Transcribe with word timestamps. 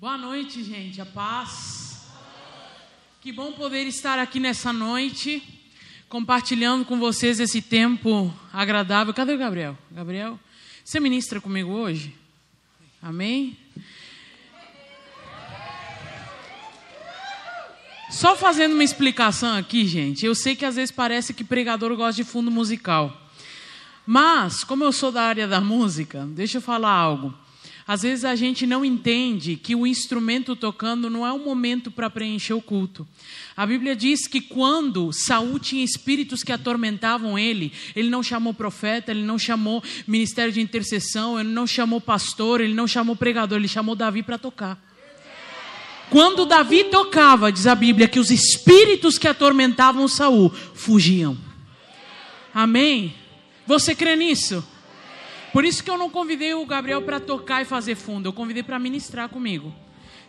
Boa 0.00 0.16
noite, 0.16 0.64
gente. 0.64 0.98
A 0.98 1.04
paz. 1.04 2.06
Que 3.20 3.30
bom 3.30 3.52
poder 3.52 3.86
estar 3.86 4.18
aqui 4.18 4.40
nessa 4.40 4.72
noite, 4.72 5.42
compartilhando 6.08 6.86
com 6.86 6.98
vocês 6.98 7.38
esse 7.38 7.60
tempo 7.60 8.32
agradável. 8.50 9.12
Cadê 9.12 9.34
o 9.34 9.36
Gabriel? 9.36 9.76
Gabriel, 9.90 10.40
você 10.82 10.98
ministra 10.98 11.38
comigo 11.38 11.72
hoje? 11.72 12.16
Amém? 13.02 13.54
Só 18.10 18.34
fazendo 18.34 18.72
uma 18.72 18.84
explicação 18.84 19.54
aqui, 19.54 19.86
gente. 19.86 20.24
Eu 20.24 20.34
sei 20.34 20.56
que 20.56 20.64
às 20.64 20.76
vezes 20.76 20.90
parece 20.90 21.34
que 21.34 21.44
pregador 21.44 21.94
gosta 21.94 22.22
de 22.22 22.24
fundo 22.26 22.50
musical. 22.50 23.14
Mas, 24.06 24.64
como 24.64 24.82
eu 24.82 24.92
sou 24.92 25.12
da 25.12 25.24
área 25.24 25.46
da 25.46 25.60
música, 25.60 26.24
deixa 26.24 26.56
eu 26.56 26.62
falar 26.62 26.90
algo. 26.90 27.34
Às 27.90 28.02
vezes 28.02 28.24
a 28.24 28.36
gente 28.36 28.68
não 28.68 28.84
entende 28.84 29.56
que 29.56 29.74
o 29.74 29.84
instrumento 29.84 30.54
tocando 30.54 31.10
não 31.10 31.26
é 31.26 31.32
um 31.32 31.44
momento 31.44 31.90
para 31.90 32.08
preencher 32.08 32.52
o 32.52 32.62
culto. 32.62 33.04
A 33.56 33.66
Bíblia 33.66 33.96
diz 33.96 34.28
que 34.28 34.40
quando 34.40 35.12
Saul 35.12 35.58
tinha 35.58 35.82
espíritos 35.82 36.44
que 36.44 36.52
atormentavam 36.52 37.36
ele, 37.36 37.72
ele 37.96 38.08
não 38.08 38.22
chamou 38.22 38.54
profeta, 38.54 39.10
ele 39.10 39.24
não 39.24 39.36
chamou 39.36 39.82
ministério 40.06 40.52
de 40.52 40.60
intercessão, 40.60 41.40
ele 41.40 41.48
não 41.48 41.66
chamou 41.66 42.00
pastor, 42.00 42.60
ele 42.60 42.74
não 42.74 42.86
chamou 42.86 43.16
pregador, 43.16 43.58
ele 43.58 43.66
chamou 43.66 43.96
Davi 43.96 44.22
para 44.22 44.38
tocar. 44.38 44.80
Quando 46.10 46.46
Davi 46.46 46.84
tocava, 46.84 47.50
diz 47.50 47.66
a 47.66 47.74
Bíblia, 47.74 48.06
que 48.06 48.20
os 48.20 48.30
espíritos 48.30 49.18
que 49.18 49.26
atormentavam 49.26 50.06
Saul 50.06 50.48
fugiam. 50.76 51.36
Amém? 52.54 53.12
Você 53.66 53.96
crê 53.96 54.14
nisso? 54.14 54.64
Por 55.52 55.64
isso 55.64 55.82
que 55.82 55.90
eu 55.90 55.98
não 55.98 56.08
convidei 56.08 56.54
o 56.54 56.64
Gabriel 56.64 57.02
para 57.02 57.18
tocar 57.18 57.62
e 57.62 57.64
fazer 57.64 57.96
fundo, 57.96 58.28
eu 58.28 58.32
convidei 58.32 58.62
para 58.62 58.78
ministrar 58.78 59.28
comigo. 59.28 59.74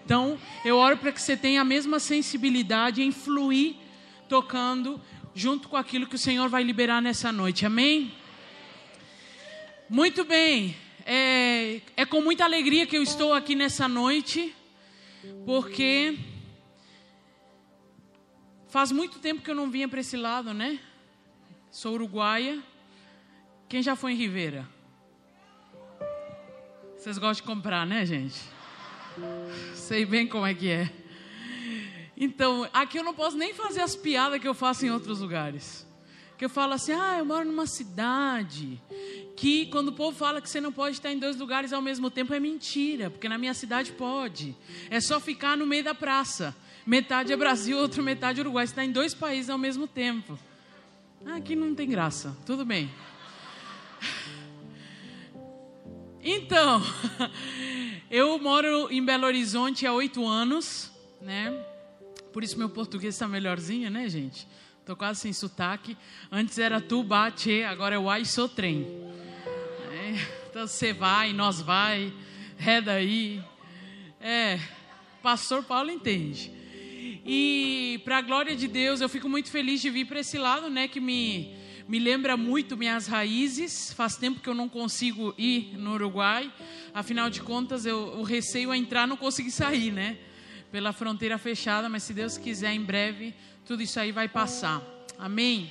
Então, 0.03 0.37
eu 0.65 0.77
oro 0.77 0.97
para 0.97 1.11
que 1.11 1.21
você 1.21 1.37
tenha 1.37 1.61
a 1.61 1.65
mesma 1.65 1.99
sensibilidade 1.99 3.03
em 3.03 3.11
fluir 3.11 3.75
tocando 4.27 4.99
junto 5.33 5.69
com 5.69 5.77
aquilo 5.77 6.07
que 6.07 6.15
o 6.15 6.19
Senhor 6.19 6.49
vai 6.49 6.63
liberar 6.63 7.01
nessa 7.01 7.31
noite. 7.31 7.65
Amém? 7.65 8.11
Muito 9.89 10.23
bem. 10.23 10.75
É, 11.05 11.81
é 11.97 12.05
com 12.05 12.21
muita 12.21 12.43
alegria 12.43 12.85
que 12.85 12.97
eu 12.97 13.03
estou 13.03 13.33
aqui 13.33 13.55
nessa 13.55 13.87
noite, 13.87 14.55
porque 15.45 16.17
faz 18.69 18.91
muito 18.91 19.19
tempo 19.19 19.41
que 19.41 19.51
eu 19.51 19.55
não 19.55 19.69
vinha 19.69 19.87
para 19.87 19.99
esse 19.99 20.15
lado, 20.15 20.53
né? 20.53 20.79
Sou 21.69 21.93
uruguaia. 21.93 22.61
Quem 23.67 23.81
já 23.81 23.95
foi 23.95 24.13
em 24.13 24.15
Ribeira? 24.15 24.67
Vocês 27.01 27.17
gostam 27.17 27.43
de 27.43 27.51
comprar, 27.51 27.83
né, 27.83 28.05
gente? 28.05 28.39
Sei 29.73 30.05
bem 30.05 30.27
como 30.27 30.45
é 30.45 30.53
que 30.53 30.69
é. 30.69 30.87
Então, 32.15 32.69
aqui 32.71 32.99
eu 32.99 33.03
não 33.03 33.11
posso 33.11 33.35
nem 33.35 33.55
fazer 33.55 33.81
as 33.81 33.95
piadas 33.95 34.39
que 34.39 34.47
eu 34.47 34.53
faço 34.53 34.85
em 34.85 34.91
outros 34.91 35.19
lugares. 35.19 35.83
Que 36.37 36.45
eu 36.45 36.49
falo 36.49 36.73
assim, 36.73 36.91
ah, 36.91 37.15
eu 37.17 37.25
moro 37.25 37.43
numa 37.43 37.65
cidade 37.65 38.79
que 39.35 39.65
quando 39.71 39.87
o 39.87 39.93
povo 39.93 40.15
fala 40.15 40.39
que 40.39 40.47
você 40.47 40.61
não 40.61 40.71
pode 40.71 40.97
estar 40.97 41.11
em 41.11 41.17
dois 41.17 41.35
lugares 41.37 41.73
ao 41.73 41.81
mesmo 41.81 42.11
tempo 42.11 42.35
é 42.35 42.39
mentira, 42.39 43.09
porque 43.09 43.27
na 43.27 43.39
minha 43.39 43.55
cidade 43.55 43.93
pode. 43.93 44.55
É 44.87 45.01
só 45.01 45.19
ficar 45.19 45.57
no 45.57 45.65
meio 45.65 45.83
da 45.83 45.95
praça. 45.95 46.55
Metade 46.85 47.33
é 47.33 47.35
Brasil, 47.35 47.79
outra 47.79 48.03
metade 48.03 48.39
é 48.39 48.43
Uruguai. 48.43 48.67
Você 48.67 48.73
está 48.73 48.85
em 48.85 48.91
dois 48.91 49.15
países 49.15 49.49
ao 49.49 49.57
mesmo 49.57 49.87
tempo. 49.87 50.37
Ah, 51.25 51.37
aqui 51.37 51.55
não 51.55 51.73
tem 51.73 51.89
graça. 51.89 52.37
Tudo 52.45 52.63
bem. 52.63 52.91
Então, 56.23 56.83
eu 58.11 58.37
moro 58.37 58.91
em 58.91 59.03
Belo 59.03 59.25
Horizonte 59.25 59.87
há 59.87 59.93
oito 59.93 60.25
anos, 60.27 60.91
né? 61.19 61.51
Por 62.31 62.43
isso 62.43 62.59
meu 62.59 62.69
português 62.69 63.15
está 63.15 63.27
melhorzinho, 63.27 63.89
né, 63.89 64.07
gente? 64.07 64.47
Tô 64.85 64.95
quase 64.95 65.21
sem 65.21 65.33
sotaque. 65.33 65.97
Antes 66.31 66.59
era 66.59 66.79
tu, 66.79 67.03
bate, 67.03 67.63
agora 67.63 67.95
é 67.95 67.97
o 67.97 68.07
ai, 68.07 68.23
sou 68.23 68.47
trem. 68.47 68.87
É, 69.91 70.13
então 70.47 70.67
você 70.67 70.93
vai, 70.93 71.33
nós 71.33 71.59
vai, 71.59 72.13
é 72.63 72.79
daí. 72.79 73.43
É, 74.19 74.59
pastor 75.23 75.63
Paulo 75.63 75.89
entende. 75.89 76.51
E 77.25 77.99
para 78.03 78.19
a 78.19 78.21
glória 78.21 78.55
de 78.55 78.67
Deus, 78.67 79.01
eu 79.01 79.09
fico 79.09 79.27
muito 79.27 79.49
feliz 79.49 79.81
de 79.81 79.89
vir 79.89 80.05
para 80.05 80.19
esse 80.19 80.37
lado, 80.37 80.69
né, 80.69 80.87
que 80.87 80.99
me 80.99 81.60
me 81.91 81.99
lembra 81.99 82.37
muito 82.37 82.77
minhas 82.77 83.05
raízes. 83.05 83.91
Faz 83.91 84.15
tempo 84.15 84.39
que 84.39 84.47
eu 84.47 84.53
não 84.53 84.69
consigo 84.69 85.35
ir 85.37 85.77
no 85.77 85.95
Uruguai. 85.95 86.49
Afinal 86.93 87.29
de 87.29 87.41
contas, 87.41 87.85
eu, 87.85 88.13
o 88.17 88.23
receio 88.23 88.71
a 88.71 88.77
entrar 88.77 89.05
não 89.05 89.17
consegui 89.17 89.51
sair, 89.51 89.91
né? 89.91 90.17
Pela 90.71 90.93
fronteira 90.93 91.37
fechada, 91.37 91.89
mas 91.89 92.03
se 92.03 92.13
Deus 92.13 92.37
quiser, 92.37 92.71
em 92.71 92.79
breve, 92.79 93.33
tudo 93.65 93.83
isso 93.83 93.99
aí 93.99 94.13
vai 94.13 94.29
passar. 94.29 94.81
Amém? 95.19 95.69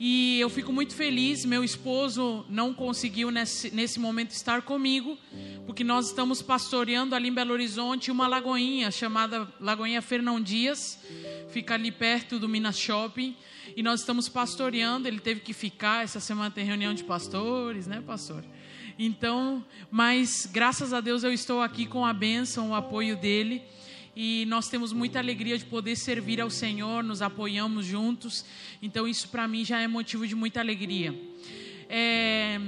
E 0.00 0.40
eu 0.40 0.48
fico 0.48 0.72
muito 0.72 0.94
feliz. 0.94 1.44
Meu 1.44 1.62
esposo 1.62 2.46
não 2.48 2.72
conseguiu 2.72 3.30
nesse, 3.30 3.70
nesse 3.74 4.00
momento 4.00 4.30
estar 4.30 4.62
comigo, 4.62 5.18
porque 5.66 5.84
nós 5.84 6.06
estamos 6.06 6.40
pastoreando 6.40 7.14
ali 7.14 7.28
em 7.28 7.34
Belo 7.34 7.52
Horizonte 7.52 8.10
uma 8.10 8.26
lagoinha 8.26 8.90
chamada 8.90 9.46
Lagoinha 9.60 10.00
Fernão 10.00 10.40
Dias, 10.40 10.98
fica 11.50 11.74
ali 11.74 11.92
perto 11.92 12.38
do 12.38 12.48
Minas 12.48 12.78
Shopping 12.78 13.36
e 13.76 13.82
nós 13.82 14.00
estamos 14.00 14.28
pastoreando. 14.28 15.08
Ele 15.08 15.20
teve 15.20 15.40
que 15.40 15.52
ficar, 15.52 16.04
essa 16.04 16.20
semana 16.20 16.50
tem 16.50 16.64
reunião 16.64 16.94
de 16.94 17.04
pastores, 17.04 17.86
né, 17.86 18.02
pastor? 18.06 18.44
Então, 18.98 19.64
mas 19.90 20.46
graças 20.50 20.92
a 20.92 21.00
Deus 21.00 21.24
eu 21.24 21.32
estou 21.32 21.62
aqui 21.62 21.86
com 21.86 22.04
a 22.04 22.12
bênção, 22.12 22.70
o 22.70 22.74
apoio 22.74 23.16
dele. 23.16 23.62
E 24.14 24.44
nós 24.46 24.68
temos 24.68 24.92
muita 24.92 25.18
alegria 25.18 25.56
de 25.56 25.64
poder 25.64 25.96
servir 25.96 26.40
ao 26.40 26.50
Senhor, 26.50 27.02
nos 27.02 27.22
apoiamos 27.22 27.86
juntos. 27.86 28.44
Então, 28.82 29.08
isso 29.08 29.28
para 29.28 29.48
mim 29.48 29.64
já 29.64 29.80
é 29.80 29.88
motivo 29.88 30.26
de 30.26 30.34
muita 30.34 30.60
alegria. 30.60 31.18
É, 31.88 32.60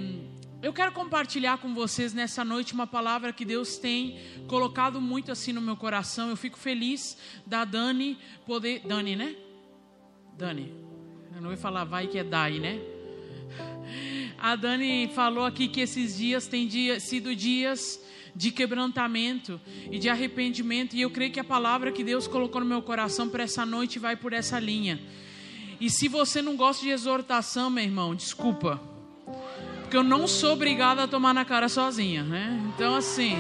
eu 0.62 0.72
quero 0.72 0.93
compartilhar 0.93 1.59
com 1.59 1.75
vocês 1.75 2.14
nessa 2.14 2.43
noite 2.43 2.72
uma 2.72 2.87
palavra 2.87 3.32
que 3.34 3.44
Deus 3.44 3.76
tem 3.76 4.19
colocado 4.47 4.98
muito 4.98 5.31
assim 5.31 5.53
no 5.53 5.60
meu 5.60 5.76
coração. 5.76 6.31
Eu 6.31 6.37
fico 6.37 6.59
feliz 6.59 7.19
da 7.47 7.66
Dani 7.66 8.16
poder. 8.47 8.81
Dani, 8.81 9.14
né? 9.14 9.37
Dani, 10.38 10.72
eu 11.34 11.42
não 11.42 11.48
vou 11.48 11.58
falar 11.58 11.82
vai 11.84 12.06
que 12.06 12.16
é 12.16 12.22
Dai, 12.22 12.60
né? 12.60 12.78
A 14.38 14.54
Dani 14.54 15.10
falou 15.14 15.44
aqui 15.44 15.66
que 15.66 15.80
esses 15.80 16.16
dias 16.16 16.46
têm 16.46 16.68
dia, 16.68 17.00
sido 17.00 17.34
dias 17.34 18.00
de 18.36 18.52
quebrantamento 18.52 19.60
e 19.90 19.98
de 19.98 20.08
arrependimento, 20.08 20.94
e 20.94 21.00
eu 21.00 21.10
creio 21.10 21.32
que 21.32 21.40
a 21.40 21.44
palavra 21.44 21.90
que 21.90 22.04
Deus 22.04 22.28
colocou 22.28 22.60
no 22.60 22.66
meu 22.66 22.82
coração 22.82 23.28
para 23.28 23.42
essa 23.42 23.66
noite 23.66 23.98
vai 23.98 24.14
por 24.14 24.32
essa 24.32 24.60
linha. 24.60 25.00
E 25.80 25.90
se 25.90 26.06
você 26.06 26.40
não 26.40 26.56
gosta 26.56 26.84
de 26.84 26.90
exortação, 26.90 27.68
meu 27.68 27.82
irmão, 27.82 28.14
desculpa. 28.14 28.80
Porque 29.82 29.96
eu 29.96 30.04
não 30.04 30.28
sou 30.28 30.52
obrigada 30.52 31.02
a 31.02 31.08
tomar 31.08 31.34
na 31.34 31.44
cara 31.44 31.68
sozinha, 31.68 32.22
né? 32.22 32.60
Então, 32.74 32.94
assim, 32.94 33.36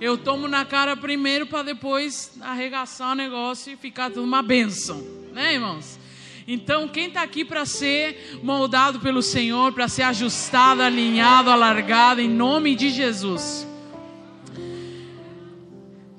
eu 0.00 0.18
tomo 0.18 0.48
na 0.48 0.64
cara 0.64 0.96
primeiro 0.96 1.46
para 1.46 1.62
depois 1.62 2.32
arregaçar 2.40 3.12
o 3.12 3.14
negócio 3.14 3.72
e 3.72 3.76
ficar 3.76 4.10
tudo 4.10 4.24
uma 4.24 4.42
benção, 4.42 5.00
né, 5.32 5.54
irmãos? 5.54 6.05
Então, 6.48 6.86
quem 6.86 7.08
está 7.08 7.22
aqui 7.22 7.44
para 7.44 7.64
ser 7.64 8.38
moldado 8.42 9.00
pelo 9.00 9.20
Senhor, 9.20 9.72
para 9.72 9.88
ser 9.88 10.02
ajustado, 10.02 10.80
alinhado, 10.80 11.50
alargado, 11.50 12.20
em 12.20 12.28
nome 12.28 12.76
de 12.76 12.90
Jesus. 12.90 13.66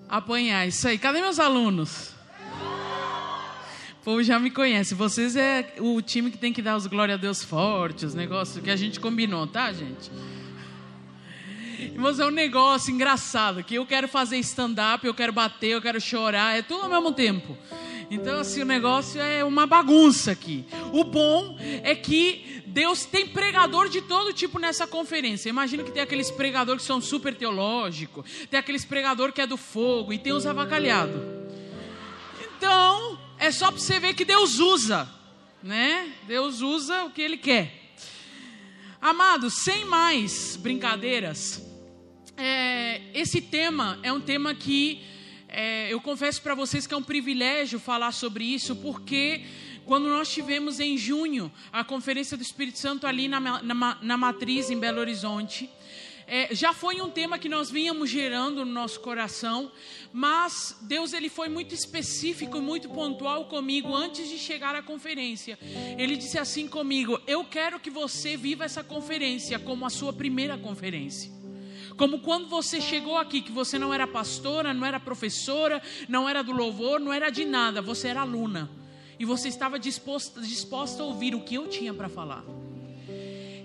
Apanhar, 0.09 0.67
isso 0.67 0.85
aí. 0.87 0.97
Cadê 0.97 1.21
meus 1.21 1.39
alunos? 1.39 2.13
O 4.01 4.03
povo 4.03 4.21
já 4.23 4.37
me 4.37 4.51
conhece. 4.51 4.93
Vocês 4.93 5.35
é 5.37 5.73
o 5.79 6.01
time 6.01 6.29
que 6.29 6.37
tem 6.37 6.51
que 6.51 6.61
dar 6.61 6.75
os 6.75 6.87
glória 6.87 7.15
a 7.15 7.17
Deus 7.17 7.43
fortes, 7.43 8.03
os 8.03 8.13
negócios 8.13 8.61
que 8.61 8.69
a 8.69 8.75
gente 8.75 8.99
combinou, 8.99 9.47
tá, 9.47 9.71
gente? 9.71 10.11
Mas 11.95 12.19
é 12.19 12.25
um 12.25 12.31
negócio 12.31 12.91
engraçado, 12.91 13.63
que 13.63 13.75
eu 13.75 13.85
quero 13.85 14.07
fazer 14.07 14.37
stand-up, 14.39 15.05
eu 15.05 15.13
quero 15.13 15.31
bater, 15.31 15.69
eu 15.69 15.81
quero 15.81 16.01
chorar, 16.01 16.57
é 16.57 16.61
tudo 16.61 16.83
ao 16.83 16.89
mesmo 16.89 17.11
tempo. 17.13 17.57
Então, 18.09 18.39
assim, 18.39 18.61
o 18.61 18.65
negócio 18.65 19.19
é 19.19 19.43
uma 19.43 19.65
bagunça 19.65 20.31
aqui. 20.31 20.65
O 20.93 21.03
bom 21.03 21.57
é 21.83 21.93
que 21.93 22.63
Deus 22.67 23.05
tem 23.05 23.27
pregador 23.27 23.89
de 23.89 24.01
todo 24.01 24.31
tipo 24.31 24.59
nessa 24.59 24.87
conferência. 24.87 25.49
Imagina 25.49 25.83
que 25.83 25.91
tem 25.91 26.01
aqueles 26.01 26.31
pregadores 26.31 26.83
que 26.83 26.87
são 26.87 27.01
super 27.01 27.35
teológicos, 27.35 28.25
tem 28.49 28.59
aqueles 28.59 28.85
pregadores 28.85 29.33
que 29.33 29.41
é 29.41 29.47
do 29.47 29.57
fogo 29.57 30.13
e 30.13 30.17
tem 30.17 30.31
os 30.31 30.45
avacalhados. 30.45 31.21
Então, 32.57 33.19
é 33.37 33.51
só 33.51 33.71
para 33.71 33.79
você 33.79 33.99
ver 33.99 34.13
que 34.13 34.23
Deus 34.23 34.59
usa, 34.59 35.09
né? 35.61 36.11
Deus 36.27 36.61
usa 36.61 37.03
o 37.03 37.11
que 37.11 37.21
Ele 37.21 37.37
quer. 37.37 37.73
Amados, 39.01 39.55
sem 39.55 39.85
mais 39.85 40.55
brincadeiras, 40.55 41.61
é, 42.35 43.01
esse 43.13 43.41
tema 43.41 43.99
é 44.01 44.13
um 44.13 44.21
tema 44.21 44.53
que 44.55 45.03
é, 45.49 45.91
eu 45.91 46.01
confesso 46.01 46.41
para 46.41 46.53
vocês 46.53 46.85
que 46.85 46.93
é 46.93 46.97
um 46.97 47.03
privilégio 47.03 47.79
falar 47.79 48.11
sobre 48.11 48.43
isso, 48.43 48.75
porque 48.75 49.45
quando 49.85 50.09
nós 50.09 50.29
tivemos 50.29 50.79
em 50.79 50.97
junho 50.97 51.51
a 51.71 51.83
Conferência 51.83 52.35
do 52.35 52.43
Espírito 52.43 52.77
Santo 52.77 53.07
ali 53.07 53.27
na, 53.27 53.39
na, 53.39 53.97
na 54.01 54.17
Matriz, 54.17 54.69
em 54.69 54.77
Belo 54.77 54.99
Horizonte, 54.99 55.69
é, 56.29 56.53
já 56.53 56.73
foi 56.73 56.99
um 56.99 57.09
tema 57.09 57.39
que 57.39 57.47
nós 57.47 57.71
vínhamos 57.71 58.09
gerando 58.09 58.65
no 58.65 58.71
nosso 58.73 58.99
coração, 58.99 59.71
mas 60.11 60.77
Deus 60.81 61.13
ele 61.13 61.29
foi 61.29 61.47
muito 61.47 61.73
específico, 61.73 62.59
muito 62.59 62.89
pontual 62.89 63.45
comigo 63.45 63.95
antes 63.95 64.27
de 64.27 64.37
chegar 64.37 64.75
à 64.75 64.81
conferência. 64.81 65.57
Ele 65.97 66.17
disse 66.17 66.37
assim 66.37 66.67
comigo: 66.67 67.17
Eu 67.25 67.45
quero 67.45 67.79
que 67.79 67.89
você 67.89 68.35
viva 68.35 68.65
essa 68.65 68.83
conferência 68.83 69.57
como 69.57 69.85
a 69.85 69.89
sua 69.89 70.11
primeira 70.11 70.57
conferência. 70.57 71.36
Como 71.97 72.19
quando 72.19 72.47
você 72.47 72.79
chegou 72.79 73.17
aqui, 73.17 73.41
que 73.41 73.51
você 73.51 73.79
não 73.79 73.91
era 73.91 74.05
pastora, 74.05 74.71
não 74.73 74.85
era 74.85 74.99
professora, 74.99 75.81
não 76.07 76.29
era 76.29 76.43
do 76.43 76.51
louvor, 76.51 76.99
não 76.99 77.11
era 77.11 77.31
de 77.31 77.43
nada, 77.43 77.81
você 77.81 78.09
era 78.09 78.21
aluna. 78.21 78.69
E 79.19 79.25
você 79.25 79.47
estava 79.47 79.79
disposta, 79.79 80.39
disposta 80.41 81.01
a 81.01 81.05
ouvir 81.05 81.33
o 81.33 81.41
que 81.41 81.55
eu 81.55 81.67
tinha 81.67 81.91
para 81.93 82.07
falar. 82.07 82.43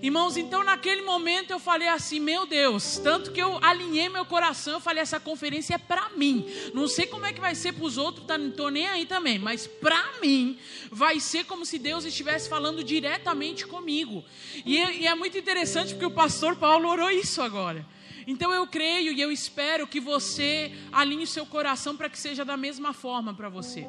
Irmãos, 0.01 0.35
então 0.35 0.65
naquele 0.65 1.01
momento 1.01 1.51
eu 1.51 1.59
falei 1.59 1.87
assim, 1.87 2.19
meu 2.19 2.45
Deus, 2.45 2.97
tanto 2.97 3.31
que 3.31 3.41
eu 3.41 3.57
alinhei 3.63 4.09
meu 4.09 4.25
coração, 4.25 4.73
eu 4.73 4.79
falei, 4.81 5.01
essa 5.01 5.17
conferência 5.17 5.75
é 5.75 5.77
para 5.77 6.09
mim. 6.09 6.45
Não 6.73 6.89
sei 6.89 7.05
como 7.05 7.25
é 7.25 7.31
que 7.31 7.39
vai 7.39 7.55
ser 7.55 7.71
para 7.71 7.85
os 7.85 7.97
outros, 7.97 8.25
tá, 8.25 8.37
não 8.37 8.49
estou 8.49 8.69
nem 8.69 8.85
aí 8.85 9.05
também, 9.05 9.39
mas 9.39 9.65
para 9.65 10.03
mim 10.21 10.57
vai 10.91 11.21
ser 11.21 11.45
como 11.45 11.65
se 11.65 11.79
Deus 11.79 12.03
estivesse 12.03 12.49
falando 12.49 12.83
diretamente 12.83 13.65
comigo. 13.65 14.25
E 14.65 14.75
e 14.75 15.07
é 15.07 15.15
muito 15.15 15.37
interessante 15.37 15.93
porque 15.93 16.05
o 16.05 16.11
pastor 16.11 16.57
Paulo 16.57 16.89
orou 16.89 17.09
isso 17.09 17.41
agora. 17.41 17.85
Então 18.25 18.53
eu 18.53 18.65
creio 18.67 19.11
e 19.11 19.21
eu 19.21 19.31
espero 19.31 19.87
que 19.87 19.99
você 19.99 20.71
alinhe 20.91 21.23
o 21.23 21.27
seu 21.27 21.45
coração 21.45 21.95
para 21.95 22.09
que 22.09 22.17
seja 22.17 22.45
da 22.45 22.57
mesma 22.57 22.93
forma 22.93 23.33
para 23.33 23.49
você. 23.49 23.87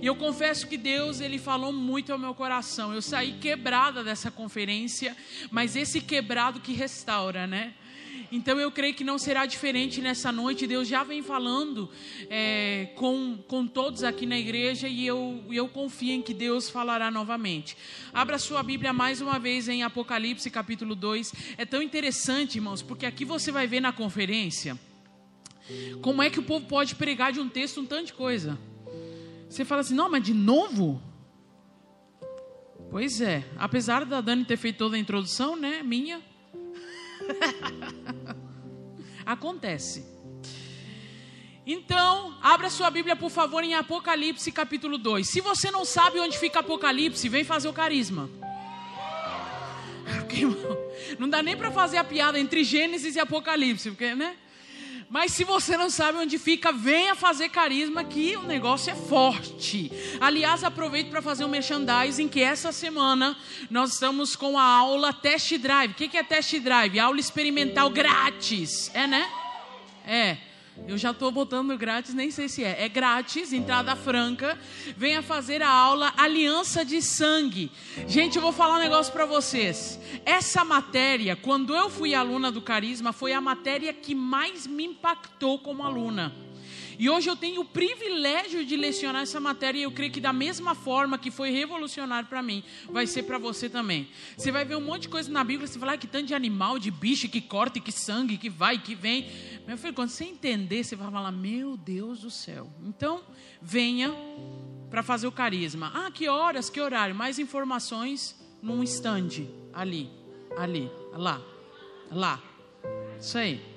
E 0.00 0.06
eu 0.06 0.14
confesso 0.14 0.66
que 0.66 0.76
Deus, 0.76 1.20
ele 1.20 1.38
falou 1.38 1.72
muito 1.72 2.12
ao 2.12 2.18
meu 2.18 2.34
coração. 2.34 2.92
Eu 2.92 3.02
saí 3.02 3.34
quebrada 3.34 4.02
dessa 4.04 4.30
conferência, 4.30 5.16
mas 5.50 5.76
esse 5.76 6.00
quebrado 6.00 6.60
que 6.60 6.72
restaura, 6.72 7.46
né? 7.46 7.74
Então 8.34 8.58
eu 8.58 8.68
creio 8.68 8.92
que 8.94 9.04
não 9.04 9.16
será 9.16 9.46
diferente 9.46 10.00
nessa 10.00 10.32
noite. 10.32 10.66
Deus 10.66 10.88
já 10.88 11.04
vem 11.04 11.22
falando 11.22 11.88
é, 12.28 12.88
com, 12.96 13.38
com 13.46 13.64
todos 13.64 14.02
aqui 14.02 14.26
na 14.26 14.36
igreja 14.36 14.88
e 14.88 15.06
eu, 15.06 15.44
eu 15.52 15.68
confio 15.68 16.10
em 16.10 16.20
que 16.20 16.34
Deus 16.34 16.68
falará 16.68 17.12
novamente. 17.12 17.76
Abra 18.12 18.36
sua 18.36 18.60
Bíblia 18.60 18.92
mais 18.92 19.20
uma 19.20 19.38
vez 19.38 19.68
em 19.68 19.84
Apocalipse 19.84 20.50
capítulo 20.50 20.96
2. 20.96 21.32
É 21.56 21.64
tão 21.64 21.80
interessante, 21.80 22.56
irmãos, 22.56 22.82
porque 22.82 23.06
aqui 23.06 23.24
você 23.24 23.52
vai 23.52 23.68
ver 23.68 23.78
na 23.78 23.92
conferência 23.92 24.76
como 26.02 26.20
é 26.20 26.28
que 26.28 26.40
o 26.40 26.42
povo 26.42 26.66
pode 26.66 26.96
pregar 26.96 27.32
de 27.32 27.38
um 27.38 27.48
texto 27.48 27.80
um 27.80 27.86
tanto 27.86 28.06
de 28.06 28.14
coisa. 28.14 28.58
Você 29.48 29.64
fala 29.64 29.82
assim, 29.82 29.94
não, 29.94 30.10
mas 30.10 30.24
de 30.24 30.34
novo? 30.34 31.00
Pois 32.90 33.20
é, 33.20 33.44
apesar 33.56 34.04
da 34.04 34.20
Dani 34.20 34.44
ter 34.44 34.56
feito 34.56 34.78
toda 34.78 34.96
a 34.96 34.98
introdução, 34.98 35.54
né, 35.54 35.84
minha, 35.84 36.20
Acontece. 39.24 40.04
Então, 41.66 42.36
abra 42.42 42.68
sua 42.68 42.90
Bíblia, 42.90 43.16
por 43.16 43.30
favor, 43.30 43.64
em 43.64 43.74
Apocalipse 43.74 44.52
capítulo 44.52 44.98
2. 44.98 45.26
Se 45.26 45.40
você 45.40 45.70
não 45.70 45.84
sabe 45.84 46.20
onde 46.20 46.38
fica 46.38 46.60
Apocalipse, 46.60 47.28
vem 47.28 47.42
fazer 47.42 47.68
o 47.68 47.72
carisma. 47.72 48.28
Porque, 50.04 50.42
não 51.18 51.28
dá 51.28 51.42
nem 51.42 51.56
para 51.56 51.70
fazer 51.70 51.96
a 51.96 52.04
piada 52.04 52.38
entre 52.38 52.62
Gênesis 52.62 53.16
e 53.16 53.20
Apocalipse, 53.20 53.90
porque, 53.90 54.14
né? 54.14 54.36
Mas 55.10 55.32
se 55.32 55.44
você 55.44 55.76
não 55.76 55.90
sabe 55.90 56.18
onde 56.18 56.38
fica, 56.38 56.72
venha 56.72 57.14
fazer 57.14 57.48
carisma 57.48 58.04
que 58.04 58.36
o 58.36 58.42
negócio 58.42 58.90
é 58.90 58.94
forte. 58.94 59.92
Aliás, 60.20 60.64
aproveito 60.64 61.10
para 61.10 61.22
fazer 61.22 61.44
um 61.44 61.48
merchandising 61.48 62.28
que 62.28 62.40
essa 62.40 62.72
semana 62.72 63.36
nós 63.70 63.92
estamos 63.92 64.34
com 64.34 64.58
a 64.58 64.64
aula 64.64 65.12
Test 65.12 65.56
Drive. 65.58 65.92
O 65.92 65.94
que 65.94 66.16
é 66.16 66.22
Test 66.22 66.58
Drive? 66.60 66.98
Aula 66.98 67.20
experimental 67.20 67.90
grátis. 67.90 68.90
É, 68.94 69.06
né? 69.06 69.28
É. 70.06 70.53
Eu 70.86 70.98
já 70.98 71.12
estou 71.12 71.30
botando 71.30 71.76
grátis, 71.78 72.14
nem 72.14 72.30
sei 72.30 72.48
se 72.48 72.64
é. 72.64 72.84
É 72.84 72.88
grátis, 72.88 73.52
entrada 73.52 73.94
franca. 73.94 74.58
Venha 74.96 75.22
fazer 75.22 75.62
a 75.62 75.70
aula 75.70 76.12
Aliança 76.16 76.84
de 76.84 77.00
Sangue. 77.00 77.70
Gente, 78.08 78.36
eu 78.36 78.42
vou 78.42 78.52
falar 78.52 78.76
um 78.76 78.80
negócio 78.80 79.12
para 79.12 79.24
vocês. 79.24 80.00
Essa 80.26 80.64
matéria, 80.64 81.36
quando 81.36 81.74
eu 81.74 81.88
fui 81.88 82.14
aluna 82.14 82.50
do 82.50 82.60
Carisma, 82.60 83.12
foi 83.12 83.32
a 83.32 83.40
matéria 83.40 83.92
que 83.92 84.14
mais 84.14 84.66
me 84.66 84.84
impactou 84.84 85.58
como 85.58 85.84
aluna. 85.84 86.32
E 86.98 87.08
hoje 87.10 87.28
eu 87.28 87.36
tenho 87.36 87.62
o 87.62 87.64
privilégio 87.64 88.64
de 88.64 88.76
lecionar 88.76 89.22
essa 89.22 89.40
matéria 89.40 89.78
e 89.78 89.82
eu 89.82 89.90
creio 89.92 90.12
que 90.12 90.20
da 90.20 90.32
mesma 90.32 90.74
forma 90.74 91.18
que 91.18 91.30
foi 91.30 91.50
revolucionário 91.50 92.28
para 92.28 92.42
mim, 92.42 92.62
vai 92.90 93.06
ser 93.06 93.24
para 93.24 93.38
você 93.38 93.68
também. 93.68 94.08
Você 94.36 94.50
vai 94.52 94.64
ver 94.64 94.76
um 94.76 94.80
monte 94.80 95.02
de 95.02 95.08
coisa 95.08 95.30
na 95.30 95.42
Bíblia, 95.42 95.66
você 95.66 95.78
falar 95.78 95.96
que 95.96 96.06
tanto 96.06 96.26
de 96.26 96.34
animal, 96.34 96.78
de 96.78 96.90
bicho 96.90 97.28
que 97.28 97.40
corta, 97.40 97.80
que 97.80 97.92
sangue, 97.92 98.36
que 98.36 98.48
vai, 98.48 98.78
que 98.78 98.94
vem. 98.94 99.30
Meu 99.66 99.76
filho, 99.76 99.94
quando 99.94 100.10
você 100.10 100.24
entender, 100.24 100.84
você 100.84 100.94
vai 100.94 101.10
falar: 101.10 101.32
"Meu 101.32 101.76
Deus 101.76 102.20
do 102.20 102.30
céu". 102.30 102.70
Então, 102.82 103.22
venha 103.60 104.14
para 104.90 105.02
fazer 105.02 105.26
o 105.26 105.32
carisma. 105.32 105.90
Ah, 105.94 106.10
que 106.10 106.28
horas, 106.28 106.70
que 106.70 106.80
horário? 106.80 107.14
Mais 107.14 107.38
informações 107.38 108.38
num 108.62 108.82
stand 108.84 109.46
ali, 109.72 110.08
ali, 110.56 110.90
lá, 111.12 111.42
lá. 112.10 112.40
Isso 113.18 113.36
aí. 113.36 113.73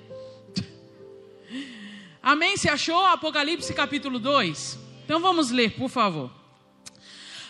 Amém? 2.22 2.56
Você 2.56 2.68
achou 2.68 3.04
Apocalipse 3.04 3.72
capítulo 3.72 4.18
2? 4.18 4.78
Então 5.04 5.20
vamos 5.20 5.50
ler, 5.50 5.72
por 5.72 5.88
favor. 5.88 6.30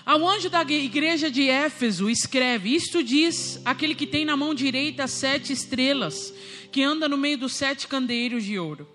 Ao 0.05 0.27
anjo 0.27 0.49
da 0.49 0.63
igreja 0.63 1.31
de 1.31 1.49
Éfeso 1.49 2.09
escreve: 2.09 2.75
Isto 2.75 3.03
diz 3.03 3.61
aquele 3.65 3.95
que 3.95 4.07
tem 4.07 4.25
na 4.25 4.37
mão 4.37 4.55
direita 4.55 5.07
sete 5.07 5.53
estrelas, 5.53 6.33
que 6.73 6.83
anda 6.83 7.09
no 7.09 7.19
meio 7.19 7.37
dos 7.37 7.55
sete 7.55 7.87
candeeiros 7.87 8.45
de 8.45 8.59
ouro. 8.59 8.89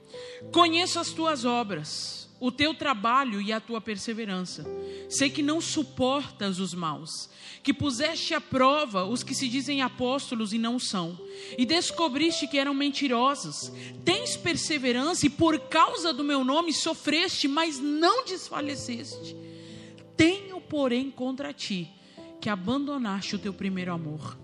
Conheço 0.52 1.00
as 1.00 1.12
tuas 1.12 1.46
obras, 1.46 2.23
o 2.44 2.52
teu 2.52 2.74
trabalho 2.74 3.40
e 3.40 3.54
a 3.54 3.62
tua 3.62 3.80
perseverança. 3.80 4.66
Sei 5.08 5.30
que 5.30 5.42
não 5.42 5.62
suportas 5.62 6.60
os 6.60 6.74
maus 6.74 7.30
que 7.64 7.74
puseste 7.74 8.34
à 8.34 8.42
prova 8.42 9.06
os 9.06 9.24
que 9.24 9.34
se 9.34 9.48
dizem 9.48 9.82
apóstolos 9.82 10.52
e 10.52 10.58
não 10.58 10.78
são, 10.78 11.18
e 11.58 11.66
descobriste 11.66 12.46
que 12.46 12.58
eram 12.58 12.74
mentirosos. 12.74 13.72
Tens 14.04 14.36
perseverança 14.36 15.26
e 15.26 15.30
por 15.30 15.58
causa 15.58 16.12
do 16.12 16.22
meu 16.22 16.44
nome 16.44 16.74
sofreste, 16.74 17.48
mas 17.48 17.80
não 17.80 18.26
desfaleceste. 18.26 19.38
Tenho, 20.18 20.60
porém, 20.60 21.10
contra 21.10 21.54
ti 21.54 21.90
que 22.42 22.50
abandonaste 22.50 23.38
o 23.38 23.40
teu 23.40 23.54
primeiro 23.54 23.94
amor. 23.94 24.43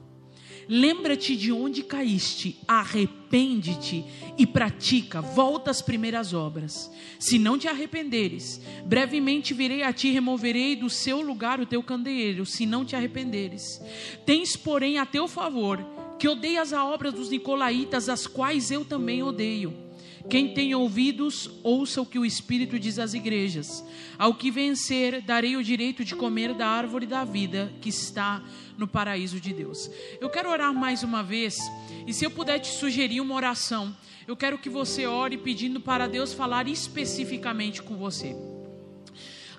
Lembra-te 0.72 1.36
de 1.36 1.52
onde 1.52 1.82
caíste, 1.82 2.60
arrepende-te 2.68 4.06
e 4.38 4.46
pratica, 4.46 5.20
volta 5.20 5.72
às 5.72 5.82
primeiras 5.82 6.32
obras. 6.32 6.92
Se 7.18 7.40
não 7.40 7.58
te 7.58 7.68
arrependeres, 7.68 8.62
brevemente 8.86 9.52
virei 9.52 9.82
a 9.82 9.92
ti 9.92 10.10
e 10.10 10.12
removerei 10.12 10.76
do 10.76 10.88
seu 10.88 11.22
lugar 11.22 11.60
o 11.60 11.66
teu 11.66 11.82
candeeiro, 11.82 12.46
se 12.46 12.68
não 12.68 12.86
te 12.86 12.96
arrependeres. 12.96 13.82
Tens, 14.28 14.56
porém, 14.56 15.00
a 15.00 15.08
teu 15.08 15.28
favor 15.28 15.84
que 16.20 16.28
odeias 16.28 16.72
a 16.72 16.86
obra 16.86 17.12
dos 17.12 17.32
nicolaítas, 17.32 18.08
as 18.08 18.28
quais 18.28 18.70
eu 18.70 18.86
também 18.86 19.24
odeio. 19.24 19.89
Quem 20.28 20.54
tem 20.54 20.74
ouvidos, 20.76 21.50
ouça 21.64 22.02
o 22.02 22.06
que 22.06 22.20
o 22.20 22.26
Espírito 22.26 22.80
diz 22.80 23.00
às 23.00 23.14
igrejas. 23.14 23.84
Ao 24.18 24.34
que 24.34 24.52
vencer, 24.52 25.22
darei 25.22 25.56
o 25.56 25.64
direito 25.64 26.04
de 26.04 26.16
comer 26.16 26.54
da 26.54 26.68
árvore 26.68 27.06
da 27.06 27.24
vida 27.24 27.72
que 27.80 27.90
está 27.90 28.44
no 28.78 28.88
paraíso 28.88 29.40
de 29.40 29.54
Deus. 29.54 29.90
Eu 30.20 30.30
quero 30.30 30.50
orar 30.50 30.74
mais 30.74 31.04
uma 31.04 31.24
vez, 31.24 31.58
e 32.06 32.14
se 32.14 32.26
eu 32.26 32.32
puder 32.32 32.60
te 32.60 32.70
sugerir 32.70 33.22
uma 33.22 33.36
oração, 33.36 33.96
eu 34.28 34.36
quero 34.36 34.58
que 34.58 34.70
você 34.70 35.06
ore 35.06 35.38
pedindo 35.38 35.80
para 35.80 36.08
Deus 36.08 36.34
falar 36.34 36.68
especificamente 36.68 37.82
com 37.82 37.96
você. 37.96 38.36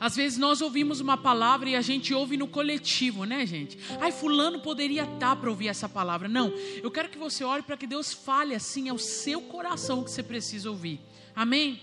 Às 0.01 0.17
vezes 0.17 0.39
nós 0.39 0.63
ouvimos 0.63 0.99
uma 0.99 1.19
palavra 1.19 1.69
e 1.69 1.77
a 1.77 1.83
gente 1.83 2.15
ouve 2.15 2.39
no 2.39 2.49
coletivo, 2.49 3.25
né, 3.25 3.45
gente? 3.45 3.79
Ai, 4.01 4.11
fulano 4.11 4.61
poderia 4.61 5.05
estar 5.05 5.37
para 5.37 5.51
ouvir 5.51 5.69
essa 5.69 5.89
palavra. 5.89 6.27
Não, 6.27 6.51
eu 6.83 6.91
quero 6.91 7.11
que 7.11 7.19
você 7.19 7.45
ore 7.45 7.63
para 7.63 7.77
que 7.77 7.87
Deus 7.87 8.11
fale 8.13 8.55
assim 8.55 8.89
ao 8.89 8.97
seu 8.97 9.43
coração 9.43 10.03
que 10.03 10.11
você 10.11 10.23
precisa 10.23 10.71
ouvir. 10.71 10.99
Amém? 11.37 11.81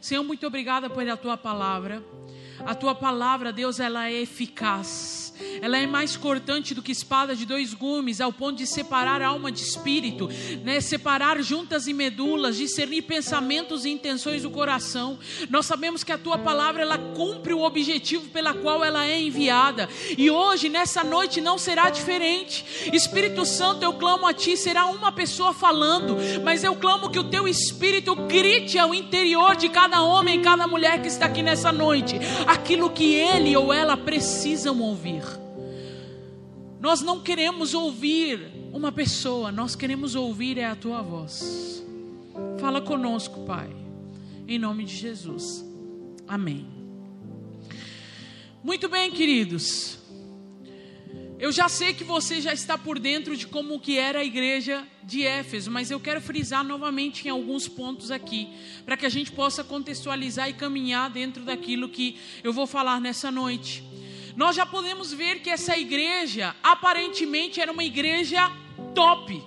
Senhor, 0.00 0.24
muito 0.24 0.46
obrigada 0.46 0.88
pela 0.88 1.16
tua 1.16 1.36
palavra. 1.36 2.02
A 2.64 2.74
tua 2.74 2.94
palavra, 2.94 3.52
Deus, 3.52 3.78
ela 3.78 4.08
é 4.08 4.14
eficaz 4.14 5.27
ela 5.60 5.78
é 5.78 5.86
mais 5.86 6.16
cortante 6.16 6.74
do 6.74 6.82
que 6.82 6.92
espada 6.92 7.34
de 7.34 7.44
dois 7.44 7.74
gumes, 7.74 8.20
ao 8.20 8.32
ponto 8.32 8.56
de 8.56 8.66
separar 8.66 9.22
alma 9.22 9.50
de 9.50 9.60
espírito, 9.60 10.28
né? 10.64 10.80
separar 10.80 11.42
juntas 11.42 11.86
e 11.86 11.92
medulas, 11.92 12.56
discernir 12.56 13.02
pensamentos 13.02 13.84
e 13.84 13.90
intenções 13.90 14.42
do 14.42 14.50
coração. 14.50 15.18
Nós 15.50 15.66
sabemos 15.66 16.04
que 16.04 16.12
a 16.12 16.18
tua 16.18 16.38
palavra 16.38 16.82
ela 16.82 16.98
cumpre 16.98 17.52
o 17.52 17.62
objetivo 17.62 18.28
pela 18.28 18.54
qual 18.54 18.84
ela 18.84 19.06
é 19.06 19.20
enviada. 19.20 19.88
E 20.16 20.30
hoje, 20.30 20.68
nessa 20.68 21.02
noite, 21.04 21.40
não 21.40 21.58
será 21.58 21.90
diferente. 21.90 22.64
Espírito 22.92 23.44
Santo, 23.44 23.82
eu 23.82 23.94
clamo 23.94 24.26
a 24.26 24.32
ti, 24.32 24.56
será 24.56 24.86
uma 24.86 25.12
pessoa 25.12 25.52
falando, 25.52 26.16
mas 26.44 26.64
eu 26.64 26.74
clamo 26.76 27.10
que 27.10 27.18
o 27.18 27.24
teu 27.24 27.46
espírito 27.48 28.14
grite 28.14 28.78
ao 28.78 28.94
interior 28.94 29.56
de 29.56 29.68
cada 29.68 30.00
homem 30.02 30.40
e 30.40 30.42
cada 30.42 30.66
mulher 30.66 31.00
que 31.00 31.08
está 31.08 31.26
aqui 31.26 31.42
nessa 31.42 31.72
noite 31.72 32.18
aquilo 32.46 32.90
que 32.90 33.14
ele 33.14 33.56
ou 33.56 33.72
ela 33.72 33.96
precisam 33.96 34.80
ouvir. 34.80 35.22
Nós 36.80 37.00
não 37.00 37.20
queremos 37.20 37.74
ouvir 37.74 38.52
uma 38.72 38.92
pessoa, 38.92 39.50
nós 39.50 39.74
queremos 39.74 40.14
ouvir 40.14 40.58
é 40.58 40.66
a 40.66 40.76
tua 40.76 41.02
voz. 41.02 41.84
Fala 42.60 42.80
conosco, 42.80 43.44
Pai, 43.44 43.68
em 44.46 44.58
nome 44.58 44.84
de 44.84 44.94
Jesus. 44.94 45.64
Amém. 46.26 46.66
Muito 48.62 48.88
bem, 48.88 49.10
queridos. 49.10 49.98
Eu 51.38 51.50
já 51.50 51.68
sei 51.68 51.94
que 51.94 52.04
você 52.04 52.40
já 52.40 52.52
está 52.52 52.76
por 52.76 52.98
dentro 52.98 53.36
de 53.36 53.46
como 53.46 53.80
que 53.80 53.96
era 53.96 54.20
a 54.20 54.24
igreja 54.24 54.86
de 55.02 55.24
Éfeso, 55.24 55.70
mas 55.70 55.90
eu 55.90 55.98
quero 55.98 56.20
frisar 56.20 56.64
novamente 56.64 57.26
em 57.26 57.30
alguns 57.30 57.66
pontos 57.66 58.10
aqui, 58.10 58.48
para 58.84 58.96
que 58.96 59.06
a 59.06 59.08
gente 59.08 59.32
possa 59.32 59.64
contextualizar 59.64 60.48
e 60.48 60.52
caminhar 60.52 61.10
dentro 61.10 61.44
daquilo 61.44 61.88
que 61.88 62.18
eu 62.42 62.52
vou 62.52 62.66
falar 62.66 63.00
nessa 63.00 63.30
noite 63.30 63.87
nós 64.38 64.54
já 64.54 64.64
podemos 64.64 65.12
ver 65.12 65.40
que 65.40 65.50
essa 65.50 65.76
igreja 65.76 66.54
aparentemente 66.62 67.60
era 67.60 67.72
uma 67.72 67.82
igreja 67.82 68.48
top. 68.94 69.42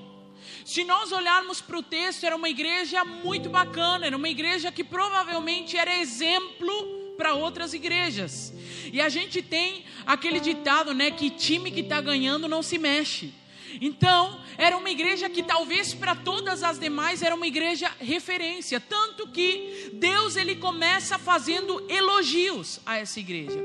Se 0.66 0.84
nós 0.84 1.14
olharmos 1.14 1.62
para 1.62 1.78
o 1.78 1.82
texto, 1.82 2.26
era 2.26 2.36
uma 2.36 2.50
igreja 2.50 3.06
muito 3.06 3.50
bacana, 3.50 4.06
era 4.06 4.18
uma 4.18 4.28
igreja 4.28 4.70
que 4.70 4.84
provavelmente 4.84 5.78
era 5.78 5.98
exemplo 5.98 7.14
para 7.16 7.34
outras 7.34 7.74
igrejas. 7.74 8.54
E 8.92 9.00
a 9.00 9.08
gente 9.08 9.42
tem 9.42 9.86
aquele 10.06 10.42
ditado, 10.42 10.94
né, 10.94 11.10
que 11.10 11.30
time 11.30 11.72
que 11.72 11.80
está 11.80 12.02
ganhando 12.02 12.50
não 12.50 12.62
se 12.62 12.78
mexe. 12.78 13.34
Então, 13.80 14.42
era 14.58 14.76
uma 14.76 14.90
igreja 14.90 15.30
que 15.30 15.44
talvez 15.44 15.94
para 15.94 16.16
todas 16.16 16.64
as 16.64 16.80
demais 16.80 17.22
era 17.22 17.36
uma 17.36 17.48
igreja 17.48 17.92
referência, 18.00 18.80
tanto 18.80 19.28
que 19.28 19.92
Deus 19.94 20.36
ele 20.36 20.56
começa 20.56 21.18
fazendo 21.18 21.86
elogios 21.90 22.80
a 22.86 22.98
essa 22.98 23.20
igreja. 23.20 23.64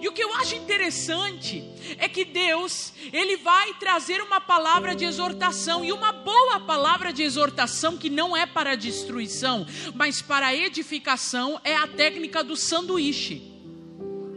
E 0.00 0.08
o 0.08 0.12
que 0.12 0.22
eu 0.22 0.34
acho 0.34 0.54
interessante 0.54 1.64
é 1.98 2.08
que 2.08 2.24
Deus, 2.24 2.92
ele 3.12 3.36
vai 3.36 3.74
trazer 3.74 4.20
uma 4.22 4.40
palavra 4.40 4.94
de 4.94 5.04
exortação 5.04 5.84
e 5.84 5.92
uma 5.92 6.12
boa 6.12 6.60
palavra 6.60 7.12
de 7.12 7.22
exortação 7.22 7.96
que 7.96 8.10
não 8.10 8.36
é 8.36 8.46
para 8.46 8.76
destruição, 8.76 9.66
mas 9.94 10.22
para 10.22 10.54
edificação, 10.54 11.60
é 11.64 11.74
a 11.74 11.86
técnica 11.86 12.42
do 12.42 12.56
sanduíche. 12.56 13.50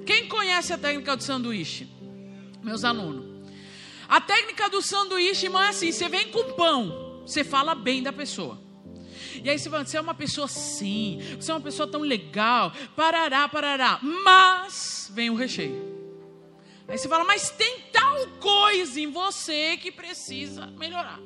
Quem 0.05 0.27
conhece 0.27 0.71
a 0.71 0.77
técnica 0.77 1.15
do 1.15 1.23
sanduíche? 1.23 1.87
Meus 2.61 2.83
alunos. 2.83 3.34
A 4.07 4.21
técnica 4.21 4.69
do 4.69 4.81
sanduíche, 4.81 5.45
irmão, 5.45 5.61
é 5.61 5.69
assim: 5.69 5.91
você 5.91 6.07
vem 6.09 6.31
com 6.31 6.53
pão, 6.53 7.21
você 7.25 7.43
fala 7.43 7.75
bem 7.75 8.03
da 8.03 8.13
pessoa. 8.13 8.63
E 9.43 9.49
aí 9.49 9.59
você 9.59 9.69
fala, 9.69 9.85
você 9.85 9.97
é 9.97 10.01
uma 10.01 10.13
pessoa 10.13 10.47
sim, 10.47 11.19
você 11.39 11.51
é 11.51 11.53
uma 11.53 11.61
pessoa 11.61 11.87
tão 11.87 12.01
legal, 12.01 12.71
parará, 12.95 13.47
parará. 13.47 13.99
Mas 14.01 15.11
vem 15.13 15.29
o 15.29 15.35
recheio. 15.35 15.93
Aí 16.87 16.97
você 16.97 17.07
fala, 17.07 17.23
mas 17.23 17.49
tem 17.49 17.81
tal 17.91 18.27
coisa 18.39 18.99
em 18.99 19.11
você 19.11 19.77
que 19.77 19.91
precisa 19.91 20.67
melhorar. 20.67 21.19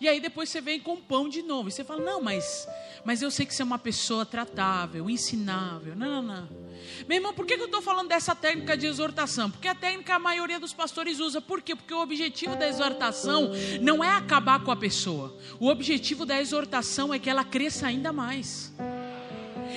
E 0.00 0.08
aí 0.08 0.20
depois 0.20 0.48
você 0.48 0.60
vem 0.60 0.80
com 0.80 0.96
pão 0.96 1.28
de 1.28 1.42
novo. 1.42 1.68
E 1.68 1.72
você 1.72 1.84
fala, 1.84 2.02
não, 2.02 2.20
mas, 2.20 2.68
mas 3.04 3.22
eu 3.22 3.30
sei 3.30 3.46
que 3.46 3.54
você 3.54 3.62
é 3.62 3.64
uma 3.64 3.78
pessoa 3.78 4.26
tratável, 4.26 5.08
ensinável. 5.08 5.94
Não, 5.96 6.22
não, 6.22 6.22
não. 6.22 6.66
Meu 7.08 7.16
irmão, 7.16 7.32
por 7.32 7.46
que 7.46 7.54
eu 7.54 7.64
estou 7.64 7.82
falando 7.82 8.08
dessa 8.08 8.34
técnica 8.34 8.76
de 8.76 8.86
exortação? 8.86 9.50
Porque 9.50 9.68
a 9.68 9.74
técnica 9.74 10.14
a 10.14 10.18
maioria 10.18 10.60
dos 10.60 10.72
pastores 10.72 11.20
usa. 11.20 11.40
Por 11.40 11.60
quê? 11.62 11.74
Porque 11.74 11.94
o 11.94 12.00
objetivo 12.00 12.56
da 12.56 12.68
exortação 12.68 13.50
não 13.80 14.02
é 14.02 14.10
acabar 14.10 14.62
com 14.62 14.70
a 14.70 14.76
pessoa. 14.76 15.36
O 15.58 15.68
objetivo 15.68 16.24
da 16.24 16.40
exortação 16.40 17.12
é 17.12 17.18
que 17.18 17.30
ela 17.30 17.44
cresça 17.44 17.86
ainda 17.86 18.12
mais. 18.12 18.72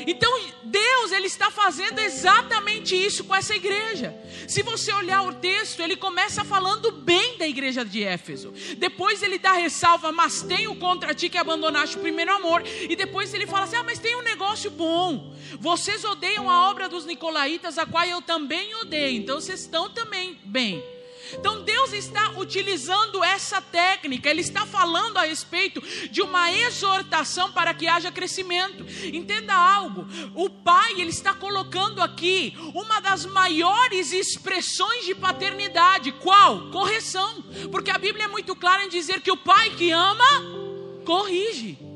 Então, 0.08 0.39
Deus, 0.63 1.12
ele 1.12 1.27
está 1.27 1.50
fazendo 1.51 2.00
exatamente 2.00 2.96
isso 2.96 3.24
com 3.24 3.36
essa 3.36 3.56
igreja. 3.56 4.15
Se 4.48 4.62
você 4.62 4.91
olhar 4.94 5.24
o 5.24 5.34
texto, 5.34 5.82
ele 5.82 5.96
começa 5.96 6.44
falando 6.44 6.91
bem 6.91 7.38
da 7.38 7.48
igreja 7.48 7.84
de 7.84 8.03
Éfeso. 8.03 8.53
Depois 8.77 9.22
ele 9.22 9.38
dá 9.38 9.53
ressalva, 9.53 10.12
mas 10.12 10.41
tenho 10.41 10.75
contra 10.75 11.13
ti 11.13 11.29
que 11.29 11.38
abandonaste 11.38 11.98
o 11.98 12.01
primeiro 12.01 12.34
amor. 12.34 12.63
E 12.65 12.96
depois 12.96 13.34
ele 13.34 13.48
fala 13.48 13.63
assim: 13.65 13.75
"Ah, 13.75 13.84
mas 13.84 14.00
tem 14.00 14.15
um 14.15 14.24
negócio 14.24 14.70
bom. 14.72 15.34
Vocês 15.60 16.03
odeiam 16.03 16.50
a 16.50 16.70
obra 16.70 16.88
dos 16.88 17.06
nicolaítas, 17.06 17.77
a 17.77 17.86
qual 17.86 18.06
eu 18.06 18.22
também 18.22 18.74
odeio. 18.75 19.18
Então 19.18 19.39
vocês 19.39 19.62
estão 19.62 19.89
também 19.89 20.39
bem." 20.44 20.99
Então 21.33 21.62
Deus 21.63 21.93
está 21.93 22.31
utilizando 22.38 23.24
essa 23.24 23.62
técnica, 23.62 24.29
Ele 24.29 24.41
está 24.41 24.65
falando 24.65 25.17
a 25.17 25.24
respeito 25.24 25.81
de 26.09 26.21
uma 26.21 26.51
exortação 26.51 27.51
para 27.51 27.74
que 27.74 27.88
haja 27.88 28.12
crescimento. 28.12 28.86
Entenda 29.13 29.53
algo: 29.53 30.07
o 30.36 30.50
Pai 30.50 30.93
Ele 30.93 31.09
está 31.09 31.33
colocando 31.33 32.01
aqui 32.01 32.55
uma 32.74 33.00
das 33.00 33.25
maiores 33.25 34.12
expressões 34.12 35.05
de 35.05 35.15
paternidade. 35.15 36.12
Qual? 36.13 36.69
Correção, 36.71 37.43
porque 37.71 37.91
a 37.91 37.98
Bíblia 37.98 38.25
é 38.25 38.27
muito 38.27 38.55
clara 38.55 38.83
em 38.86 38.89
dizer 38.89 39.21
que 39.21 39.31
o 39.31 39.38
Pai 39.38 39.71
que 39.71 39.91
ama 39.91 40.59
corrige. 41.05 41.88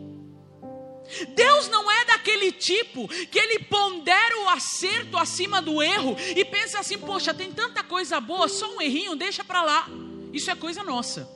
Deus 1.35 1.67
não 1.69 1.89
é 1.91 2.05
daquele 2.05 2.51
tipo 2.51 3.07
que 3.07 3.39
ele 3.39 3.59
pondera 3.59 4.39
o 4.41 4.49
acerto 4.49 5.17
acima 5.17 5.61
do 5.61 5.81
erro 5.81 6.15
e 6.35 6.43
pensa 6.45 6.79
assim: 6.79 6.97
poxa, 6.97 7.33
tem 7.33 7.51
tanta 7.51 7.83
coisa 7.83 8.19
boa, 8.19 8.47
só 8.47 8.75
um 8.75 8.81
errinho, 8.81 9.15
deixa 9.15 9.43
para 9.43 9.63
lá. 9.63 9.87
Isso 10.31 10.49
é 10.49 10.55
coisa 10.55 10.83
nossa. 10.83 11.29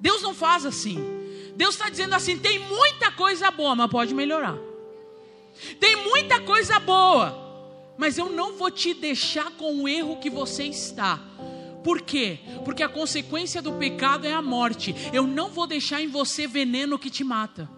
Deus 0.00 0.22
não 0.22 0.34
faz 0.34 0.66
assim. 0.66 0.98
Deus 1.56 1.74
está 1.74 1.88
dizendo 1.88 2.14
assim: 2.14 2.38
tem 2.38 2.58
muita 2.58 3.10
coisa 3.12 3.50
boa, 3.50 3.74
mas 3.74 3.90
pode 3.90 4.14
melhorar. 4.14 4.56
Tem 5.78 5.96
muita 5.96 6.40
coisa 6.40 6.80
boa, 6.80 7.94
mas 7.96 8.18
eu 8.18 8.28
não 8.28 8.54
vou 8.54 8.70
te 8.70 8.92
deixar 8.92 9.50
com 9.52 9.82
o 9.82 9.88
erro 9.88 10.18
que 10.18 10.28
você 10.28 10.64
está. 10.64 11.20
Por 11.84 12.00
quê? 12.00 12.38
Porque 12.64 12.82
a 12.82 12.88
consequência 12.88 13.60
do 13.60 13.74
pecado 13.74 14.26
é 14.26 14.32
a 14.32 14.40
morte. 14.40 14.94
Eu 15.12 15.26
não 15.26 15.50
vou 15.50 15.66
deixar 15.66 16.00
em 16.00 16.08
você 16.08 16.46
veneno 16.46 16.98
que 16.98 17.10
te 17.10 17.22
mata. 17.22 17.68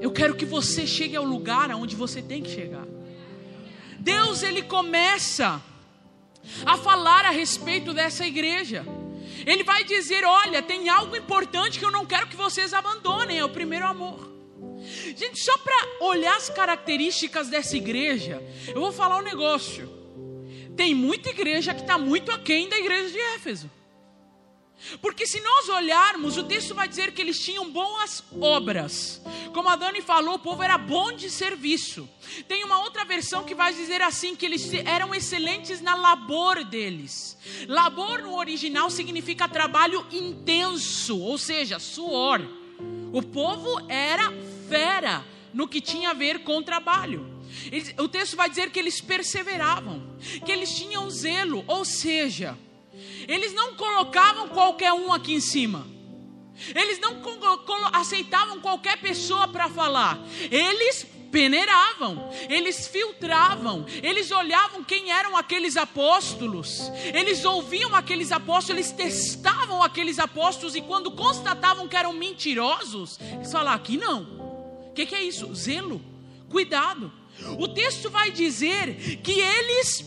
Eu 0.00 0.10
quero 0.10 0.34
que 0.34 0.44
você 0.44 0.86
chegue 0.86 1.16
ao 1.16 1.24
lugar 1.24 1.70
aonde 1.70 1.94
você 1.94 2.22
tem 2.22 2.42
que 2.42 2.50
chegar. 2.50 2.86
Deus 3.98 4.42
ele 4.42 4.62
começa 4.62 5.62
a 6.64 6.76
falar 6.78 7.26
a 7.26 7.30
respeito 7.30 7.92
dessa 7.92 8.26
igreja. 8.26 8.84
Ele 9.46 9.62
vai 9.62 9.84
dizer: 9.84 10.24
Olha, 10.24 10.62
tem 10.62 10.88
algo 10.88 11.14
importante 11.14 11.78
que 11.78 11.84
eu 11.84 11.90
não 11.90 12.06
quero 12.06 12.26
que 12.26 12.36
vocês 12.36 12.72
abandonem, 12.72 13.38
é 13.38 13.44
o 13.44 13.48
primeiro 13.48 13.86
amor. 13.86 14.30
Gente, 15.16 15.38
só 15.42 15.56
para 15.58 15.76
olhar 16.00 16.36
as 16.36 16.48
características 16.48 17.48
dessa 17.48 17.76
igreja, 17.76 18.42
eu 18.68 18.80
vou 18.80 18.92
falar 18.92 19.18
um 19.18 19.22
negócio. 19.22 19.88
Tem 20.76 20.94
muita 20.94 21.28
igreja 21.28 21.74
que 21.74 21.82
está 21.82 21.98
muito 21.98 22.32
aquém 22.32 22.68
da 22.68 22.78
igreja 22.78 23.10
de 23.10 23.18
Éfeso. 23.18 23.70
Porque 25.00 25.26
se 25.26 25.40
nós 25.40 25.68
olharmos, 25.68 26.36
o 26.36 26.44
texto 26.44 26.74
vai 26.74 26.88
dizer 26.88 27.12
que 27.12 27.20
eles 27.20 27.38
tinham 27.38 27.70
boas 27.70 28.22
obras. 28.40 29.20
Como 29.52 29.68
a 29.68 29.76
Dani 29.76 30.00
falou, 30.00 30.34
o 30.34 30.38
povo 30.38 30.62
era 30.62 30.78
bom 30.78 31.12
de 31.12 31.30
serviço. 31.30 32.08
Tem 32.48 32.64
uma 32.64 32.80
outra 32.80 33.04
versão 33.04 33.44
que 33.44 33.54
vai 33.54 33.72
dizer 33.74 34.00
assim: 34.02 34.34
que 34.34 34.46
eles 34.46 34.72
eram 34.72 35.14
excelentes 35.14 35.80
na 35.80 35.94
labor 35.94 36.64
deles. 36.64 37.36
Labor 37.68 38.22
no 38.22 38.36
original 38.36 38.90
significa 38.90 39.48
trabalho 39.48 40.06
intenso, 40.10 41.18
ou 41.18 41.36
seja, 41.36 41.78
suor. 41.78 42.40
O 43.12 43.22
povo 43.22 43.84
era 43.88 44.32
fera 44.68 45.24
no 45.52 45.68
que 45.68 45.80
tinha 45.80 46.10
a 46.10 46.14
ver 46.14 46.40
com 46.44 46.62
trabalho. 46.62 47.28
o 47.98 48.08
texto 48.08 48.36
vai 48.36 48.48
dizer 48.48 48.70
que 48.70 48.78
eles 48.78 49.00
perseveravam, 49.00 50.02
que 50.44 50.52
eles 50.52 50.74
tinham 50.74 51.10
zelo, 51.10 51.64
ou 51.66 51.84
seja, 51.84 52.56
eles 53.30 53.54
não 53.54 53.76
colocavam 53.76 54.48
qualquer 54.48 54.92
um 54.92 55.12
aqui 55.12 55.34
em 55.34 55.40
cima. 55.40 55.86
Eles 56.74 56.98
não 56.98 57.22
aceitavam 57.92 58.60
qualquer 58.60 59.00
pessoa 59.00 59.46
para 59.46 59.68
falar. 59.68 60.18
Eles 60.50 61.06
peneiravam, 61.30 62.28
eles 62.48 62.88
filtravam, 62.88 63.86
eles 64.02 64.32
olhavam 64.32 64.82
quem 64.82 65.12
eram 65.12 65.36
aqueles 65.36 65.76
apóstolos, 65.76 66.90
eles 67.14 67.44
ouviam 67.44 67.94
aqueles 67.94 68.32
apóstolos, 68.32 68.70
eles 68.70 68.90
testavam 68.90 69.80
aqueles 69.80 70.18
apóstolos 70.18 70.74
e 70.74 70.80
quando 70.80 71.12
constatavam 71.12 71.86
que 71.86 71.96
eram 71.96 72.12
mentirosos, 72.12 73.16
eles 73.32 73.52
falavam: 73.52 73.74
aqui 73.74 73.96
não. 73.96 74.22
O 74.90 74.92
que, 74.92 75.06
que 75.06 75.14
é 75.14 75.22
isso? 75.22 75.54
Zelo, 75.54 76.02
cuidado. 76.48 77.12
O 77.60 77.68
texto 77.68 78.10
vai 78.10 78.32
dizer 78.32 79.20
que 79.22 79.38
eles 79.38 80.04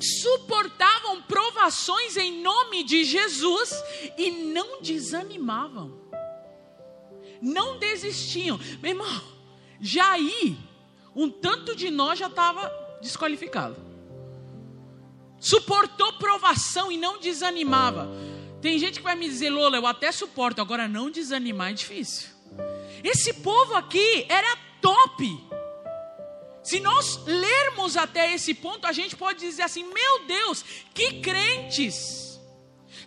suportavam 0.00 1.22
provações 1.22 2.16
em 2.16 2.40
nome 2.42 2.84
de 2.84 3.04
Jesus 3.04 3.72
e 4.16 4.30
não 4.30 4.80
desanimavam, 4.80 5.98
não 7.42 7.78
desistiam. 7.78 8.58
Meu 8.80 8.92
irmão, 8.92 9.22
já 9.80 10.12
aí, 10.12 10.56
um 11.14 11.28
tanto 11.30 11.74
de 11.74 11.90
nós 11.90 12.18
já 12.18 12.26
estava 12.26 12.70
desqualificado. 13.00 13.76
Suportou 15.40 16.14
provação 16.14 16.90
e 16.90 16.96
não 16.96 17.18
desanimava. 17.18 18.08
Tem 18.60 18.78
gente 18.78 18.98
que 18.98 19.04
vai 19.04 19.14
me 19.14 19.28
dizer, 19.28 19.50
Lola, 19.50 19.76
eu 19.76 19.86
até 19.86 20.10
suporto, 20.10 20.60
agora 20.60 20.88
não 20.88 21.10
desanimar 21.10 21.70
é 21.70 21.74
difícil. 21.74 22.28
Esse 23.04 23.32
povo 23.34 23.74
aqui 23.74 24.26
era 24.28 24.56
top. 24.80 25.47
Se 26.62 26.80
nós 26.80 27.24
lermos 27.24 27.96
até 27.96 28.34
esse 28.34 28.54
ponto, 28.54 28.86
a 28.86 28.92
gente 28.92 29.16
pode 29.16 29.40
dizer 29.40 29.62
assim: 29.62 29.84
meu 29.84 30.26
Deus, 30.26 30.64
que 30.94 31.20
crentes! 31.20 32.28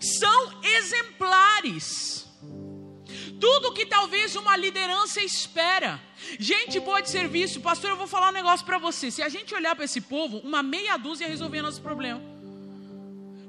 são 0.02 0.52
exemplares. 0.64 2.28
Tudo 3.40 3.74
que 3.74 3.86
talvez 3.86 4.36
uma 4.36 4.58
liderança 4.58 5.22
espera. 5.22 6.02
Gente 6.40 6.80
boa 6.80 7.02
de 7.02 7.10
serviço, 7.10 7.62
pastor, 7.62 7.92
eu 7.92 7.98
vou 7.98 8.08
falar 8.08 8.30
um 8.30 8.34
negócio 8.34 8.66
para 8.66 8.78
você. 8.78 9.10
Se 9.12 9.22
a 9.22 9.30
gente 9.30 9.54
olhar 9.54 9.76
para 9.76 9.86
esse 9.86 10.02
povo, 10.02 10.38
uma 10.40 10.62
meia 10.62 10.98
dúzia 10.98 11.28
resolvia 11.28 11.62
nosso 11.62 11.82
problema. 11.82 12.22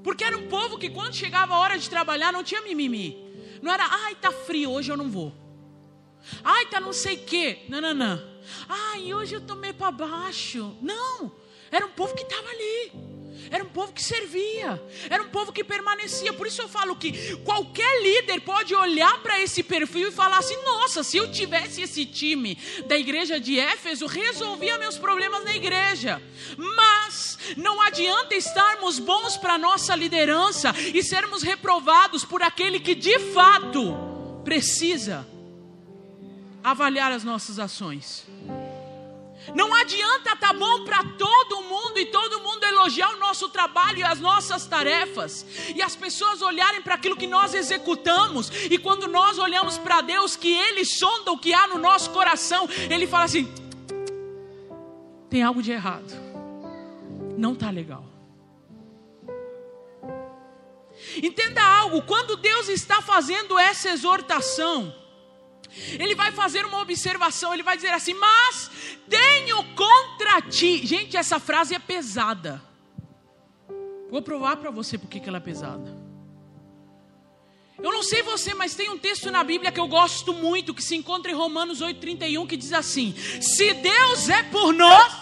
Porque 0.02 0.24
era 0.24 0.36
um 0.36 0.48
povo 0.48 0.78
que 0.78 0.90
quando 0.90 1.14
chegava 1.14 1.54
a 1.54 1.58
hora 1.58 1.78
de 1.78 1.88
trabalhar 1.88 2.32
não 2.32 2.44
tinha 2.44 2.60
mimimi. 2.60 3.16
Não 3.62 3.72
era, 3.72 3.86
ai, 3.86 4.14
tá 4.14 4.32
frio, 4.32 4.70
hoje 4.70 4.90
eu 4.90 4.96
não 4.96 5.08
vou. 5.10 5.32
Ai, 6.42 6.66
tá 6.66 6.80
não 6.80 6.92
sei 6.92 7.16
o 7.16 7.24
quê. 7.24 7.60
Não, 7.68 7.80
não, 7.80 7.94
não. 7.94 8.22
Ai, 8.68 9.12
hoje 9.14 9.34
eu 9.34 9.40
tomei 9.40 9.72
para 9.72 9.90
baixo. 9.90 10.76
Não. 10.80 11.32
Era 11.70 11.86
um 11.86 11.90
povo 11.90 12.14
que 12.14 12.22
estava 12.22 12.48
ali. 12.48 12.92
Era 13.50 13.64
um 13.64 13.68
povo 13.68 13.92
que 13.92 14.02
servia, 14.02 14.82
era 15.10 15.22
um 15.22 15.28
povo 15.28 15.52
que 15.52 15.62
permanecia. 15.62 16.32
Por 16.32 16.46
isso 16.46 16.62
eu 16.62 16.68
falo 16.68 16.96
que 16.96 17.36
qualquer 17.38 18.02
líder 18.02 18.40
pode 18.40 18.74
olhar 18.74 19.22
para 19.22 19.38
esse 19.40 19.62
perfil 19.62 20.08
e 20.08 20.12
falar 20.12 20.38
assim: 20.38 20.56
nossa, 20.64 21.02
se 21.02 21.18
eu 21.18 21.30
tivesse 21.30 21.82
esse 21.82 22.06
time 22.06 22.56
da 22.86 22.96
igreja 22.96 23.38
de 23.38 23.58
Éfeso, 23.58 24.06
resolvia 24.06 24.78
meus 24.78 24.96
problemas 24.96 25.44
na 25.44 25.54
igreja. 25.54 26.22
Mas 26.56 27.38
não 27.56 27.80
adianta 27.82 28.34
estarmos 28.34 28.98
bons 28.98 29.36
para 29.36 29.58
nossa 29.58 29.94
liderança 29.94 30.74
e 30.94 31.02
sermos 31.02 31.42
reprovados 31.42 32.24
por 32.24 32.42
aquele 32.42 32.80
que 32.80 32.94
de 32.94 33.18
fato 33.34 33.94
precisa 34.44 35.26
avaliar 36.62 37.12
as 37.12 37.24
nossas 37.24 37.58
ações. 37.58 38.26
Não 39.54 39.74
adianta 39.74 40.34
estar 40.34 40.36
tá 40.36 40.52
bom 40.52 40.84
para 40.84 41.02
todo 41.18 41.62
mundo 41.62 41.98
e 41.98 42.06
todo 42.06 42.40
mundo 42.40 42.62
elogiar 42.64 43.10
o 43.14 43.18
nosso 43.18 43.48
trabalho 43.48 43.98
e 43.98 44.02
as 44.04 44.20
nossas 44.20 44.66
tarefas, 44.66 45.44
e 45.74 45.82
as 45.82 45.96
pessoas 45.96 46.40
olharem 46.40 46.80
para 46.80 46.94
aquilo 46.94 47.16
que 47.16 47.26
nós 47.26 47.52
executamos, 47.52 48.50
e 48.70 48.78
quando 48.78 49.08
nós 49.08 49.38
olhamos 49.38 49.78
para 49.78 50.00
Deus, 50.00 50.36
que 50.36 50.52
Ele 50.52 50.84
sonda 50.84 51.32
o 51.32 51.38
que 51.38 51.52
há 51.52 51.66
no 51.66 51.78
nosso 51.78 52.10
coração, 52.10 52.68
Ele 52.88 53.06
fala 53.06 53.24
assim: 53.24 53.52
tem 55.28 55.42
algo 55.42 55.60
de 55.60 55.72
errado, 55.72 56.12
não 57.36 57.54
está 57.54 57.68
legal. 57.70 58.04
Entenda 61.20 61.60
algo, 61.60 62.02
quando 62.02 62.36
Deus 62.36 62.68
está 62.68 63.02
fazendo 63.02 63.58
essa 63.58 63.88
exortação, 63.88 64.94
ele 65.98 66.14
vai 66.14 66.32
fazer 66.32 66.64
uma 66.64 66.80
observação, 66.80 67.52
ele 67.52 67.62
vai 67.62 67.76
dizer 67.76 67.92
assim: 67.92 68.14
Mas 68.14 68.70
tenho 69.08 69.64
contra 69.74 70.42
ti. 70.42 70.86
Gente, 70.86 71.16
essa 71.16 71.38
frase 71.38 71.74
é 71.74 71.78
pesada. 71.78 72.62
Vou 74.10 74.20
provar 74.20 74.56
para 74.56 74.70
você 74.70 74.98
porque 74.98 75.20
que 75.20 75.28
ela 75.28 75.38
é 75.38 75.40
pesada. 75.40 76.02
Eu 77.82 77.90
não 77.90 78.02
sei 78.02 78.22
você, 78.22 78.54
mas 78.54 78.74
tem 78.74 78.90
um 78.90 78.98
texto 78.98 79.30
na 79.30 79.42
Bíblia 79.42 79.72
que 79.72 79.80
eu 79.80 79.88
gosto 79.88 80.32
muito, 80.32 80.74
que 80.74 80.82
se 80.82 80.94
encontra 80.94 81.32
em 81.32 81.34
Romanos 81.34 81.80
8,31, 81.80 82.46
que 82.46 82.56
diz 82.56 82.72
assim: 82.72 83.14
Se 83.40 83.72
Deus 83.74 84.28
é 84.28 84.42
por 84.42 84.72
nós. 84.72 85.12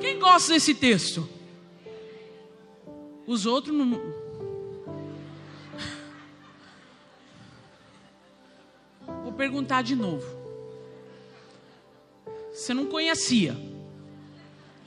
Quem 0.00 0.18
gosta 0.18 0.52
desse 0.52 0.74
texto? 0.74 1.28
Os 3.26 3.46
outros 3.46 3.74
não. 3.74 4.13
Perguntar 9.34 9.82
de 9.82 9.94
novo. 9.94 10.24
Você 12.52 12.72
não 12.72 12.86
conhecia. 12.86 13.56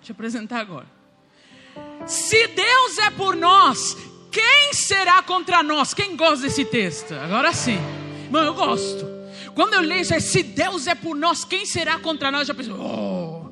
Te 0.02 0.12
apresentar 0.12 0.60
agora. 0.60 0.88
Se 2.06 2.48
Deus 2.48 2.98
é 3.00 3.10
por 3.12 3.36
nós, 3.36 3.98
quem 4.32 4.74
será 4.74 5.22
contra 5.22 5.62
nós? 5.62 5.94
Quem 5.94 6.16
gosta 6.16 6.48
desse 6.48 6.64
texto? 6.64 7.14
Agora 7.14 7.52
sim. 7.54 7.78
Mano, 8.32 8.48
eu 8.48 8.54
gosto. 8.54 9.06
Quando 9.54 9.74
eu 9.74 9.82
leio 9.82 10.02
isso, 10.02 10.14
é, 10.14 10.20
se 10.20 10.44
Deus 10.44 10.88
é 10.88 10.96
por 10.96 11.16
nós, 11.16 11.44
quem 11.44 11.66
será 11.66 12.00
contra 12.00 12.32
nós? 12.32 12.42
Eu 12.42 12.48
já 12.48 12.54
penso, 12.54 12.74
oh. 12.80 13.50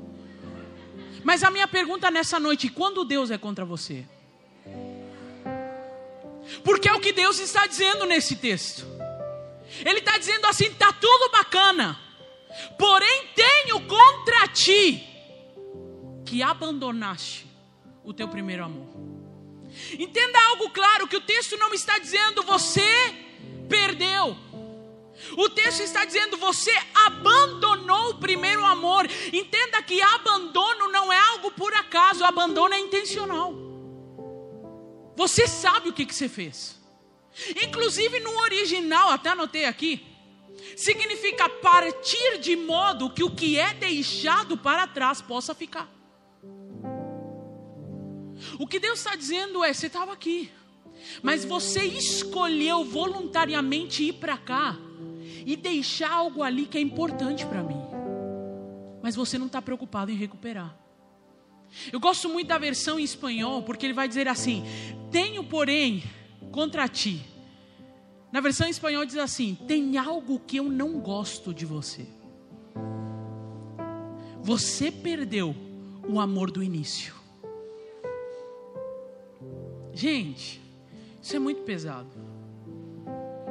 Mas 1.24 1.44
a 1.44 1.50
minha 1.50 1.68
pergunta 1.68 2.12
nessa 2.12 2.40
noite, 2.40 2.70
quando 2.70 3.04
Deus 3.04 3.32
é 3.32 3.38
contra 3.38 3.66
você? 3.66 4.06
Porque 6.64 6.88
é 6.88 6.94
o 6.94 7.00
que 7.00 7.12
Deus 7.12 7.40
está 7.40 7.66
dizendo 7.66 8.06
nesse 8.06 8.36
texto. 8.36 8.95
Ele 9.84 10.00
está 10.00 10.18
dizendo 10.18 10.46
assim: 10.46 10.66
está 10.66 10.94
tudo 10.94 11.32
bacana, 11.32 12.00
porém 12.78 13.28
tenho 13.36 13.82
contra 13.88 14.48
ti 14.48 15.04
que 16.26 16.42
abandonaste 16.42 17.48
o 18.04 18.14
teu 18.14 18.28
primeiro 18.28 18.64
amor. 18.64 18.88
Entenda 19.98 20.40
algo 20.50 20.70
claro: 20.70 21.08
que 21.08 21.18
o 21.18 21.22
texto 21.22 21.58
não 21.58 21.74
está 21.74 21.98
dizendo 21.98 22.44
você 22.44 23.14
perdeu. 23.68 24.38
O 25.38 25.50
texto 25.50 25.82
está 25.82 26.04
dizendo 26.04 26.38
você 26.38 26.74
abandonou 26.94 28.12
o 28.12 28.18
primeiro 28.20 28.66
amor. 28.66 29.08
Entenda 29.32 29.82
que 29.82 30.02
abandono 30.02 30.90
não 30.90 31.12
é 31.12 31.18
algo 31.18 31.52
por 31.52 31.74
acaso, 31.74 32.24
abandono 32.24 32.74
é 32.74 32.80
intencional. 32.80 33.54
Você 35.16 35.48
sabe 35.48 35.90
o 35.90 35.94
que, 35.94 36.06
que 36.06 36.14
você 36.14 36.28
fez. 36.28 36.78
Inclusive 37.64 38.20
no 38.20 38.38
original, 38.42 39.10
até 39.10 39.30
anotei 39.30 39.66
aqui, 39.66 40.06
significa 40.76 41.50
partir 41.50 42.40
de 42.40 42.56
modo 42.56 43.10
que 43.10 43.24
o 43.24 43.36
que 43.36 43.58
é 43.58 43.74
deixado 43.74 44.58
para 44.58 44.88
trás 44.88 45.22
possa 45.22 45.54
ficar. 45.54 45.90
O 48.60 48.68
que 48.68 48.80
Deus 48.80 49.00
está 49.00 49.16
dizendo 49.16 49.64
é: 49.64 49.74
você 49.74 49.88
estava 49.88 50.14
aqui, 50.14 50.52
mas 51.22 51.44
você 51.44 51.84
escolheu 51.84 52.84
voluntariamente 52.84 54.04
ir 54.04 54.14
para 54.14 54.38
cá 54.38 54.78
e 55.46 55.56
deixar 55.56 56.12
algo 56.12 56.42
ali 56.42 56.66
que 56.66 56.78
é 56.78 56.82
importante 56.82 57.46
para 57.46 57.64
mim, 57.64 57.82
mas 59.02 59.16
você 59.16 59.38
não 59.38 59.48
está 59.48 59.62
preocupado 59.62 60.12
em 60.12 60.16
recuperar. 60.16 60.78
Eu 61.92 62.00
gosto 62.00 62.30
muito 62.30 62.48
da 62.48 62.58
versão 62.58 63.00
em 63.00 63.04
espanhol, 63.04 63.64
porque 63.64 63.86
ele 63.86 63.94
vai 63.94 64.08
dizer 64.08 64.28
assim: 64.28 64.64
Tenho, 65.12 65.44
porém, 65.44 66.04
contra 66.52 66.88
ti. 66.88 67.26
Na 68.32 68.42
versão 68.42 68.68
em 68.68 68.72
espanhol 68.72 69.06
diz 69.06 69.18
assim: 69.18 69.56
tem 69.68 69.98
algo 69.98 70.40
que 70.40 70.58
eu 70.58 70.66
não 70.66 71.00
gosto 71.00 71.54
de 71.54 71.66
você. 71.66 72.06
Você 74.42 74.92
perdeu 74.92 75.56
o 76.08 76.20
amor 76.20 76.52
do 76.52 76.62
início. 76.62 77.16
Gente, 79.94 80.62
isso 81.22 81.36
é 81.36 81.40
muito 81.40 81.62
pesado. 81.62 82.10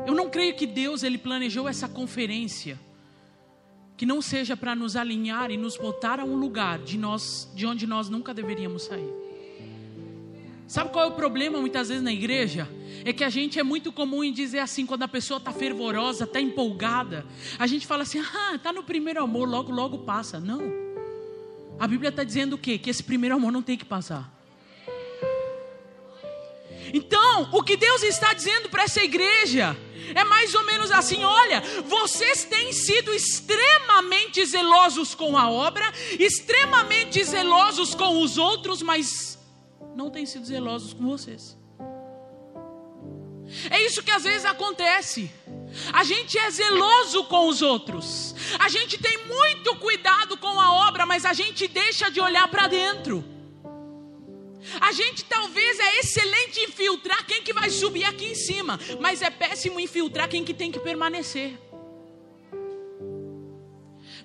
Eu 0.06 0.14
não 0.14 0.28
creio 0.28 0.54
que 0.54 0.66
Deus 0.66 1.02
ele 1.02 1.16
planejou 1.16 1.66
essa 1.66 1.88
conferência 1.88 2.78
que 3.96 4.04
não 4.04 4.20
seja 4.20 4.56
para 4.56 4.74
nos 4.74 4.96
alinhar 4.96 5.50
e 5.50 5.56
nos 5.56 5.76
botar 5.76 6.20
a 6.20 6.24
um 6.24 6.36
lugar 6.36 6.78
de 6.78 6.98
nós, 6.98 7.50
de 7.54 7.66
onde 7.66 7.86
nós 7.86 8.08
nunca 8.08 8.34
deveríamos 8.34 8.82
sair. 8.82 9.23
Sabe 10.66 10.90
qual 10.90 11.04
é 11.04 11.08
o 11.08 11.12
problema 11.12 11.60
muitas 11.60 11.88
vezes 11.88 12.02
na 12.02 12.12
igreja? 12.12 12.68
É 13.04 13.12
que 13.12 13.22
a 13.22 13.28
gente 13.28 13.58
é 13.58 13.62
muito 13.62 13.92
comum 13.92 14.24
em 14.24 14.32
dizer 14.32 14.60
assim, 14.60 14.86
quando 14.86 15.02
a 15.02 15.08
pessoa 15.08 15.38
está 15.38 15.52
fervorosa, 15.52 16.24
está 16.24 16.40
empolgada, 16.40 17.26
a 17.58 17.66
gente 17.66 17.86
fala 17.86 18.02
assim, 18.02 18.20
ah, 18.20 18.54
está 18.54 18.72
no 18.72 18.82
primeiro 18.82 19.22
amor, 19.22 19.48
logo, 19.48 19.70
logo 19.70 19.98
passa. 19.98 20.40
Não. 20.40 20.72
A 21.78 21.86
Bíblia 21.86 22.08
está 22.08 22.24
dizendo 22.24 22.54
o 22.54 22.58
quê? 22.58 22.78
Que 22.78 22.88
esse 22.88 23.02
primeiro 23.02 23.36
amor 23.36 23.52
não 23.52 23.62
tem 23.62 23.76
que 23.76 23.84
passar. 23.84 24.32
Então, 26.92 27.48
o 27.52 27.62
que 27.62 27.76
Deus 27.76 28.02
está 28.02 28.32
dizendo 28.32 28.68
para 28.68 28.84
essa 28.84 29.02
igreja 29.02 29.76
é 30.14 30.22
mais 30.24 30.54
ou 30.54 30.64
menos 30.64 30.90
assim: 30.90 31.24
olha, 31.24 31.62
vocês 31.86 32.44
têm 32.44 32.72
sido 32.72 33.12
extremamente 33.12 34.44
zelosos 34.44 35.14
com 35.14 35.36
a 35.36 35.50
obra, 35.50 35.90
extremamente 36.18 37.22
zelosos 37.24 37.94
com 37.94 38.22
os 38.22 38.38
outros, 38.38 38.82
mas 38.82 39.33
não 39.94 40.10
têm 40.10 40.26
sido 40.26 40.44
zelosos 40.44 40.92
com 40.92 41.06
vocês. 41.06 41.56
É 43.70 43.82
isso 43.82 44.02
que 44.02 44.10
às 44.10 44.24
vezes 44.24 44.44
acontece. 44.44 45.30
A 45.92 46.04
gente 46.04 46.38
é 46.38 46.50
zeloso 46.50 47.24
com 47.24 47.48
os 47.48 47.62
outros. 47.62 48.34
A 48.58 48.68
gente 48.68 48.98
tem 48.98 49.26
muito 49.26 49.76
cuidado 49.76 50.36
com 50.36 50.60
a 50.60 50.88
obra, 50.88 51.04
mas 51.04 51.24
a 51.24 51.32
gente 51.32 51.68
deixa 51.68 52.10
de 52.10 52.20
olhar 52.20 52.48
para 52.48 52.68
dentro. 52.68 53.24
A 54.80 54.92
gente 54.92 55.24
talvez 55.24 55.78
é 55.78 55.98
excelente 56.00 56.60
em 56.60 56.68
filtrar 56.68 57.26
quem 57.26 57.42
que 57.42 57.52
vai 57.52 57.68
subir 57.68 58.04
aqui 58.04 58.26
em 58.26 58.34
cima, 58.34 58.80
mas 58.98 59.20
é 59.20 59.28
péssimo 59.28 59.78
em 59.78 59.86
filtrar 59.86 60.28
quem 60.28 60.42
que 60.42 60.54
tem 60.54 60.70
que 60.70 60.80
permanecer. 60.80 61.58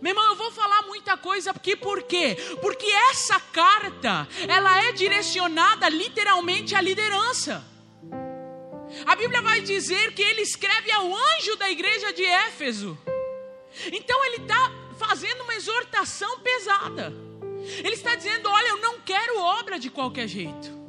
Meu 0.02 0.12
irmão, 0.12 0.30
eu 0.30 0.36
vou 0.36 0.52
falar 0.52 0.84
muita 0.84 1.18
coisa 1.18 1.52
aqui 1.52 1.76
por 1.76 2.04
quê? 2.04 2.38
Porque 2.62 2.86
essa 3.12 3.40
carta, 3.40 4.28
ela 4.48 4.84
é 4.86 4.94
direcionada 4.94 5.90
literalmente 5.90 6.74
à 6.74 6.82
liderança. 6.82 7.66
A 9.06 9.16
Bíblia 9.16 9.42
vai 9.42 9.62
dizer 9.62 10.14
que 10.14 10.22
ele 10.22 10.42
escreve 10.42 10.92
ao 10.92 11.14
anjo 11.14 11.56
da 11.58 11.70
igreja 11.70 12.14
de 12.14 12.26
Éfeso. 12.26 12.98
Então 13.92 14.26
ele 14.26 14.38
está 14.38 14.72
fazendo 14.98 15.44
uma 15.44 15.54
exortação 15.56 16.40
pesada. 16.40 17.14
Ele 17.84 17.94
está 17.94 18.16
dizendo: 18.16 18.50
Olha, 18.50 18.70
eu 18.70 18.78
não 18.78 19.02
quero 19.02 19.40
obra 19.40 19.78
de 19.78 19.90
qualquer 19.90 20.28
jeito. 20.28 20.80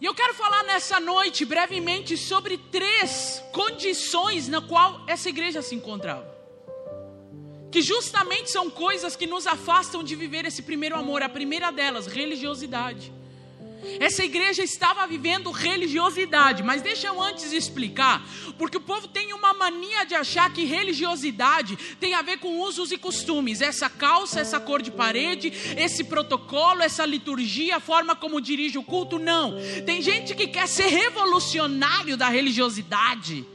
E 0.00 0.04
eu 0.04 0.14
quero 0.14 0.34
falar 0.34 0.62
nessa 0.64 1.00
noite, 1.00 1.44
brevemente, 1.44 2.16
sobre 2.16 2.56
três 2.56 3.42
condições 3.52 4.46
na 4.46 4.60
qual 4.60 5.02
essa 5.08 5.28
igreja 5.28 5.62
se 5.62 5.74
encontrava. 5.74 6.37
Que 7.70 7.82
justamente 7.82 8.50
são 8.50 8.70
coisas 8.70 9.14
que 9.14 9.26
nos 9.26 9.46
afastam 9.46 10.02
de 10.02 10.14
viver 10.14 10.44
esse 10.46 10.62
primeiro 10.62 10.96
amor. 10.96 11.22
A 11.22 11.28
primeira 11.28 11.70
delas, 11.70 12.06
religiosidade. 12.06 13.12
Essa 14.00 14.24
igreja 14.24 14.62
estava 14.62 15.06
vivendo 15.06 15.50
religiosidade, 15.50 16.62
mas 16.62 16.82
deixa 16.82 17.06
eu 17.06 17.22
antes 17.22 17.52
explicar, 17.52 18.26
porque 18.58 18.76
o 18.76 18.80
povo 18.80 19.08
tem 19.08 19.32
uma 19.32 19.54
mania 19.54 20.04
de 20.04 20.14
achar 20.14 20.52
que 20.52 20.64
religiosidade 20.64 21.76
tem 22.00 22.14
a 22.14 22.22
ver 22.22 22.38
com 22.38 22.60
usos 22.60 22.90
e 22.90 22.98
costumes. 22.98 23.60
Essa 23.60 23.88
calça, 23.88 24.40
essa 24.40 24.58
cor 24.60 24.82
de 24.82 24.90
parede, 24.90 25.52
esse 25.76 26.04
protocolo, 26.04 26.82
essa 26.82 27.06
liturgia, 27.06 27.76
a 27.76 27.80
forma 27.80 28.14
como 28.16 28.40
dirige 28.40 28.78
o 28.78 28.82
culto, 28.82 29.18
não. 29.18 29.54
Tem 29.86 30.02
gente 30.02 30.34
que 30.34 30.48
quer 30.48 30.66
ser 30.66 30.88
revolucionário 30.88 32.16
da 32.16 32.28
religiosidade. 32.28 33.46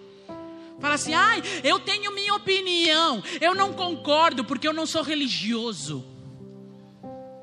Fala 0.80 0.96
assim: 0.96 1.14
ai, 1.14 1.42
eu 1.64 1.80
tenho 1.80 2.14
minha 2.14 2.34
opinião, 2.34 3.24
eu 3.40 3.56
não 3.56 3.74
concordo 3.74 4.44
porque 4.44 4.68
eu 4.68 4.74
não 4.74 4.86
sou 4.86 5.02
religioso. 5.02 6.06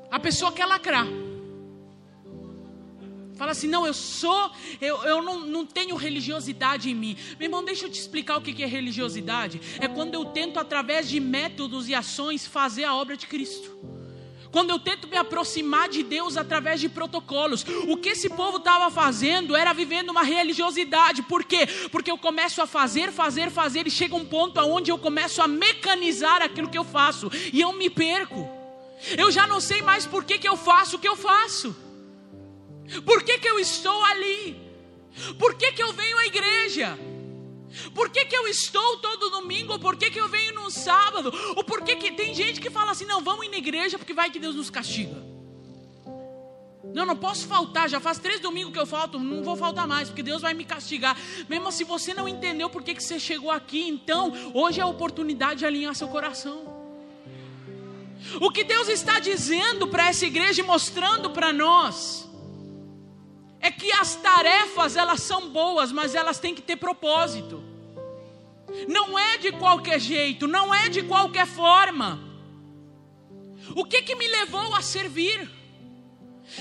A 0.09 0.19
pessoa 0.19 0.51
quer 0.51 0.65
lacrar. 0.65 1.07
Fala 3.41 3.53
assim, 3.53 3.67
não, 3.67 3.87
eu 3.87 3.93
sou, 3.93 4.51
eu, 4.79 5.03
eu 5.03 5.23
não, 5.23 5.39
não 5.39 5.65
tenho 5.65 5.95
religiosidade 5.95 6.91
em 6.91 6.93
mim. 6.93 7.17
Meu 7.39 7.47
irmão, 7.47 7.65
deixa 7.65 7.87
eu 7.87 7.89
te 7.89 7.99
explicar 7.99 8.37
o 8.37 8.41
que 8.41 8.61
é 8.61 8.67
religiosidade. 8.67 9.59
É 9.79 9.87
quando 9.87 10.13
eu 10.13 10.25
tento, 10.25 10.59
através 10.59 11.09
de 11.09 11.19
métodos 11.19 11.89
e 11.89 11.95
ações, 11.95 12.45
fazer 12.45 12.83
a 12.83 12.93
obra 12.93 13.17
de 13.17 13.25
Cristo. 13.25 13.75
Quando 14.51 14.69
eu 14.69 14.79
tento 14.79 15.07
me 15.07 15.15
aproximar 15.15 15.87
de 15.87 16.03
Deus 16.03 16.35
através 16.35 16.79
de 16.79 16.89
protocolos. 16.89 17.65
O 17.87 17.95
que 17.95 18.09
esse 18.09 18.29
povo 18.29 18.57
estava 18.57 18.91
fazendo 18.91 19.55
era 19.55 19.73
vivendo 19.73 20.09
uma 20.09 20.23
religiosidade. 20.23 21.23
Por 21.23 21.43
quê? 21.43 21.67
Porque 21.91 22.11
eu 22.11 22.17
começo 22.17 22.61
a 22.61 22.67
fazer, 22.67 23.11
fazer, 23.11 23.49
fazer, 23.49 23.87
e 23.87 23.91
chega 23.91 24.15
um 24.15 24.25
ponto 24.25 24.59
onde 24.59 24.91
eu 24.91 24.97
começo 24.97 25.41
a 25.41 25.47
mecanizar 25.47 26.41
aquilo 26.41 26.69
que 26.69 26.77
eu 26.77 26.83
faço. 26.83 27.31
E 27.53 27.61
eu 27.61 27.71
me 27.73 27.89
perco. 27.89 28.49
Eu 29.17 29.31
já 29.31 29.47
não 29.47 29.59
sei 29.59 29.81
mais 29.81 30.05
por 30.05 30.23
que, 30.23 30.37
que 30.37 30.47
eu 30.47 30.57
faço 30.57 30.97
o 30.97 30.99
que 30.99 31.07
eu 31.07 31.15
faço. 31.15 31.75
Por 33.05 33.23
que, 33.23 33.37
que 33.37 33.47
eu 33.47 33.57
estou 33.57 34.03
ali? 34.05 34.59
Por 35.39 35.55
que, 35.55 35.71
que 35.71 35.81
eu 35.81 35.93
venho 35.93 36.17
à 36.17 36.25
igreja? 36.25 36.99
Por 37.93 38.09
que, 38.09 38.25
que 38.25 38.35
eu 38.35 38.47
estou 38.47 38.97
todo 38.97 39.29
domingo? 39.29 39.79
Por 39.79 39.95
que, 39.95 40.09
que 40.09 40.19
eu 40.19 40.27
venho 40.27 40.55
no 40.55 40.69
sábado? 40.69 41.31
Ou 41.55 41.63
por 41.63 41.81
que, 41.83 41.95
que 41.95 42.11
tem 42.11 42.33
gente 42.33 42.59
que 42.59 42.69
fala 42.69 42.91
assim: 42.91 43.05
não, 43.05 43.23
vamos 43.23 43.45
ir 43.45 43.49
na 43.49 43.57
igreja 43.57 43.97
porque 43.97 44.13
vai 44.13 44.29
que 44.29 44.39
Deus 44.39 44.55
nos 44.55 44.69
castiga. 44.69 45.31
Não, 46.93 47.05
não 47.05 47.15
posso 47.15 47.47
faltar. 47.47 47.89
Já 47.89 47.99
faz 47.99 48.19
três 48.19 48.39
domingos 48.39 48.73
que 48.73 48.79
eu 48.79 48.85
falto, 48.85 49.17
não 49.17 49.43
vou 49.43 49.55
faltar 49.55 49.87
mais, 49.87 50.09
porque 50.09 50.23
Deus 50.23 50.41
vai 50.41 50.53
me 50.53 50.65
castigar. 50.65 51.17
Mesmo 51.47 51.71
se 51.71 51.83
você 51.83 52.13
não 52.13 52.27
entendeu 52.27 52.69
por 52.69 52.83
que, 52.83 52.93
que 52.93 53.03
você 53.03 53.19
chegou 53.19 53.51
aqui, 53.51 53.87
então 53.87 54.33
hoje 54.53 54.79
é 54.79 54.83
a 54.83 54.87
oportunidade 54.87 55.59
de 55.59 55.65
alinhar 55.65 55.95
seu 55.95 56.07
coração. 56.07 56.81
O 58.39 58.51
que 58.51 58.63
Deus 58.63 58.87
está 58.87 59.19
dizendo 59.19 59.87
para 59.87 60.09
essa 60.09 60.25
igreja 60.25 60.61
e 60.61 60.63
mostrando 60.63 61.31
para 61.31 61.51
nós 61.51 62.29
é 63.61 63.69
que 63.69 63.91
as 63.91 64.15
tarefas 64.15 64.95
elas 64.95 65.21
são 65.21 65.49
boas, 65.49 65.91
mas 65.91 66.15
elas 66.15 66.39
têm 66.39 66.55
que 66.55 66.61
ter 66.61 66.77
propósito. 66.77 67.63
Não 68.87 69.17
é 69.19 69.37
de 69.37 69.51
qualquer 69.51 69.99
jeito, 69.99 70.47
não 70.47 70.73
é 70.73 70.89
de 70.89 71.03
qualquer 71.03 71.45
forma. 71.45 72.19
O 73.75 73.85
que 73.85 74.01
que 74.01 74.15
me 74.15 74.27
levou 74.27 74.73
a 74.75 74.81
servir? 74.81 75.49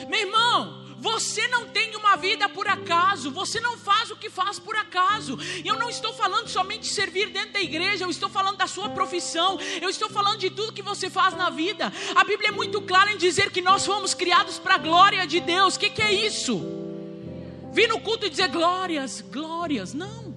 Meu 0.09 0.21
irmão, 0.21 0.81
você 0.99 1.49
não 1.49 1.67
tem 1.67 1.97
uma 1.97 2.17
vida 2.17 2.47
por 2.49 2.69
acaso, 2.69 3.31
você 3.31 3.59
não 3.61 3.79
faz 3.79 4.11
o 4.11 4.17
que 4.17 4.29
faz 4.29 4.59
por 4.59 4.77
acaso. 4.77 5.39
Eu 5.65 5.77
não 5.77 5.89
estou 5.89 6.13
falando 6.13 6.49
somente 6.49 6.83
de 6.83 6.89
servir 6.89 7.31
dentro 7.31 7.53
da 7.53 7.61
igreja, 7.61 8.05
eu 8.05 8.11
estou 8.11 8.29
falando 8.29 8.59
da 8.59 8.67
sua 8.67 8.91
profissão, 8.91 9.59
eu 9.81 9.89
estou 9.89 10.11
falando 10.11 10.39
de 10.39 10.51
tudo 10.51 10.75
que 10.75 10.83
você 10.83 11.09
faz 11.09 11.35
na 11.35 11.49
vida. 11.49 11.91
A 12.15 12.23
Bíblia 12.25 12.51
é 12.51 12.53
muito 12.53 12.83
clara 12.83 13.11
em 13.11 13.17
dizer 13.17 13.51
que 13.51 13.63
nós 13.63 13.87
fomos 13.87 14.13
criados 14.13 14.59
para 14.59 14.75
a 14.75 14.79
glória 14.79 15.27
de 15.27 15.41
Deus. 15.41 15.77
O 15.77 15.81
que, 15.81 15.89
que 15.89 16.03
é 16.03 16.13
isso? 16.13 16.81
Vir 17.72 17.88
no 17.88 18.00
culto 18.00 18.26
e 18.26 18.30
dizer 18.30 18.48
glórias, 18.48 19.20
glórias. 19.20 19.94
Não. 19.94 20.35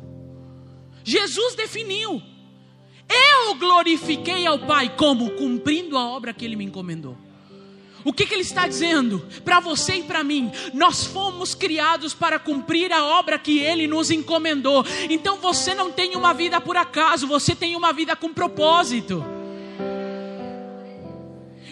Jesus 1.03 1.55
definiu. 1.55 2.21
Eu 3.09 3.55
glorifiquei 3.55 4.45
ao 4.45 4.59
Pai 4.59 4.95
como 4.95 5.31
cumprindo 5.31 5.97
a 5.97 6.07
obra 6.07 6.33
que 6.33 6.45
Ele 6.45 6.55
me 6.55 6.65
encomendou. 6.65 7.17
O 8.05 8.11
que, 8.11 8.25
que 8.25 8.33
ele 8.33 8.41
está 8.41 8.67
dizendo? 8.67 9.25
Para 9.45 9.59
você 9.59 9.95
e 9.95 10.03
para 10.03 10.23
mim, 10.23 10.51
nós 10.73 11.05
fomos 11.05 11.55
criados 11.55 12.13
para 12.13 12.37
cumprir 12.37 12.91
a 12.91 13.05
obra 13.05 13.39
que 13.39 13.59
ele 13.59 13.87
nos 13.87 14.11
encomendou. 14.11 14.85
Então 15.09 15.37
você 15.37 15.73
não 15.73 15.91
tem 15.91 16.15
uma 16.15 16.33
vida 16.33 16.59
por 16.59 16.75
acaso, 16.75 17.27
você 17.27 17.55
tem 17.55 17.75
uma 17.75 17.93
vida 17.93 18.15
com 18.15 18.33
propósito. 18.33 19.23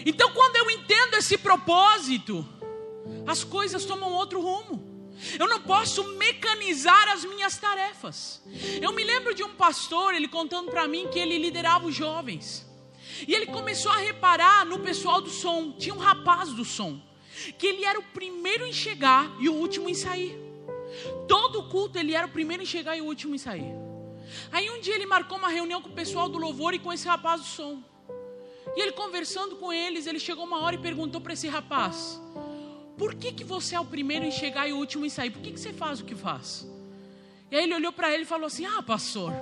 Então 0.06 0.30
quando 0.32 0.56
eu 0.56 0.70
entendo 0.70 1.14
esse 1.14 1.36
propósito, 1.36 2.46
as 3.26 3.44
coisas 3.44 3.84
tomam 3.84 4.12
outro 4.12 4.40
rumo. 4.40 4.91
Eu 5.38 5.46
não 5.48 5.60
posso 5.60 6.02
mecanizar 6.16 7.08
as 7.08 7.24
minhas 7.24 7.56
tarefas. 7.58 8.42
Eu 8.80 8.92
me 8.92 9.04
lembro 9.04 9.34
de 9.34 9.42
um 9.42 9.54
pastor, 9.54 10.14
ele 10.14 10.28
contando 10.28 10.70
para 10.70 10.88
mim 10.88 11.08
que 11.08 11.18
ele 11.18 11.38
liderava 11.38 11.86
os 11.86 11.94
jovens. 11.94 12.66
E 13.26 13.34
ele 13.34 13.46
começou 13.46 13.92
a 13.92 13.96
reparar 13.96 14.64
no 14.64 14.80
pessoal 14.80 15.20
do 15.20 15.30
som. 15.30 15.72
Tinha 15.72 15.94
um 15.94 15.98
rapaz 15.98 16.50
do 16.50 16.64
som, 16.64 17.00
que 17.58 17.66
ele 17.66 17.84
era 17.84 17.98
o 17.98 18.02
primeiro 18.02 18.66
em 18.66 18.72
chegar 18.72 19.30
e 19.40 19.48
o 19.48 19.54
último 19.54 19.88
em 19.88 19.94
sair. 19.94 20.38
Todo 21.28 21.68
culto 21.68 21.98
ele 21.98 22.14
era 22.14 22.26
o 22.26 22.30
primeiro 22.30 22.62
em 22.62 22.66
chegar 22.66 22.96
e 22.96 23.00
o 23.00 23.06
último 23.06 23.34
em 23.34 23.38
sair. 23.38 23.72
Aí 24.50 24.70
um 24.70 24.80
dia 24.80 24.94
ele 24.94 25.06
marcou 25.06 25.38
uma 25.38 25.48
reunião 25.48 25.80
com 25.80 25.88
o 25.88 25.92
pessoal 25.92 26.28
do 26.28 26.38
louvor 26.38 26.74
e 26.74 26.78
com 26.78 26.92
esse 26.92 27.06
rapaz 27.06 27.40
do 27.40 27.46
som. 27.46 27.82
E 28.74 28.80
ele 28.80 28.92
conversando 28.92 29.56
com 29.56 29.72
eles, 29.72 30.06
ele 30.06 30.18
chegou 30.18 30.44
uma 30.44 30.60
hora 30.60 30.76
e 30.76 30.78
perguntou 30.78 31.20
para 31.20 31.32
esse 31.32 31.48
rapaz: 31.48 32.20
por 33.02 33.16
que, 33.16 33.32
que 33.32 33.42
você 33.42 33.74
é 33.74 33.80
o 33.80 33.84
primeiro 33.84 34.24
em 34.24 34.30
chegar 34.30 34.68
e 34.68 34.72
o 34.72 34.76
último 34.76 35.04
em 35.04 35.08
sair? 35.08 35.28
Por 35.28 35.42
que, 35.42 35.50
que 35.50 35.58
você 35.58 35.72
faz 35.72 35.98
o 35.98 36.04
que 36.04 36.14
faz? 36.14 36.64
E 37.50 37.56
aí 37.56 37.64
ele 37.64 37.74
olhou 37.74 37.92
para 37.92 38.14
ele 38.14 38.22
e 38.22 38.24
falou 38.24 38.46
assim: 38.46 38.64
Ah, 38.64 38.80
pastor, 38.80 39.32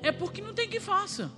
é 0.00 0.12
porque 0.12 0.40
não 0.40 0.54
tem 0.54 0.68
que 0.68 0.78
faça. 0.78 1.32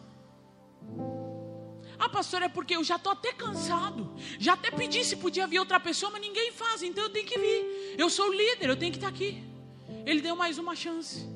Ah, 1.99 2.11
pastor, 2.11 2.43
é 2.43 2.49
porque 2.51 2.77
eu 2.77 2.85
já 2.85 2.97
estou 2.97 3.11
até 3.11 3.33
cansado. 3.33 4.15
Já 4.39 4.53
até 4.53 4.71
pedi 4.71 5.03
se 5.03 5.17
podia 5.17 5.47
vir 5.47 5.61
outra 5.61 5.81
pessoa, 5.81 6.13
mas 6.13 6.21
ninguém 6.21 6.53
faz, 6.53 6.83
então 6.83 7.05
eu 7.05 7.09
tenho 7.09 7.27
que 7.27 7.39
vir. 7.39 7.95
Eu 7.97 8.11
sou 8.11 8.29
o 8.29 8.35
líder, 8.35 8.69
eu 8.69 8.77
tenho 8.77 8.93
que 8.93 8.99
estar 8.99 9.09
aqui. 9.09 9.43
Ele 10.05 10.21
deu 10.21 10.37
mais 10.37 10.59
uma 10.59 10.77
chance. 10.77 11.27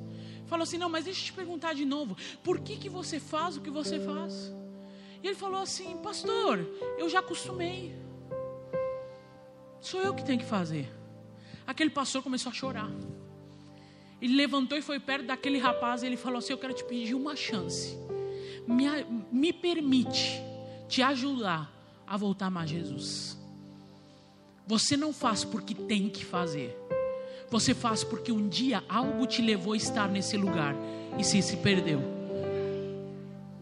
Falou 0.48 0.64
assim: 0.64 0.76
Não, 0.76 0.90
mas 0.90 1.06
deixa 1.06 1.22
eu 1.22 1.24
te 1.24 1.32
perguntar 1.32 1.72
de 1.72 1.86
novo: 1.86 2.14
Por 2.44 2.60
que, 2.60 2.76
que 2.76 2.90
você 2.90 3.18
faz 3.18 3.56
o 3.56 3.62
que 3.62 3.70
você 3.70 3.98
faz? 3.98 4.52
E 5.22 5.28
ele 5.28 5.34
falou 5.34 5.62
assim: 5.62 5.96
Pastor, 6.02 6.58
eu 6.98 7.08
já 7.08 7.20
acostumei. 7.20 8.06
Sou 9.80 10.00
eu 10.00 10.14
que 10.14 10.24
tenho 10.24 10.38
que 10.38 10.44
fazer. 10.44 10.92
Aquele 11.66 11.90
pastor 11.90 12.22
começou 12.22 12.50
a 12.50 12.54
chorar. 12.54 12.90
Ele 14.20 14.34
levantou 14.34 14.76
e 14.76 14.82
foi 14.82 14.98
perto 14.98 15.26
daquele 15.26 15.58
rapaz 15.58 16.02
e 16.02 16.06
ele 16.06 16.16
falou 16.16 16.38
assim: 16.38 16.52
Eu 16.52 16.58
quero 16.58 16.74
te 16.74 16.84
pedir 16.84 17.14
uma 17.14 17.36
chance. 17.36 17.96
Me, 18.66 18.86
me 19.30 19.52
permite 19.52 20.40
te 20.88 21.02
ajudar 21.02 21.72
a 22.06 22.16
voltar 22.16 22.50
mais 22.50 22.70
Jesus. 22.70 23.38
Você 24.66 24.96
não 24.96 25.12
faz 25.12 25.44
porque 25.44 25.74
tem 25.74 26.08
que 26.08 26.24
fazer. 26.24 26.76
Você 27.50 27.74
faz 27.74 28.04
porque 28.04 28.30
um 28.30 28.48
dia 28.48 28.84
algo 28.88 29.26
te 29.26 29.40
levou 29.40 29.72
a 29.72 29.76
estar 29.76 30.08
nesse 30.08 30.36
lugar 30.36 30.74
e 31.18 31.24
se 31.24 31.40
se 31.40 31.56
perdeu. 31.58 32.00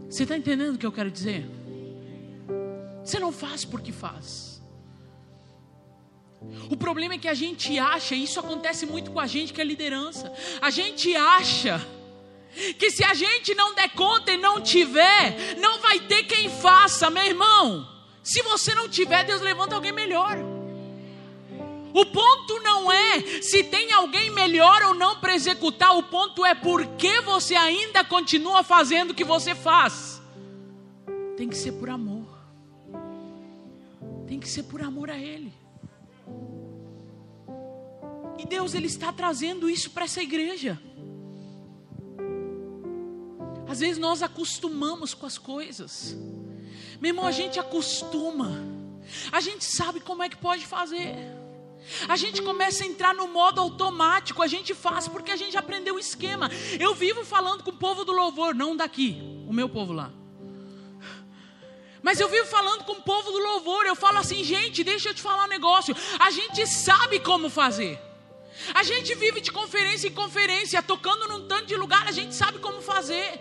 Você 0.08 0.22
está 0.24 0.36
entendendo 0.36 0.74
o 0.74 0.78
que 0.78 0.86
eu 0.86 0.92
quero 0.92 1.10
dizer? 1.10 1.46
Você 3.04 3.18
não 3.18 3.30
faz 3.30 3.64
porque 3.64 3.92
faz. 3.92 4.45
O 6.70 6.76
problema 6.76 7.14
é 7.14 7.18
que 7.18 7.28
a 7.28 7.34
gente 7.34 7.78
acha, 7.78 8.14
e 8.14 8.24
isso 8.24 8.38
acontece 8.38 8.86
muito 8.86 9.10
com 9.10 9.20
a 9.20 9.26
gente 9.26 9.52
que 9.52 9.60
é 9.60 9.64
liderança, 9.64 10.32
a 10.60 10.70
gente 10.70 11.14
acha 11.16 11.84
que 12.78 12.90
se 12.90 13.04
a 13.04 13.14
gente 13.14 13.54
não 13.54 13.74
der 13.74 13.90
conta 13.90 14.32
e 14.32 14.36
não 14.36 14.60
tiver, 14.60 15.56
não 15.58 15.78
vai 15.80 16.00
ter 16.00 16.24
quem 16.24 16.48
faça, 16.48 17.10
meu 17.10 17.24
irmão. 17.24 17.88
Se 18.22 18.42
você 18.42 18.74
não 18.74 18.88
tiver, 18.88 19.24
Deus 19.24 19.40
levanta 19.40 19.74
alguém 19.74 19.92
melhor. 19.92 20.38
O 21.92 22.04
ponto 22.04 22.60
não 22.60 22.92
é 22.92 23.40
se 23.40 23.64
tem 23.64 23.92
alguém 23.92 24.30
melhor 24.30 24.82
ou 24.82 24.94
não 24.94 25.18
para 25.18 25.34
executar, 25.34 25.96
o 25.96 26.02
ponto 26.02 26.44
é 26.44 26.54
por 26.54 26.84
que 26.96 27.20
você 27.22 27.54
ainda 27.54 28.04
continua 28.04 28.62
fazendo 28.62 29.12
o 29.12 29.14
que 29.14 29.24
você 29.24 29.54
faz. 29.54 30.20
Tem 31.36 31.48
que 31.48 31.56
ser 31.56 31.72
por 31.72 31.88
amor. 31.88 32.26
Tem 34.26 34.38
que 34.38 34.48
ser 34.48 34.64
por 34.64 34.82
amor 34.82 35.10
a 35.10 35.16
Ele. 35.16 35.52
E 38.38 38.46
Deus 38.46 38.74
ele 38.74 38.86
está 38.86 39.12
trazendo 39.12 39.68
isso 39.68 39.90
para 39.90 40.04
essa 40.04 40.22
igreja. 40.22 40.80
Às 43.68 43.80
vezes 43.80 43.98
nós 43.98 44.22
acostumamos 44.22 45.14
com 45.14 45.26
as 45.26 45.38
coisas. 45.38 46.16
Meu 47.00 47.10
irmão, 47.10 47.26
a 47.26 47.32
gente 47.32 47.58
acostuma. 47.58 48.62
A 49.32 49.40
gente 49.40 49.64
sabe 49.64 50.00
como 50.00 50.22
é 50.22 50.28
que 50.28 50.36
pode 50.36 50.66
fazer. 50.66 51.14
A 52.08 52.16
gente 52.16 52.42
começa 52.42 52.82
a 52.82 52.86
entrar 52.86 53.14
no 53.14 53.28
modo 53.28 53.60
automático, 53.60 54.42
a 54.42 54.46
gente 54.46 54.74
faz 54.74 55.06
porque 55.06 55.30
a 55.30 55.36
gente 55.36 55.56
aprendeu 55.56 55.94
o 55.94 55.98
esquema. 55.98 56.50
Eu 56.80 56.94
vivo 56.94 57.24
falando 57.24 57.62
com 57.62 57.70
o 57.70 57.76
povo 57.76 58.04
do 58.04 58.12
louvor, 58.12 58.54
não 58.54 58.76
daqui, 58.76 59.22
o 59.48 59.52
meu 59.52 59.68
povo 59.68 59.92
lá. 59.92 60.12
Mas 62.02 62.20
eu 62.20 62.28
vivo 62.28 62.46
falando 62.46 62.84
com 62.84 62.92
o 62.92 63.02
povo 63.02 63.30
do 63.30 63.38
louvor, 63.38 63.84
eu 63.84 63.96
falo 63.96 64.18
assim, 64.18 64.42
gente, 64.44 64.84
deixa 64.84 65.10
eu 65.10 65.14
te 65.14 65.22
falar 65.22 65.44
um 65.44 65.48
negócio. 65.48 65.94
A 66.18 66.30
gente 66.30 66.66
sabe 66.66 67.18
como 67.20 67.50
fazer. 67.50 68.00
A 68.74 68.82
gente 68.82 69.14
vive 69.14 69.40
de 69.40 69.50
conferência 69.50 70.08
em 70.08 70.12
conferência, 70.12 70.82
tocando 70.82 71.28
num 71.28 71.46
tanto 71.46 71.66
de 71.66 71.76
lugar, 71.76 72.06
a 72.06 72.12
gente 72.12 72.34
sabe 72.34 72.58
como 72.58 72.80
fazer. 72.80 73.40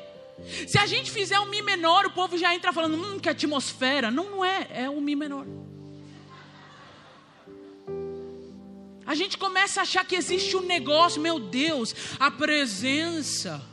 Se 0.67 0.77
a 0.77 0.85
gente 0.85 1.11
fizer 1.11 1.39
um 1.39 1.45
Mi 1.45 1.61
menor, 1.61 2.05
o 2.05 2.11
povo 2.11 2.37
já 2.37 2.53
entra 2.53 2.73
falando, 2.73 2.95
hum, 2.95 3.19
que 3.19 3.29
atmosfera. 3.29 4.11
Não, 4.11 4.29
não 4.29 4.45
é, 4.45 4.67
é 4.71 4.89
um 4.89 4.99
Mi 4.99 5.15
menor. 5.15 5.45
A 9.05 9.13
gente 9.13 9.37
começa 9.37 9.81
a 9.81 9.83
achar 9.83 10.05
que 10.05 10.15
existe 10.15 10.57
um 10.57 10.61
negócio, 10.61 11.21
meu 11.21 11.39
Deus, 11.39 11.95
a 12.19 12.31
presença. 12.31 13.63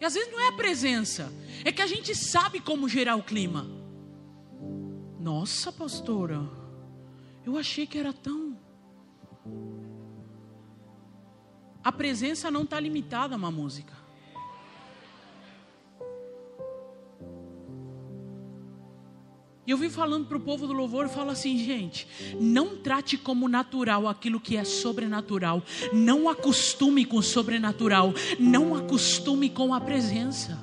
E 0.00 0.04
às 0.04 0.14
vezes 0.14 0.30
não 0.30 0.38
é 0.38 0.48
a 0.48 0.52
presença, 0.52 1.32
é 1.64 1.72
que 1.72 1.80
a 1.80 1.86
gente 1.86 2.14
sabe 2.14 2.60
como 2.60 2.88
gerar 2.88 3.16
o 3.16 3.22
clima. 3.22 3.66
Nossa, 5.18 5.72
pastora, 5.72 6.48
eu 7.44 7.56
achei 7.56 7.86
que 7.86 7.98
era 7.98 8.12
tão. 8.12 8.56
A 11.86 11.92
presença 11.92 12.50
não 12.50 12.62
está 12.62 12.80
limitada 12.80 13.36
a 13.36 13.38
uma 13.38 13.48
música. 13.48 13.94
E 19.64 19.70
eu 19.70 19.78
vim 19.78 19.88
falando 19.88 20.26
para 20.26 20.36
o 20.36 20.40
povo 20.40 20.66
do 20.66 20.72
louvor 20.72 21.06
e 21.06 21.08
falo 21.08 21.30
assim, 21.30 21.56
gente, 21.56 22.08
não 22.40 22.76
trate 22.76 23.16
como 23.16 23.48
natural 23.48 24.08
aquilo 24.08 24.40
que 24.40 24.56
é 24.56 24.64
sobrenatural. 24.64 25.62
Não 25.92 26.28
acostume 26.28 27.04
com 27.04 27.18
o 27.18 27.22
sobrenatural. 27.22 28.12
Não 28.36 28.74
acostume 28.74 29.48
com 29.48 29.72
a 29.72 29.80
presença. 29.80 30.58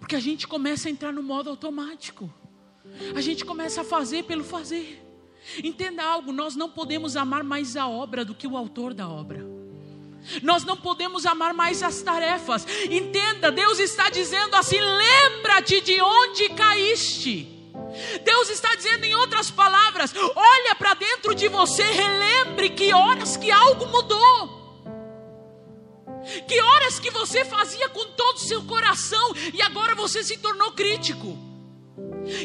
Porque 0.00 0.16
a 0.16 0.20
gente 0.20 0.48
começa 0.48 0.88
a 0.88 0.90
entrar 0.90 1.12
no 1.12 1.22
modo 1.22 1.48
automático. 1.48 2.28
A 3.14 3.20
gente 3.20 3.44
começa 3.44 3.82
a 3.82 3.84
fazer 3.84 4.24
pelo 4.24 4.42
fazer. 4.42 5.03
Entenda 5.62 6.02
algo, 6.02 6.32
nós 6.32 6.56
não 6.56 6.68
podemos 6.68 7.16
amar 7.16 7.44
mais 7.44 7.76
a 7.76 7.86
obra 7.86 8.24
do 8.24 8.34
que 8.34 8.46
o 8.46 8.56
autor 8.56 8.94
da 8.94 9.08
obra. 9.08 9.44
Nós 10.42 10.64
não 10.64 10.76
podemos 10.76 11.26
amar 11.26 11.52
mais 11.52 11.82
as 11.82 12.00
tarefas. 12.00 12.66
Entenda, 12.90 13.52
Deus 13.52 13.78
está 13.78 14.08
dizendo 14.08 14.54
assim: 14.56 14.80
lembra-te 14.80 15.80
de 15.80 16.00
onde 16.00 16.48
caíste. 16.50 17.50
Deus 18.24 18.48
está 18.48 18.74
dizendo 18.74 19.04
em 19.04 19.14
outras 19.14 19.50
palavras: 19.50 20.14
olha 20.34 20.74
para 20.76 20.94
dentro 20.94 21.34
de 21.34 21.48
você, 21.48 21.82
relembre 21.82 22.70
que 22.70 22.92
horas 22.92 23.36
que 23.36 23.50
algo 23.50 23.86
mudou. 23.86 24.64
Que 26.48 26.58
horas 26.58 26.98
que 26.98 27.10
você 27.10 27.44
fazia 27.44 27.88
com 27.90 28.04
todo 28.12 28.36
o 28.36 28.40
seu 28.40 28.62
coração 28.64 29.34
e 29.52 29.60
agora 29.60 29.94
você 29.94 30.24
se 30.24 30.38
tornou 30.38 30.72
crítico. 30.72 31.43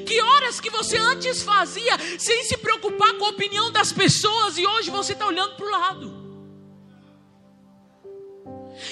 Que 0.05 0.21
horas 0.21 0.59
que 0.59 0.69
você 0.69 0.97
antes 0.97 1.41
fazia 1.41 1.97
sem 2.17 2.43
se 2.43 2.57
preocupar 2.57 3.17
com 3.17 3.25
a 3.25 3.29
opinião 3.29 3.71
das 3.71 3.91
pessoas 3.91 4.57
e 4.57 4.65
hoje 4.65 4.89
você 4.89 5.13
está 5.13 5.25
olhando 5.25 5.55
para 5.55 5.65
o 5.65 5.71
lado. 5.71 6.19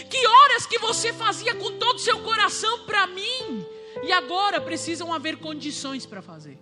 Que 0.09 0.25
horas 0.25 0.65
que 0.65 0.79
você 0.79 1.13
fazia 1.13 1.55
com 1.55 1.77
todo 1.77 1.95
o 1.95 1.99
seu 1.99 2.19
coração 2.19 2.85
para 2.85 3.07
mim 3.07 3.65
e 4.03 4.11
agora 4.11 4.61
precisam 4.61 5.13
haver 5.13 5.37
condições 5.37 6.05
para 6.05 6.21
fazer. 6.21 6.59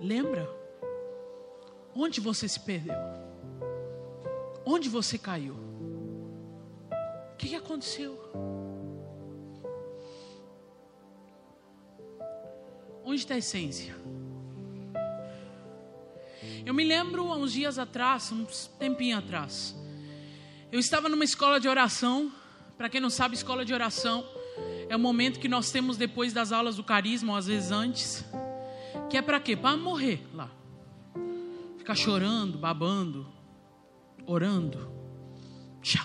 Lembra? 0.00 0.48
Onde 1.94 2.20
você 2.20 2.46
se 2.46 2.60
perdeu? 2.60 2.94
Onde 4.64 4.88
você 4.88 5.16
caiu? 5.16 5.54
O 7.32 7.36
que, 7.36 7.54
aconteceu? 7.54 8.18
Onde 13.08 13.20
está 13.20 13.34
a 13.34 13.38
essência? 13.38 13.94
Eu 16.64 16.74
me 16.74 16.82
lembro 16.82 17.32
há 17.32 17.36
uns 17.36 17.52
dias 17.52 17.78
atrás, 17.78 18.32
uns 18.32 18.66
tempinho 18.80 19.16
atrás, 19.16 19.76
eu 20.72 20.80
estava 20.80 21.08
numa 21.08 21.22
escola 21.22 21.60
de 21.60 21.68
oração. 21.68 22.32
Para 22.76 22.88
quem 22.88 23.00
não 23.00 23.08
sabe, 23.08 23.36
escola 23.36 23.64
de 23.64 23.72
oração 23.72 24.28
é 24.88 24.96
o 24.96 24.98
momento 24.98 25.38
que 25.38 25.46
nós 25.46 25.70
temos 25.70 25.96
depois 25.96 26.32
das 26.32 26.50
aulas 26.50 26.74
do 26.74 26.82
carisma, 26.82 27.34
ou 27.34 27.38
às 27.38 27.46
vezes 27.46 27.70
antes. 27.70 28.24
Que 29.08 29.16
é 29.16 29.22
para 29.22 29.38
quê? 29.38 29.54
Para 29.56 29.76
morrer 29.76 30.26
lá. 30.34 30.50
Ficar 31.78 31.94
chorando, 31.94 32.58
babando, 32.58 33.32
orando. 34.26 34.90
Tchau. 35.80 36.04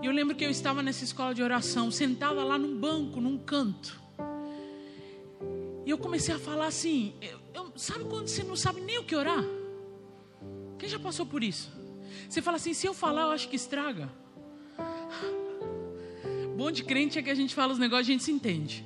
E 0.00 0.06
eu 0.06 0.12
lembro 0.12 0.36
que 0.36 0.44
eu 0.44 0.50
estava 0.50 0.84
nessa 0.84 1.02
escola 1.02 1.34
de 1.34 1.42
oração, 1.42 1.90
sentada 1.90 2.44
lá 2.44 2.56
num 2.56 2.78
banco, 2.78 3.20
num 3.20 3.36
canto. 3.36 4.03
Eu 5.94 5.98
comecei 5.98 6.34
a 6.34 6.38
falar 6.40 6.66
assim: 6.66 7.14
eu, 7.22 7.38
eu, 7.54 7.72
sabe 7.76 8.02
quando 8.06 8.26
você 8.26 8.42
não 8.42 8.56
sabe 8.56 8.80
nem 8.80 8.98
o 8.98 9.04
que 9.04 9.14
orar? 9.14 9.44
Quem 10.76 10.88
já 10.88 10.98
passou 10.98 11.24
por 11.24 11.44
isso? 11.44 11.70
Você 12.28 12.42
fala 12.42 12.56
assim: 12.56 12.74
se 12.74 12.84
eu 12.84 12.92
falar, 12.92 13.22
eu 13.22 13.30
acho 13.30 13.48
que 13.48 13.54
estraga. 13.54 14.10
Bom 16.56 16.72
de 16.72 16.82
crente 16.82 17.16
é 17.16 17.22
que 17.22 17.30
a 17.30 17.34
gente 17.34 17.54
fala 17.54 17.72
os 17.72 17.78
negócios 17.78 18.08
e 18.08 18.10
a 18.10 18.14
gente 18.14 18.24
se 18.24 18.32
entende. 18.32 18.84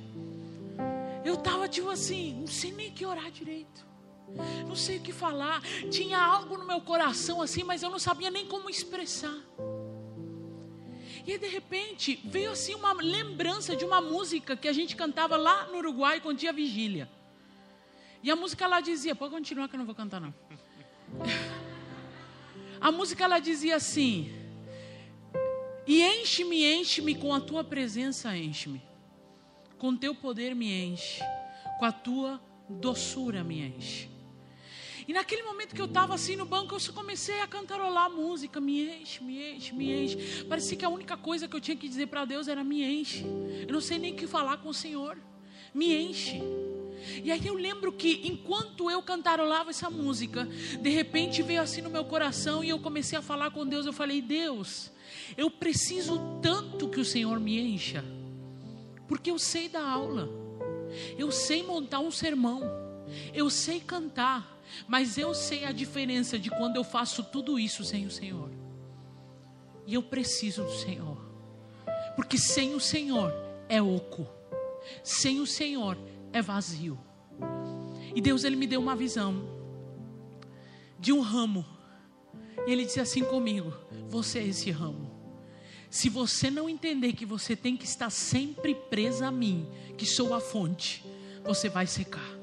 Eu 1.25 1.33
estava 1.33 1.67
tipo 1.67 1.89
assim, 1.89 2.41
não 2.41 2.47
sei 2.47 2.71
nem 2.73 2.91
que 2.91 3.03
orar 3.03 3.31
direito. 3.31 3.87
Não 4.67 4.75
sei 4.75 4.97
o 4.97 5.01
que 5.01 5.11
falar. 5.11 5.63
Tinha 5.89 6.19
algo 6.19 6.59
no 6.59 6.67
meu 6.67 6.79
coração 6.79 7.41
assim, 7.41 7.63
mas 7.63 7.81
eu 7.81 7.89
não 7.89 7.97
sabia 7.97 8.29
nem 8.29 8.45
como 8.45 8.69
expressar. 8.69 9.35
E 11.29 11.37
de 11.37 11.47
repente, 11.47 12.19
veio 12.25 12.49
assim 12.49 12.73
uma 12.73 12.91
lembrança 12.91 13.75
de 13.75 13.85
uma 13.85 14.01
música 14.01 14.57
que 14.57 14.67
a 14.67 14.73
gente 14.73 14.95
cantava 14.95 15.37
lá 15.37 15.67
no 15.67 15.77
Uruguai 15.77 16.19
quando 16.19 16.39
tinha 16.39 16.51
vigília. 16.51 17.07
E 18.23 18.31
a 18.31 18.35
música 18.35 18.65
lá 18.65 18.81
dizia: 18.81 19.13
pode 19.13 19.31
continuar 19.31 19.69
que 19.69 19.75
eu 19.75 19.77
não 19.77 19.85
vou 19.85 19.93
cantar, 19.93 20.19
não. 20.19 20.33
A 22.81 22.91
música 22.91 23.25
ela 23.25 23.37
dizia 23.37 23.75
assim: 23.75 24.33
E 25.85 26.01
enche-me, 26.01 26.65
enche-me 26.65 27.13
com 27.13 27.31
a 27.31 27.39
tua 27.39 27.63
presença, 27.63 28.35
enche-me. 28.35 28.81
Com 29.77 29.95
teu 29.95 30.15
poder 30.15 30.55
me 30.55 30.73
enche, 30.83 31.21
com 31.77 31.85
a 31.85 31.91
tua 31.91 32.41
doçura 32.67 33.43
me 33.43 33.61
enche. 33.61 34.09
E 35.09 35.13
naquele 35.13 35.41
momento 35.41 35.73
que 35.73 35.81
eu 35.81 35.87
estava 35.87 36.13
assim 36.13 36.35
no 36.35 36.45
banco, 36.45 36.75
eu 36.75 36.79
só 36.79 36.93
comecei 36.93 37.41
a 37.41 37.47
cantarolar 37.47 38.05
a 38.05 38.09
música, 38.09 38.61
me 38.61 38.87
enche, 38.87 39.23
me 39.23 39.55
enche, 39.55 39.73
me 39.73 40.03
enche. 40.03 40.43
Parecia 40.43 40.77
que 40.77 40.85
a 40.85 40.89
única 40.89 41.17
coisa 41.17 41.47
que 41.47 41.55
eu 41.55 41.59
tinha 41.59 41.75
que 41.75 41.89
dizer 41.89 42.05
para 42.05 42.25
Deus 42.25 42.47
era 42.47 42.63
me 42.63 42.83
enche. 42.83 43.25
Eu 43.67 43.73
não 43.73 43.81
sei 43.81 43.97
nem 43.97 44.13
o 44.13 44.15
que 44.15 44.27
falar 44.27 44.57
com 44.57 44.69
o 44.69 44.73
Senhor. 44.73 45.17
Me 45.73 45.95
enche. 45.95 46.39
E 47.23 47.31
aí 47.31 47.43
eu 47.43 47.55
lembro 47.55 47.91
que 47.91 48.21
enquanto 48.23 48.91
eu 48.91 49.01
cantarolava 49.01 49.71
essa 49.71 49.89
música, 49.89 50.47
de 50.79 50.89
repente 50.91 51.41
veio 51.41 51.63
assim 51.63 51.81
no 51.81 51.89
meu 51.89 52.05
coração 52.05 52.63
e 52.63 52.69
eu 52.69 52.77
comecei 52.77 53.17
a 53.17 53.21
falar 53.23 53.49
com 53.49 53.65
Deus. 53.65 53.87
Eu 53.87 53.93
falei: 53.93 54.21
Deus, 54.21 54.91
eu 55.35 55.49
preciso 55.49 56.39
tanto 56.39 56.87
que 56.87 56.99
o 56.99 57.05
Senhor 57.05 57.39
me 57.39 57.59
encha, 57.59 58.05
porque 59.07 59.31
eu 59.31 59.39
sei 59.39 59.69
dar 59.69 59.89
aula, 59.89 60.29
eu 61.17 61.31
sei 61.31 61.63
montar 61.63 61.99
um 61.99 62.11
sermão, 62.11 62.61
eu 63.33 63.49
sei 63.49 63.79
cantar, 63.79 64.58
mas 64.87 65.17
eu 65.17 65.33
sei 65.33 65.65
a 65.65 65.71
diferença 65.71 66.37
de 66.37 66.49
quando 66.49 66.75
eu 66.75 66.83
faço 66.83 67.23
tudo 67.23 67.59
isso 67.59 67.83
sem 67.83 68.05
o 68.05 68.11
Senhor. 68.11 68.51
E 69.85 69.93
eu 69.93 70.03
preciso 70.03 70.63
do 70.63 70.71
Senhor, 70.71 71.17
porque 72.15 72.37
sem 72.37 72.75
o 72.75 72.79
Senhor 72.79 73.33
é 73.67 73.81
oco, 73.81 74.27
sem 75.03 75.39
o 75.39 75.47
Senhor 75.47 75.97
é 76.31 76.41
vazio. 76.41 76.99
E 78.15 78.21
Deus 78.21 78.43
ele 78.43 78.55
me 78.55 78.67
deu 78.67 78.79
uma 78.79 78.95
visão 78.95 79.43
de 80.99 81.13
um 81.13 81.21
ramo. 81.21 81.65
E 82.67 82.71
ele 82.71 82.85
disse 82.85 82.99
assim 82.99 83.23
comigo: 83.23 83.73
Você 84.07 84.39
é 84.39 84.47
esse 84.47 84.69
ramo. 84.71 85.09
Se 85.89 86.07
você 86.07 86.51
não 86.51 86.69
entender 86.69 87.13
que 87.13 87.25
você 87.25 87.55
tem 87.55 87.75
que 87.75 87.85
estar 87.85 88.11
sempre 88.11 88.75
presa 88.75 89.27
a 89.27 89.31
mim, 89.31 89.67
que 89.97 90.05
sou 90.05 90.35
a 90.35 90.39
fonte, 90.39 91.03
você 91.43 91.67
vai 91.67 91.87
secar. 91.87 92.38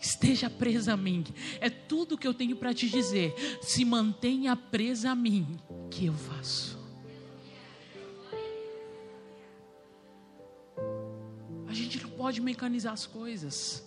Esteja 0.00 0.48
presa 0.48 0.94
a 0.94 0.96
mim. 0.96 1.24
É 1.60 1.68
tudo 1.68 2.16
que 2.16 2.26
eu 2.26 2.32
tenho 2.32 2.56
para 2.56 2.72
te 2.72 2.88
dizer. 2.88 3.34
Se 3.60 3.84
mantenha 3.84 4.56
presa 4.56 5.10
a 5.10 5.14
mim, 5.14 5.60
que 5.90 6.06
eu 6.06 6.14
faço. 6.14 6.78
A 11.68 11.74
gente 11.74 12.02
não 12.02 12.10
pode 12.10 12.40
mecanizar 12.40 12.94
as 12.94 13.06
coisas. 13.06 13.86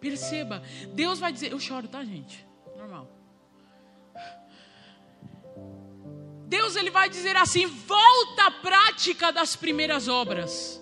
Perceba, 0.00 0.62
Deus 0.94 1.18
vai 1.18 1.32
dizer, 1.32 1.52
eu 1.52 1.60
choro, 1.60 1.86
tá, 1.86 2.02
gente? 2.04 2.46
Normal. 2.76 3.18
Deus 6.46 6.76
ele 6.76 6.90
vai 6.90 7.10
dizer 7.10 7.36
assim: 7.36 7.66
volta 7.66 8.46
à 8.46 8.50
prática 8.50 9.30
das 9.30 9.54
primeiras 9.54 10.08
obras. 10.08 10.80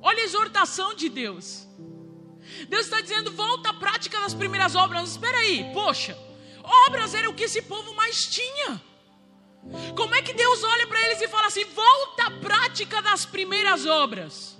Olha 0.00 0.22
a 0.22 0.24
exortação 0.24 0.94
de 0.94 1.10
Deus. 1.10 1.66
Deus 2.68 2.86
está 2.86 3.00
dizendo: 3.00 3.32
volta 3.32 3.70
à 3.70 3.74
prática 3.74 4.20
das 4.20 4.34
primeiras 4.34 4.74
obras. 4.74 5.10
Espera 5.10 5.38
aí, 5.38 5.70
poxa, 5.72 6.16
obras 6.86 7.14
era 7.14 7.28
o 7.28 7.34
que 7.34 7.44
esse 7.44 7.62
povo 7.62 7.94
mais 7.94 8.26
tinha. 8.26 8.82
Como 9.96 10.14
é 10.14 10.22
que 10.22 10.32
Deus 10.32 10.62
olha 10.62 10.86
para 10.86 11.02
eles 11.06 11.20
e 11.20 11.28
fala 11.28 11.48
assim: 11.48 11.64
volta 11.64 12.24
à 12.24 12.30
prática 12.30 13.02
das 13.02 13.24
primeiras 13.24 13.84
obras? 13.86 14.56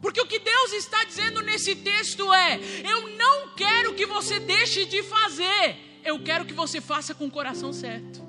Porque 0.00 0.20
o 0.20 0.26
que 0.26 0.38
Deus 0.38 0.72
está 0.72 1.04
dizendo 1.04 1.42
nesse 1.42 1.76
texto 1.76 2.32
é: 2.32 2.60
eu 2.84 3.08
não 3.16 3.54
quero 3.54 3.94
que 3.94 4.06
você 4.06 4.38
deixe 4.38 4.84
de 4.84 5.02
fazer, 5.02 6.00
eu 6.04 6.22
quero 6.22 6.44
que 6.44 6.54
você 6.54 6.80
faça 6.80 7.14
com 7.14 7.26
o 7.26 7.30
coração 7.30 7.72
certo. 7.72 8.27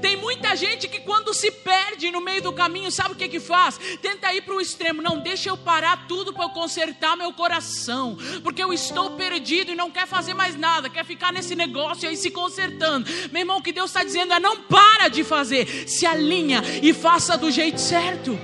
Tem 0.00 0.16
muita 0.16 0.56
gente 0.56 0.88
que 0.88 1.00
quando 1.00 1.34
se 1.34 1.50
perde 1.50 2.10
no 2.10 2.20
meio 2.20 2.42
do 2.42 2.52
caminho, 2.52 2.90
sabe 2.90 3.12
o 3.12 3.16
que 3.16 3.28
que 3.28 3.40
faz? 3.40 3.78
Tenta 4.00 4.32
ir 4.32 4.42
para 4.42 4.54
o 4.54 4.60
extremo. 4.60 5.02
Não, 5.02 5.18
deixa 5.18 5.50
eu 5.50 5.56
parar 5.56 6.06
tudo 6.08 6.32
para 6.32 6.44
eu 6.44 6.50
consertar 6.50 7.16
meu 7.16 7.32
coração. 7.32 8.16
Porque 8.42 8.62
eu 8.62 8.72
estou 8.72 9.10
perdido 9.10 9.72
e 9.72 9.74
não 9.74 9.90
quer 9.90 10.06
fazer 10.06 10.34
mais 10.34 10.56
nada. 10.56 10.88
Quer 10.88 11.04
ficar 11.04 11.32
nesse 11.32 11.54
negócio 11.54 12.08
aí 12.08 12.16
se 12.16 12.30
consertando. 12.30 13.08
Meu 13.30 13.40
irmão, 13.40 13.58
o 13.58 13.62
que 13.62 13.72
Deus 13.72 13.90
está 13.90 14.02
dizendo 14.02 14.32
é 14.32 14.40
não 14.40 14.62
para 14.62 15.08
de 15.08 15.22
fazer. 15.22 15.88
Se 15.88 16.06
alinha 16.06 16.62
e 16.82 16.92
faça 16.92 17.36
do 17.36 17.50
jeito 17.50 17.80
certo. 17.80 18.38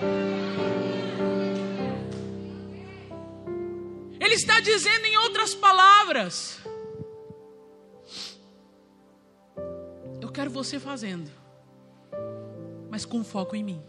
Ele 4.20 4.34
está 4.34 4.60
dizendo 4.60 5.04
em 5.06 5.16
outras 5.18 5.54
palavras 5.54 6.63
quero 10.34 10.50
você 10.50 10.80
fazendo, 10.80 11.30
mas 12.90 13.04
com 13.04 13.22
foco 13.22 13.54
em 13.54 13.62
mim. 13.62 13.82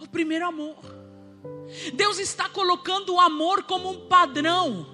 O 0.00 0.08
primeiro 0.08 0.44
amor. 0.44 0.76
Deus 1.94 2.18
está 2.18 2.48
colocando 2.48 3.14
o 3.14 3.20
amor 3.20 3.62
como 3.62 3.88
um 3.88 4.08
padrão. 4.08 4.86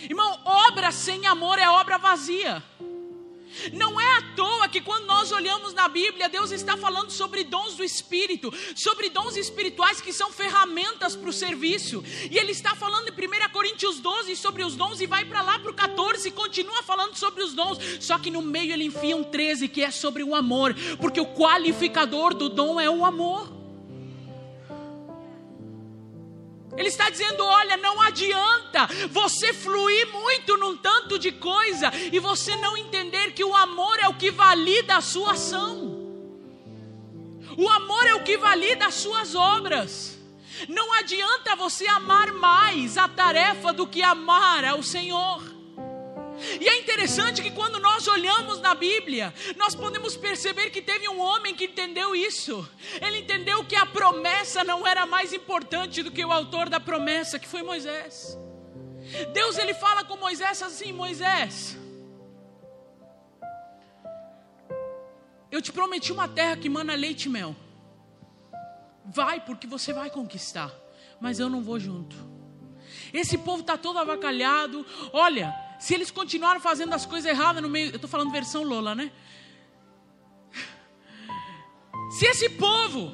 Irmão, 0.00 0.40
obra 0.44 0.90
sem 0.90 1.26
amor 1.26 1.58
é 1.58 1.68
obra 1.68 1.98
vazia. 1.98 2.62
Não 3.72 4.00
é 4.00 4.18
à 4.18 4.22
toa 4.34 4.68
que 4.68 4.80
quando 4.80 5.06
nós 5.06 5.32
olhamos 5.32 5.72
na 5.74 5.88
Bíblia, 5.88 6.28
Deus 6.28 6.50
está 6.50 6.76
falando 6.76 7.10
sobre 7.10 7.44
dons 7.44 7.74
do 7.74 7.84
Espírito, 7.84 8.52
sobre 8.74 9.08
dons 9.08 9.36
espirituais 9.36 10.00
que 10.00 10.12
são 10.12 10.30
ferramentas 10.30 11.16
para 11.16 11.28
o 11.28 11.32
serviço. 11.32 12.02
E 12.30 12.38
Ele 12.38 12.52
está 12.52 12.74
falando 12.74 13.08
em 13.08 13.12
1 13.12 13.50
Coríntios 13.52 14.00
12 14.00 14.36
sobre 14.36 14.64
os 14.64 14.76
dons 14.76 15.00
e 15.00 15.06
vai 15.06 15.24
para 15.24 15.42
lá 15.42 15.58
para 15.58 15.70
o 15.70 15.74
14 15.74 16.28
e 16.28 16.32
continua 16.32 16.82
falando 16.82 17.16
sobre 17.16 17.42
os 17.42 17.54
dons. 17.54 17.78
Só 18.00 18.18
que 18.18 18.30
no 18.30 18.42
meio 18.42 18.72
ele 18.72 18.84
enfia 18.84 19.16
um 19.16 19.24
13 19.24 19.68
que 19.68 19.82
é 19.82 19.90
sobre 19.90 20.22
o 20.22 20.34
amor, 20.34 20.74
porque 21.00 21.20
o 21.20 21.26
qualificador 21.26 22.34
do 22.34 22.48
dom 22.48 22.80
é 22.80 22.88
o 22.88 23.04
amor. 23.04 23.57
Ele 26.78 26.88
está 26.88 27.10
dizendo: 27.10 27.44
olha, 27.44 27.76
não 27.76 28.00
adianta 28.00 28.86
você 29.10 29.52
fluir 29.52 30.08
muito 30.12 30.56
num 30.56 30.76
tanto 30.76 31.18
de 31.18 31.32
coisa 31.32 31.90
e 32.12 32.20
você 32.20 32.54
não 32.56 32.76
entender 32.76 33.32
que 33.32 33.42
o 33.42 33.54
amor 33.54 33.98
é 33.98 34.08
o 34.08 34.14
que 34.14 34.30
valida 34.30 34.96
a 34.96 35.00
sua 35.00 35.32
ação. 35.32 35.98
O 37.56 37.68
amor 37.68 38.06
é 38.06 38.14
o 38.14 38.22
que 38.22 38.38
valida 38.38 38.86
as 38.86 38.94
suas 38.94 39.34
obras. 39.34 40.16
Não 40.68 40.92
adianta 40.92 41.56
você 41.56 41.86
amar 41.88 42.32
mais 42.32 42.96
a 42.96 43.08
tarefa 43.08 43.72
do 43.72 43.86
que 43.86 44.00
amar 44.00 44.64
ao 44.64 44.80
Senhor. 44.80 45.57
E 46.60 46.68
é 46.68 46.78
interessante 46.78 47.42
que 47.42 47.50
quando 47.50 47.80
nós 47.80 48.06
olhamos 48.06 48.60
na 48.60 48.74
Bíblia, 48.74 49.34
nós 49.56 49.74
podemos 49.74 50.16
perceber 50.16 50.70
que 50.70 50.80
teve 50.80 51.08
um 51.08 51.20
homem 51.20 51.54
que 51.54 51.64
entendeu 51.64 52.14
isso. 52.14 52.68
Ele 53.00 53.18
entendeu 53.18 53.64
que 53.64 53.76
a 53.76 53.86
promessa 53.86 54.62
não 54.62 54.86
era 54.86 55.06
mais 55.06 55.32
importante 55.32 56.02
do 56.02 56.10
que 56.10 56.24
o 56.24 56.32
autor 56.32 56.68
da 56.68 56.78
promessa, 56.78 57.38
que 57.38 57.48
foi 57.48 57.62
Moisés. 57.62 58.38
Deus 59.32 59.58
ele 59.58 59.74
fala 59.74 60.04
com 60.04 60.16
Moisés 60.16 60.62
assim: 60.62 60.92
Moisés, 60.92 61.76
eu 65.50 65.62
te 65.62 65.72
prometi 65.72 66.12
uma 66.12 66.28
terra 66.28 66.56
que 66.56 66.68
mana 66.68 66.94
leite 66.94 67.26
e 67.26 67.28
mel. 67.28 67.56
Vai, 69.04 69.40
porque 69.40 69.66
você 69.66 69.92
vai 69.92 70.10
conquistar, 70.10 70.72
mas 71.20 71.40
eu 71.40 71.48
não 71.48 71.62
vou 71.62 71.80
junto. 71.80 72.14
Esse 73.12 73.38
povo 73.38 73.60
está 73.60 73.78
todo 73.78 73.98
avacalhado. 73.98 74.84
Olha, 75.12 75.54
se 75.78 75.94
eles 75.94 76.10
continuarem 76.10 76.60
fazendo 76.60 76.92
as 76.92 77.06
coisas 77.06 77.30
erradas 77.30 77.62
no 77.62 77.68
meio, 77.68 77.90
eu 77.90 77.96
estou 77.96 78.10
falando 78.10 78.30
versão 78.30 78.62
Lola, 78.62 78.94
né? 78.94 79.10
Se 82.10 82.26
esse 82.26 82.48
povo 82.50 83.12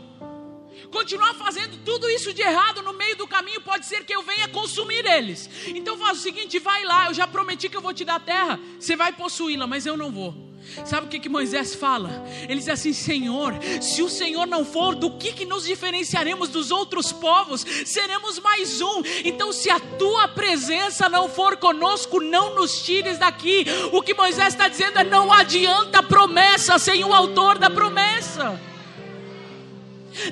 continuar 0.91 1.35
fazendo 1.35 1.77
tudo 1.85 2.09
isso 2.09 2.33
de 2.33 2.41
errado 2.41 2.81
no 2.81 2.93
meio 2.93 3.17
do 3.17 3.27
caminho, 3.27 3.61
pode 3.61 3.85
ser 3.85 4.05
que 4.05 4.15
eu 4.15 4.23
venha 4.23 4.49
consumir 4.49 5.05
eles. 5.05 5.51
Então 5.67 5.99
faz 5.99 6.19
o 6.19 6.23
seguinte: 6.23 6.59
vai 6.59 6.85
lá, 6.85 7.09
eu 7.09 7.15
já 7.15 7.27
prometi 7.27 7.69
que 7.69 7.77
eu 7.77 7.83
vou 7.83 7.93
te 7.93 8.05
dar 8.05 8.21
terra, 8.21 8.59
você 8.79 8.95
vai 8.97 9.13
possuí-la, 9.13 9.67
mas 9.67 9.85
eu 9.85 9.97
não 9.97 10.11
vou. 10.11 10.54
Sabe 10.85 11.07
o 11.07 11.11
que, 11.11 11.21
que 11.21 11.29
Moisés 11.29 11.75
fala? 11.75 12.25
Ele 12.49 12.59
diz 12.59 12.69
assim: 12.69 12.93
Senhor, 12.93 13.55
se 13.81 14.03
o 14.03 14.09
Senhor 14.09 14.47
não 14.47 14.65
for, 14.65 14.95
do 14.95 15.11
que, 15.13 15.33
que 15.33 15.45
nos 15.45 15.65
diferenciaremos 15.65 16.49
dos 16.49 16.71
outros 16.71 17.13
povos? 17.13 17.65
Seremos 17.87 18.39
mais 18.41 18.81
um. 18.81 19.03
Então, 19.25 19.53
se 19.53 19.71
a 19.71 19.79
tua 19.79 20.27
presença 20.29 21.09
não 21.09 21.29
for 21.29 21.57
conosco, 21.57 22.21
não 22.21 22.55
nos 22.55 22.83
tires 22.83 23.19
daqui. 23.19 23.65
O 23.93 24.03
que 24.03 24.15
Moisés 24.15 24.55
está 24.55 24.67
dizendo 24.67 24.99
é: 24.99 25.05
não 25.05 25.33
adianta 25.33 26.03
promessa 26.03 26.79
sem 26.79 27.05
o 27.05 27.15
autor 27.15 27.59
da 27.59 27.71
promessa. 27.71 28.61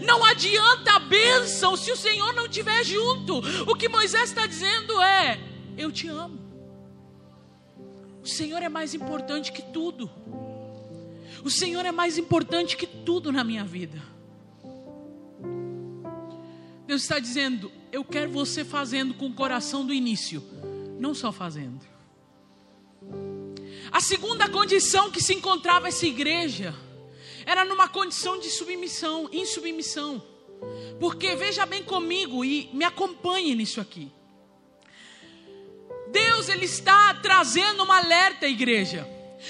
Não 0.02 0.24
adianta 0.24 0.92
a 0.92 0.98
bênção 0.98 1.76
se 1.76 1.90
o 1.90 1.96
Senhor 1.96 2.32
não 2.34 2.46
estiver 2.46 2.84
junto. 2.84 3.38
O 3.70 3.74
que 3.74 3.88
Moisés 3.88 4.30
está 4.30 4.46
dizendo 4.46 5.00
é: 5.00 5.38
Eu 5.76 5.90
te 5.92 6.08
amo. 6.08 6.41
O 8.22 8.26
Senhor 8.26 8.62
é 8.62 8.68
mais 8.68 8.94
importante 8.94 9.50
que 9.50 9.62
tudo. 9.62 10.10
O 11.44 11.50
Senhor 11.50 11.84
é 11.84 11.90
mais 11.90 12.18
importante 12.18 12.76
que 12.76 12.86
tudo 12.86 13.32
na 13.32 13.42
minha 13.42 13.64
vida. 13.64 14.00
Deus 16.86 17.02
está 17.02 17.18
dizendo: 17.18 17.72
Eu 17.90 18.04
quero 18.04 18.30
você 18.30 18.64
fazendo 18.64 19.14
com 19.14 19.26
o 19.26 19.34
coração 19.34 19.84
do 19.84 19.92
início, 19.92 20.42
não 21.00 21.14
só 21.14 21.32
fazendo. 21.32 21.84
A 23.90 24.00
segunda 24.00 24.48
condição 24.48 25.10
que 25.10 25.22
se 25.22 25.34
encontrava 25.34 25.88
essa 25.88 26.06
igreja 26.06 26.74
era 27.44 27.64
numa 27.64 27.88
condição 27.88 28.38
de 28.38 28.48
submissão, 28.48 29.28
insubmissão. 29.32 30.22
Porque 31.00 31.34
veja 31.34 31.66
bem 31.66 31.82
comigo 31.82 32.44
e 32.44 32.70
me 32.72 32.84
acompanhe 32.84 33.54
nisso 33.56 33.80
aqui. 33.80 34.12
Deus 36.12 36.48
ele 36.48 36.66
está 36.66 37.14
trazendo 37.14 37.82
uma 37.82 37.96
alerta 37.96 38.46
à 38.46 38.48
igreja. 38.48 39.08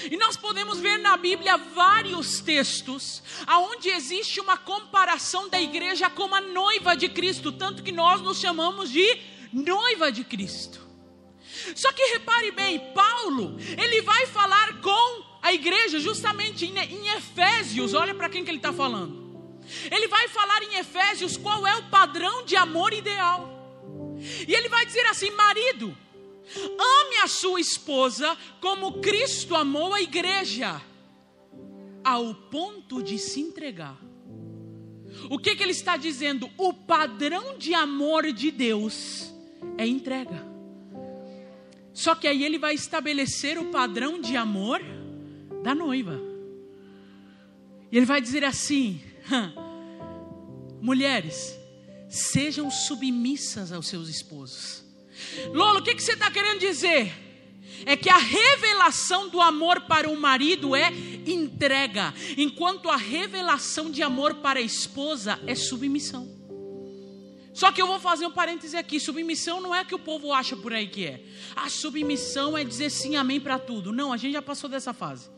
E 0.09 0.17
nós 0.17 0.35
podemos 0.35 0.79
ver 0.79 0.97
na 0.97 1.15
Bíblia 1.15 1.55
vários 1.55 2.39
textos 2.39 3.21
aonde 3.45 3.89
existe 3.89 4.39
uma 4.39 4.57
comparação 4.57 5.49
da 5.49 5.61
igreja 5.61 6.09
com 6.09 6.33
a 6.33 6.41
noiva 6.41 6.95
de 6.95 7.09
Cristo, 7.09 7.51
tanto 7.51 7.83
que 7.83 7.91
nós 7.91 8.21
nos 8.21 8.39
chamamos 8.39 8.89
de 8.89 9.21
noiva 9.51 10.11
de 10.11 10.23
Cristo. 10.23 10.81
Só 11.75 11.91
que 11.91 12.13
repare 12.13 12.49
bem, 12.51 12.79
Paulo, 12.93 13.57
ele 13.77 14.01
vai 14.01 14.25
falar 14.27 14.81
com 14.81 15.23
a 15.41 15.53
igreja 15.53 15.99
justamente 15.99 16.65
em, 16.65 16.77
em 16.79 17.09
Efésios, 17.09 17.93
olha 17.93 18.15
para 18.15 18.29
quem 18.29 18.43
que 18.43 18.49
ele 18.49 18.57
está 18.57 18.73
falando. 18.73 19.21
Ele 19.91 20.07
vai 20.07 20.27
falar 20.27 20.63
em 20.63 20.75
Efésios 20.75 21.37
qual 21.37 21.67
é 21.67 21.75
o 21.75 21.83
padrão 21.83 22.43
de 22.43 22.55
amor 22.55 22.93
ideal. 22.93 23.49
E 24.47 24.53
ele 24.53 24.69
vai 24.69 24.85
dizer 24.85 25.05
assim: 25.07 25.29
marido, 25.31 25.95
Ame 26.55 27.17
a 27.23 27.27
sua 27.27 27.59
esposa 27.59 28.37
como 28.59 28.99
Cristo 28.99 29.55
amou 29.55 29.93
a 29.93 30.01
igreja, 30.01 30.81
ao 32.03 32.35
ponto 32.35 33.01
de 33.01 33.17
se 33.17 33.39
entregar. 33.39 33.97
O 35.29 35.39
que, 35.39 35.55
que 35.55 35.63
ele 35.63 35.71
está 35.71 35.95
dizendo? 35.95 36.49
O 36.57 36.73
padrão 36.73 37.57
de 37.57 37.73
amor 37.73 38.31
de 38.31 38.51
Deus 38.51 39.33
é 39.77 39.87
entrega. 39.87 40.45
Só 41.93 42.15
que 42.15 42.27
aí 42.27 42.43
ele 42.43 42.57
vai 42.57 42.73
estabelecer 42.73 43.57
o 43.57 43.65
padrão 43.65 44.19
de 44.19 44.35
amor 44.35 44.81
da 45.63 45.73
noiva. 45.73 46.19
E 47.91 47.97
ele 47.97 48.05
vai 48.05 48.19
dizer 48.19 48.43
assim: 48.43 49.01
mulheres, 50.81 51.57
sejam 52.09 52.69
submissas 52.69 53.71
aos 53.71 53.87
seus 53.87 54.09
esposos 54.09 54.82
Lolo, 55.53 55.79
o 55.79 55.83
que, 55.83 55.95
que 55.95 56.03
você 56.03 56.13
está 56.13 56.29
querendo 56.29 56.59
dizer? 56.59 57.11
É 57.85 57.97
que 57.97 58.09
a 58.09 58.17
revelação 58.17 59.29
do 59.29 59.41
amor 59.41 59.81
para 59.81 60.09
o 60.09 60.15
marido 60.15 60.75
é 60.75 60.91
entrega, 61.25 62.13
enquanto 62.37 62.89
a 62.89 62.95
revelação 62.95 63.91
de 63.91 64.01
amor 64.01 64.35
para 64.35 64.59
a 64.59 64.61
esposa 64.61 65.39
é 65.45 65.55
submissão. 65.55 66.31
Só 67.53 67.71
que 67.71 67.81
eu 67.81 67.87
vou 67.87 67.99
fazer 67.99 68.25
um 68.25 68.31
parêntese 68.31 68.77
aqui: 68.77 68.99
submissão 68.99 69.59
não 69.59 69.75
é 69.75 69.83
que 69.83 69.93
o 69.93 69.99
povo 69.99 70.31
acha 70.31 70.55
por 70.55 70.73
aí 70.73 70.87
que 70.87 71.05
é. 71.05 71.21
A 71.55 71.69
submissão 71.69 72.57
é 72.57 72.63
dizer 72.63 72.89
sim, 72.89 73.15
amém 73.15 73.39
para 73.39 73.59
tudo. 73.59 73.91
Não, 73.91 74.13
a 74.13 74.17
gente 74.17 74.33
já 74.33 74.41
passou 74.41 74.69
dessa 74.69 74.93
fase. 74.93 75.29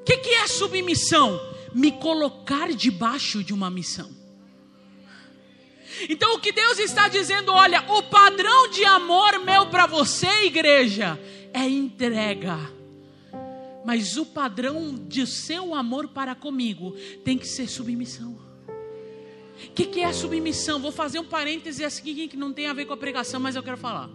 O 0.00 0.04
que, 0.04 0.16
que 0.18 0.30
é 0.30 0.46
submissão? 0.46 1.40
me 1.76 1.92
colocar 1.92 2.72
debaixo 2.72 3.44
de 3.44 3.52
uma 3.52 3.70
missão. 3.70 4.10
Então 6.08 6.34
o 6.34 6.40
que 6.40 6.52
Deus 6.52 6.78
está 6.78 7.08
dizendo, 7.08 7.52
olha, 7.52 7.84
o 7.88 8.02
padrão 8.04 8.68
de 8.68 8.84
amor 8.84 9.38
meu 9.40 9.66
para 9.66 9.86
você, 9.86 10.44
igreja, 10.44 11.18
é 11.52 11.66
entrega. 11.68 12.58
Mas 13.84 14.16
o 14.16 14.26
padrão 14.26 14.94
de 14.94 15.26
seu 15.26 15.74
amor 15.74 16.08
para 16.08 16.34
comigo 16.34 16.94
tem 17.24 17.38
que 17.38 17.46
ser 17.46 17.68
submissão. 17.68 18.36
O 19.64 19.70
que, 19.72 19.86
que 19.86 20.00
é 20.00 20.12
submissão? 20.12 20.80
Vou 20.80 20.92
fazer 20.92 21.18
um 21.18 21.24
parêntese 21.24 21.84
aqui 21.84 22.28
que 22.28 22.36
não 22.36 22.52
tem 22.52 22.66
a 22.66 22.72
ver 22.72 22.84
com 22.84 22.92
a 22.92 22.96
pregação, 22.96 23.40
mas 23.40 23.56
eu 23.56 23.62
quero 23.62 23.76
falar. 23.76 24.10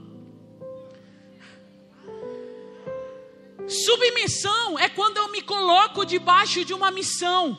Submissão 3.67 4.77
é 4.77 4.89
quando 4.89 5.17
eu 5.17 5.31
me 5.31 5.41
coloco 5.41 6.05
debaixo 6.05 6.65
de 6.65 6.73
uma 6.73 6.91
missão. 6.91 7.57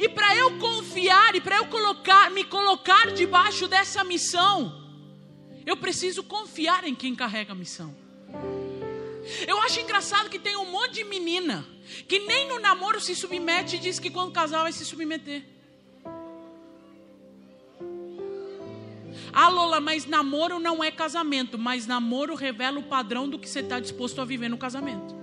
E 0.00 0.08
para 0.08 0.34
eu 0.34 0.58
confiar 0.58 1.34
e 1.34 1.40
para 1.40 1.58
eu 1.58 1.66
colocar, 1.66 2.30
me 2.30 2.44
colocar 2.44 3.10
debaixo 3.12 3.68
dessa 3.68 4.02
missão, 4.02 4.84
eu 5.66 5.76
preciso 5.76 6.22
confiar 6.22 6.84
em 6.84 6.94
quem 6.94 7.14
carrega 7.14 7.52
a 7.52 7.54
missão. 7.54 7.94
Eu 9.46 9.60
acho 9.62 9.80
engraçado 9.80 10.30
que 10.30 10.38
tem 10.38 10.56
um 10.56 10.70
monte 10.70 10.94
de 10.94 11.04
menina 11.04 11.66
que 12.08 12.20
nem 12.20 12.48
no 12.48 12.58
namoro 12.58 13.00
se 13.00 13.14
submete 13.14 13.76
e 13.76 13.78
diz 13.78 13.98
que 13.98 14.10
quando 14.10 14.32
casar 14.32 14.62
vai 14.62 14.72
se 14.72 14.84
submeter. 14.84 15.44
Ah, 19.32 19.48
Lola, 19.48 19.80
mas 19.80 20.06
namoro 20.06 20.58
não 20.58 20.82
é 20.82 20.90
casamento, 20.90 21.58
mas 21.58 21.86
namoro 21.86 22.34
revela 22.34 22.78
o 22.78 22.84
padrão 22.84 23.28
do 23.28 23.38
que 23.38 23.48
você 23.48 23.60
está 23.60 23.78
disposto 23.78 24.20
a 24.20 24.24
viver 24.24 24.48
no 24.48 24.56
casamento. 24.56 25.14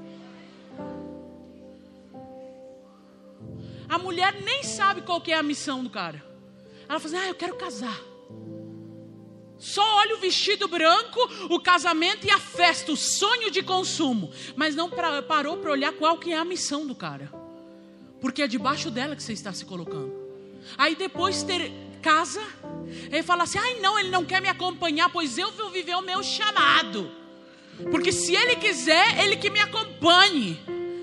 A 3.88 3.98
mulher 3.98 4.42
nem 4.42 4.64
sabe 4.64 5.02
qual 5.02 5.22
que 5.22 5.32
é 5.32 5.36
a 5.36 5.44
missão 5.44 5.84
do 5.84 5.90
cara. 5.90 6.24
Ela 6.88 7.00
fala 7.00 7.16
assim: 7.16 7.26
ah, 7.26 7.30
eu 7.30 7.36
quero 7.36 7.56
casar. 7.56 8.00
Só 9.58 9.82
olha 10.00 10.16
o 10.16 10.20
vestido 10.20 10.68
branco, 10.68 11.20
o 11.50 11.60
casamento 11.60 12.28
e 12.28 12.30
a 12.30 12.40
festa, 12.40 12.92
o 12.92 12.98
sonho 12.98 13.50
de 13.50 13.64
consumo. 13.64 14.32
Mas 14.56 14.76
não 14.76 14.90
pra, 14.90 15.22
parou 15.22 15.58
para 15.58 15.72
olhar 15.72 15.94
qual 15.94 16.18
que 16.18 16.34
é 16.34 16.38
a 16.38 16.44
missão 16.44 16.86
do 16.86 16.94
cara. 16.94 17.32
Porque 18.20 18.42
é 18.42 18.48
debaixo 18.48 18.92
dela 18.92 19.16
que 19.16 19.24
você 19.24 19.34
está 19.34 19.54
se 19.54 19.64
colocando. 19.64 20.14
Aí 20.78 20.96
depois 20.96 21.44
ter, 21.44 21.72
casa, 22.04 22.42
ele 23.10 23.24
fala 23.24 23.44
assim: 23.44 23.58
ai 23.58 23.80
não, 23.80 23.98
ele 23.98 24.10
não 24.10 24.26
quer 24.26 24.42
me 24.42 24.50
acompanhar, 24.50 25.10
pois 25.10 25.38
eu 25.38 25.52
vou 25.52 25.72
viver 25.72 25.96
o 25.96 26.02
meu 26.02 26.22
chamado. 26.22 27.10
Porque 27.90 28.12
se 28.12 28.36
ele 28.36 28.58
quiser, 28.58 29.24
ele 29.24 29.38
que 29.38 29.50
me 29.50 29.60
acompanhe. 29.60 30.60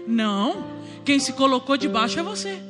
Não, 0.06 0.64
quem 1.04 1.18
se 1.18 1.32
colocou 1.32 1.76
debaixo 1.76 2.20
é 2.20 2.22
você. 2.22 2.69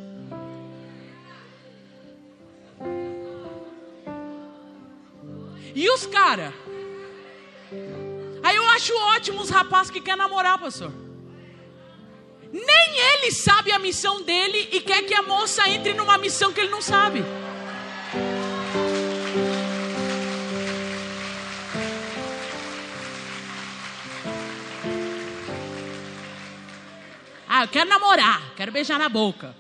E 5.75 5.89
os 5.91 6.07
cara? 6.07 6.53
Aí 8.43 8.57
eu 8.57 8.69
acho 8.71 8.95
ótimo 9.15 9.41
os 9.41 9.51
rapazes 9.51 9.91
que 9.91 10.01
querem 10.01 10.19
namorar, 10.19 10.59
pastor. 10.59 10.93
Nem 12.53 12.99
ele 12.99 13.31
sabe 13.31 13.71
a 13.71 13.79
missão 13.79 14.23
dele 14.23 14.69
e 14.73 14.81
quer 14.81 15.03
que 15.03 15.15
a 15.15 15.23
moça 15.23 15.69
entre 15.69 15.95
numa 15.95 16.19
missão 16.19 16.53
que 16.53 16.61
ele 16.61 16.71
não 16.71 16.83
sabe. 16.83 17.25
Ah, 27.49 27.65
eu 27.65 27.69
quero 27.69 27.89
namorar, 27.89 28.55
quero 28.57 28.73
beijar 28.73 28.99
na 28.99 29.09
boca 29.09 29.60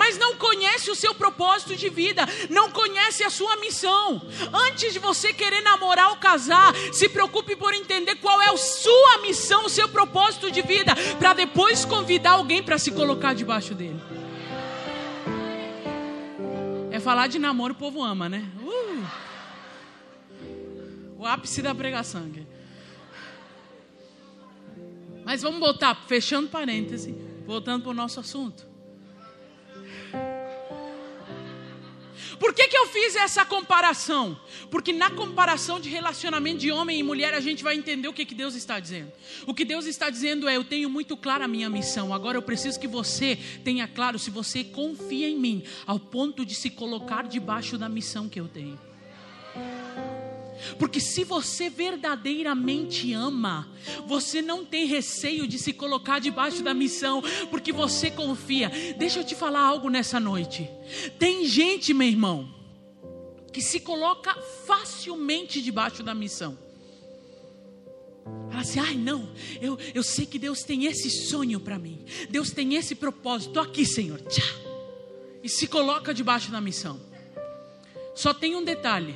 mas 0.00 0.16
não 0.16 0.34
conhece 0.34 0.90
o 0.90 0.94
seu 0.94 1.14
propósito 1.14 1.76
de 1.76 1.90
vida, 1.90 2.26
não 2.48 2.70
conhece 2.70 3.22
a 3.22 3.28
sua 3.28 3.54
missão. 3.56 4.22
Antes 4.50 4.94
de 4.94 4.98
você 4.98 5.30
querer 5.30 5.60
namorar 5.60 6.08
ou 6.08 6.16
casar, 6.16 6.74
se 6.90 7.06
preocupe 7.06 7.54
por 7.54 7.74
entender 7.74 8.14
qual 8.14 8.40
é 8.40 8.48
a 8.48 8.56
sua 8.56 9.18
missão, 9.18 9.66
o 9.66 9.68
seu 9.68 9.90
propósito 9.90 10.50
de 10.50 10.62
vida, 10.62 10.94
para 11.18 11.34
depois 11.34 11.84
convidar 11.84 12.30
alguém 12.30 12.62
para 12.62 12.78
se 12.78 12.90
colocar 12.92 13.34
debaixo 13.34 13.74
dele. 13.74 14.00
É 16.90 16.98
falar 16.98 17.26
de 17.26 17.38
namoro, 17.38 17.74
o 17.74 17.76
povo 17.76 18.02
ama, 18.02 18.26
né? 18.26 18.50
Uh! 18.62 19.04
O 21.18 21.26
ápice 21.26 21.60
da 21.60 21.74
pregação. 21.74 22.24
Aqui. 22.24 22.46
Mas 25.26 25.42
vamos 25.42 25.60
voltar, 25.60 25.94
fechando 26.06 26.48
parêntese, 26.48 27.14
voltando 27.46 27.82
para 27.82 27.90
o 27.90 27.94
nosso 27.94 28.18
assunto. 28.18 28.69
Por 32.40 32.54
que, 32.54 32.68
que 32.68 32.76
eu 32.76 32.86
fiz 32.86 33.14
essa 33.16 33.44
comparação? 33.44 34.40
Porque 34.70 34.94
na 34.94 35.10
comparação 35.10 35.78
de 35.78 35.90
relacionamento 35.90 36.56
de 36.56 36.72
homem 36.72 36.98
e 36.98 37.02
mulher, 37.02 37.34
a 37.34 37.40
gente 37.40 37.62
vai 37.62 37.76
entender 37.76 38.08
o 38.08 38.14
que, 38.14 38.24
que 38.24 38.34
Deus 38.34 38.54
está 38.54 38.80
dizendo. 38.80 39.12
O 39.46 39.52
que 39.52 39.62
Deus 39.62 39.84
está 39.84 40.08
dizendo 40.08 40.48
é: 40.48 40.56
eu 40.56 40.64
tenho 40.64 40.88
muito 40.88 41.18
clara 41.18 41.44
a 41.44 41.48
minha 41.48 41.68
missão, 41.68 42.14
agora 42.14 42.38
eu 42.38 42.42
preciso 42.42 42.80
que 42.80 42.88
você 42.88 43.38
tenha 43.62 43.86
claro 43.86 44.18
se 44.18 44.30
você 44.30 44.64
confia 44.64 45.28
em 45.28 45.36
mim, 45.36 45.62
ao 45.86 46.00
ponto 46.00 46.46
de 46.46 46.54
se 46.54 46.70
colocar 46.70 47.28
debaixo 47.28 47.76
da 47.76 47.90
missão 47.90 48.26
que 48.26 48.40
eu 48.40 48.48
tenho. 48.48 48.78
Porque 50.78 51.00
se 51.00 51.24
você 51.24 51.68
verdadeiramente 51.68 53.12
ama, 53.12 53.68
você 54.06 54.42
não 54.42 54.64
tem 54.64 54.86
receio 54.86 55.46
de 55.46 55.58
se 55.58 55.72
colocar 55.72 56.18
debaixo 56.18 56.62
da 56.62 56.74
missão, 56.74 57.22
porque 57.50 57.72
você 57.72 58.10
confia. 58.10 58.70
Deixa 58.98 59.20
eu 59.20 59.24
te 59.24 59.34
falar 59.34 59.60
algo 59.60 59.88
nessa 59.88 60.20
noite. 60.20 60.68
Tem 61.18 61.46
gente, 61.46 61.94
meu 61.94 62.08
irmão, 62.08 62.52
que 63.52 63.60
se 63.60 63.80
coloca 63.80 64.34
facilmente 64.66 65.60
debaixo 65.60 66.02
da 66.02 66.14
missão. 66.14 66.56
Fala 68.48 68.60
assim, 68.60 68.80
ai 68.80 68.94
não, 68.94 69.28
eu, 69.60 69.78
eu 69.94 70.02
sei 70.02 70.26
que 70.26 70.38
Deus 70.38 70.62
tem 70.62 70.84
esse 70.86 71.10
sonho 71.10 71.58
para 71.58 71.78
mim, 71.78 72.04
Deus 72.28 72.50
tem 72.50 72.74
esse 72.74 72.94
propósito, 72.94 73.50
estou 73.50 73.62
aqui, 73.62 73.84
Senhor. 73.86 74.20
Tchá. 74.22 74.42
E 75.42 75.48
se 75.48 75.66
coloca 75.66 76.12
debaixo 76.12 76.50
da 76.50 76.60
missão. 76.60 77.00
Só 78.14 78.34
tem 78.34 78.54
um 78.54 78.64
detalhe: 78.64 79.14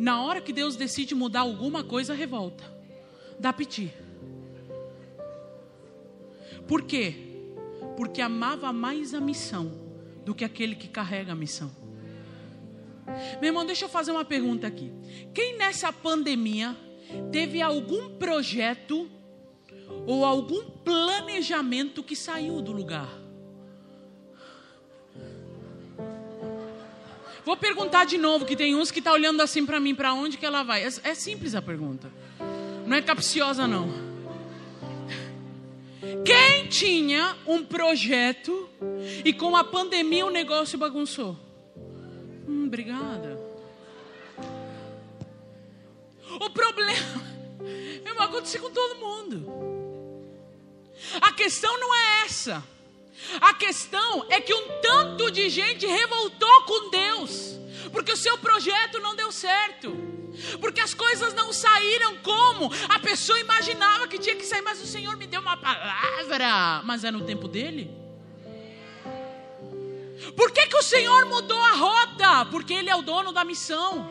na 0.00 0.22
hora 0.22 0.40
que 0.40 0.50
Deus 0.50 0.76
decide 0.76 1.14
mudar 1.14 1.40
alguma 1.40 1.84
coisa, 1.84 2.14
revolta, 2.14 2.64
dá 3.38 3.52
piti. 3.52 3.92
Por 6.66 6.84
quê? 6.84 7.14
Porque 7.98 8.22
amava 8.22 8.72
mais 8.72 9.12
a 9.12 9.20
missão 9.20 9.70
do 10.24 10.34
que 10.34 10.42
aquele 10.42 10.74
que 10.74 10.88
carrega 10.88 11.32
a 11.32 11.34
missão. 11.34 11.70
Meu 13.42 13.50
irmão, 13.50 13.66
deixa 13.66 13.84
eu 13.84 13.90
fazer 13.90 14.10
uma 14.10 14.24
pergunta 14.24 14.66
aqui. 14.66 14.90
Quem 15.34 15.58
nessa 15.58 15.92
pandemia 15.92 16.74
teve 17.30 17.60
algum 17.60 18.16
projeto 18.16 19.06
ou 20.06 20.24
algum 20.24 20.62
planejamento 20.82 22.02
que 22.02 22.16
saiu 22.16 22.62
do 22.62 22.72
lugar? 22.72 23.19
Vou 27.44 27.56
perguntar 27.56 28.04
de 28.04 28.18
novo, 28.18 28.44
que 28.44 28.56
tem 28.56 28.74
uns 28.74 28.90
que 28.90 28.98
estão 28.98 29.12
tá 29.12 29.18
olhando 29.18 29.40
assim 29.40 29.64
para 29.64 29.80
mim, 29.80 29.94
para 29.94 30.12
onde 30.12 30.36
que 30.36 30.46
ela 30.46 30.62
vai? 30.62 30.84
É, 30.84 30.88
é 31.04 31.14
simples 31.14 31.54
a 31.54 31.62
pergunta. 31.62 32.10
Não 32.86 32.96
é 32.96 33.02
capciosa, 33.02 33.66
não. 33.66 33.88
Quem 36.24 36.66
tinha 36.68 37.36
um 37.46 37.64
projeto 37.64 38.68
e 39.24 39.32
com 39.32 39.56
a 39.56 39.64
pandemia 39.64 40.26
o 40.26 40.30
negócio 40.30 40.78
bagunçou? 40.78 41.36
Hum, 42.48 42.66
obrigada. 42.66 43.38
O 46.40 46.50
problema 46.50 47.30
é 48.04 48.10
acontecer 48.30 48.60
com 48.60 48.70
todo 48.70 49.00
mundo. 49.00 49.46
A 51.20 51.32
questão 51.32 51.78
não 51.78 51.94
é 51.94 52.24
essa. 52.24 52.62
A 53.40 53.54
questão 53.54 54.26
é 54.28 54.40
que 54.40 54.52
um 54.54 54.80
tanto 54.80 55.30
de 55.30 55.48
gente 55.48 55.86
revoltou 55.86 56.62
com 56.62 56.90
Deus, 56.90 57.58
porque 57.92 58.12
o 58.12 58.16
seu 58.16 58.38
projeto 58.38 58.98
não 59.00 59.14
deu 59.14 59.30
certo, 59.30 59.96
porque 60.60 60.80
as 60.80 60.94
coisas 60.94 61.34
não 61.34 61.52
saíram 61.52 62.16
como 62.18 62.70
a 62.88 62.98
pessoa 62.98 63.38
imaginava 63.38 64.08
que 64.08 64.18
tinha 64.18 64.36
que 64.36 64.44
sair, 64.44 64.62
mas 64.62 64.82
o 64.82 64.86
Senhor 64.86 65.16
me 65.16 65.26
deu 65.26 65.40
uma 65.40 65.56
palavra, 65.56 66.82
mas 66.84 67.04
é 67.04 67.10
no 67.10 67.24
tempo 67.24 67.46
dele. 67.46 67.90
Por 70.36 70.50
que, 70.50 70.66
que 70.66 70.76
o 70.76 70.82
Senhor 70.82 71.24
mudou 71.26 71.58
a 71.58 71.72
rota? 71.72 72.44
Porque 72.46 72.74
Ele 72.74 72.90
é 72.90 72.96
o 72.96 73.02
dono 73.02 73.32
da 73.32 73.44
missão. 73.44 74.10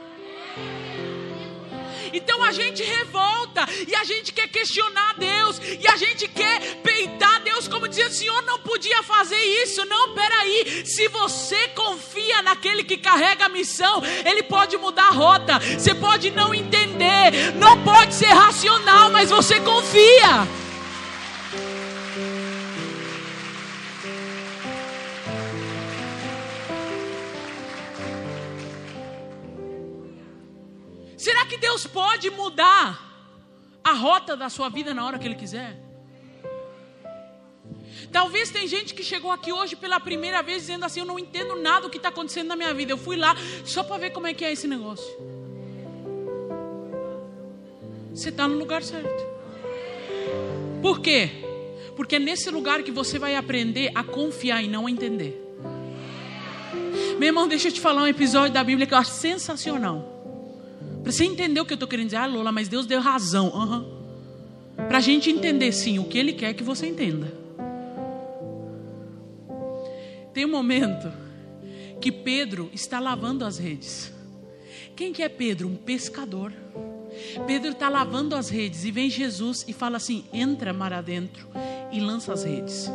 Então 2.14 2.44
a 2.44 2.52
gente 2.52 2.84
revolta 2.84 3.66
e 3.88 3.96
a 3.96 4.04
gente 4.04 4.32
quer 4.32 4.48
questionar 4.48 5.16
Deus 5.18 5.60
e 5.80 5.88
a 5.88 5.96
gente 5.96 6.28
quer 6.28 6.76
peitar 6.78 7.42
Deus 7.44 7.68
como 7.68 7.88
dizer: 7.88 8.08
o 8.08 8.12
Senhor 8.12 8.42
não 8.44 8.60
podia 8.60 9.02
fazer 9.04 9.42
isso. 9.64 9.86
Não, 9.86 10.14
peraí. 10.14 10.86
Se 10.86 11.08
você 11.08 11.68
confia 11.70 12.42
naquele 12.42 12.84
que 12.84 12.98
carrega 12.98 13.46
a 13.46 13.50
missão, 13.50 14.02
ele 14.26 14.44
pode 14.44 14.78
mudar 14.78 15.08
a 15.08 15.12
rota. 15.12 15.60
Você 15.60 15.94
pode 15.94 16.30
não 16.32 16.54
entender, 16.54 17.54
não 17.56 17.84
pode 17.84 18.14
ser 18.14 18.28
racional, 18.28 19.10
mas 19.10 19.30
você 19.30 19.60
confia. 19.60 20.48
Será 31.20 31.46
que 31.46 31.58
Deus 31.58 31.86
pode 31.86 32.30
mudar 32.30 32.98
a 33.84 33.92
rota 33.92 34.38
da 34.38 34.48
sua 34.48 34.70
vida 34.70 34.94
na 34.94 35.06
hora 35.06 35.20
que 35.20 35.28
Ele 35.28 35.36
quiser? 35.36 35.78
Talvez 38.10 38.50
tem 38.52 38.66
gente 38.66 38.94
que 38.94 39.04
chegou 39.04 39.30
aqui 39.30 39.52
hoje 39.52 39.76
pela 39.76 40.00
primeira 40.00 40.42
vez 40.42 40.62
dizendo 40.62 40.86
assim: 40.86 41.02
Eu 41.02 41.06
não 41.06 41.20
entendo 41.20 41.58
nada 41.58 41.82
do 41.82 41.90
que 41.90 41.98
está 41.98 42.08
acontecendo 42.08 42.48
na 42.48 42.56
minha 42.56 42.74
vida. 42.74 42.94
Eu 42.94 42.98
fui 42.98 43.18
lá 43.18 43.36
só 43.66 43.84
para 43.84 43.98
ver 43.98 44.12
como 44.12 44.28
é 44.28 44.34
que 44.34 44.46
é 44.46 44.54
esse 44.54 44.66
negócio. 44.66 45.14
Você 48.14 48.30
está 48.30 48.48
no 48.48 48.58
lugar 48.58 48.82
certo. 48.82 49.22
Por 50.82 51.02
quê? 51.02 51.30
Porque 51.98 52.16
é 52.16 52.20
nesse 52.20 52.50
lugar 52.50 52.82
que 52.82 52.92
você 52.92 53.20
vai 53.20 53.36
aprender 53.36 53.92
a 53.94 54.06
confiar 54.06 54.64
e 54.64 54.70
não 54.70 54.88
a 54.88 54.92
entender. 54.92 55.38
Meu 57.20 57.28
irmão, 57.28 57.46
deixa 57.46 57.68
eu 57.68 57.74
te 57.74 57.82
falar 57.82 58.04
um 58.04 58.08
episódio 58.08 58.54
da 58.54 58.64
Bíblia 58.64 58.88
que 58.88 58.94
eu 58.94 58.98
acho 58.98 59.12
sensacional. 59.12 60.19
Você 61.12 61.24
entender 61.24 61.60
o 61.60 61.66
que 61.66 61.74
eu 61.74 61.76
estou 61.76 61.90
querendo 61.90 62.06
dizer, 62.06 62.18
ah, 62.18 62.28
Lola, 62.28 62.52
mas 62.52 62.68
Deus 62.68 62.86
deu 62.86 63.02
razão. 63.02 63.48
Uhum. 63.50 64.00
Para 64.76 65.00
a 65.00 65.02
gente 65.02 65.30
entender, 65.30 65.72
sim, 65.72 65.98
o 65.98 66.06
que 66.06 66.20
Ele 66.20 66.34
quer 66.34 66.54
que 66.54 66.64
você 66.64 66.86
entenda. 66.86 67.34
Tem 70.34 70.46
um 70.46 70.52
momento 70.52 71.12
que 72.00 72.12
Pedro 72.12 72.70
está 72.74 73.00
lavando 73.00 73.44
as 73.44 73.58
redes. 73.58 74.14
Quem 74.96 75.12
que 75.12 75.24
é 75.24 75.30
Pedro? 75.30 75.68
Um 75.68 75.76
pescador. 75.76 76.54
Pedro 77.48 77.72
está 77.72 77.90
lavando 77.90 78.36
as 78.36 78.50
redes 78.50 78.86
e 78.86 78.92
vem 78.92 79.10
Jesus 79.10 79.66
e 79.68 79.74
fala 79.74 79.98
assim: 79.98 80.26
entra 80.32 80.72
mar 80.72 80.94
adentro 80.94 81.48
e 81.92 82.00
lança 82.00 82.34
as 82.34 82.44
redes. 82.44 82.90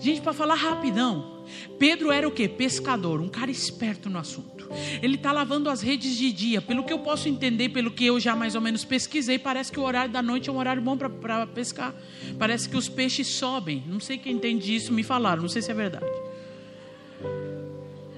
Gente, 0.00 0.20
para 0.20 0.32
falar 0.32 0.54
rapidão, 0.54 1.44
Pedro 1.78 2.10
era 2.10 2.26
o 2.26 2.30
que? 2.30 2.48
Pescador, 2.48 3.20
um 3.20 3.28
cara 3.28 3.50
esperto 3.50 4.08
no 4.10 4.18
assunto. 4.18 4.68
Ele 5.02 5.14
está 5.14 5.32
lavando 5.32 5.70
as 5.70 5.80
redes 5.80 6.16
de 6.16 6.30
dia. 6.32 6.60
Pelo 6.60 6.84
que 6.84 6.92
eu 6.92 6.98
posso 6.98 7.28
entender, 7.28 7.70
pelo 7.70 7.90
que 7.90 8.04
eu 8.04 8.20
já 8.20 8.36
mais 8.36 8.54
ou 8.54 8.60
menos 8.60 8.84
pesquisei, 8.84 9.38
parece 9.38 9.72
que 9.72 9.80
o 9.80 9.82
horário 9.82 10.12
da 10.12 10.22
noite 10.22 10.50
é 10.50 10.52
um 10.52 10.58
horário 10.58 10.82
bom 10.82 10.96
para 10.96 11.46
pescar. 11.46 11.94
Parece 12.38 12.68
que 12.68 12.76
os 12.76 12.88
peixes 12.88 13.26
sobem. 13.28 13.82
Não 13.86 14.00
sei 14.00 14.18
quem 14.18 14.34
entende 14.34 14.74
isso, 14.74 14.92
me 14.92 15.02
falaram, 15.02 15.42
não 15.42 15.48
sei 15.48 15.62
se 15.62 15.70
é 15.70 15.74
verdade. 15.74 16.06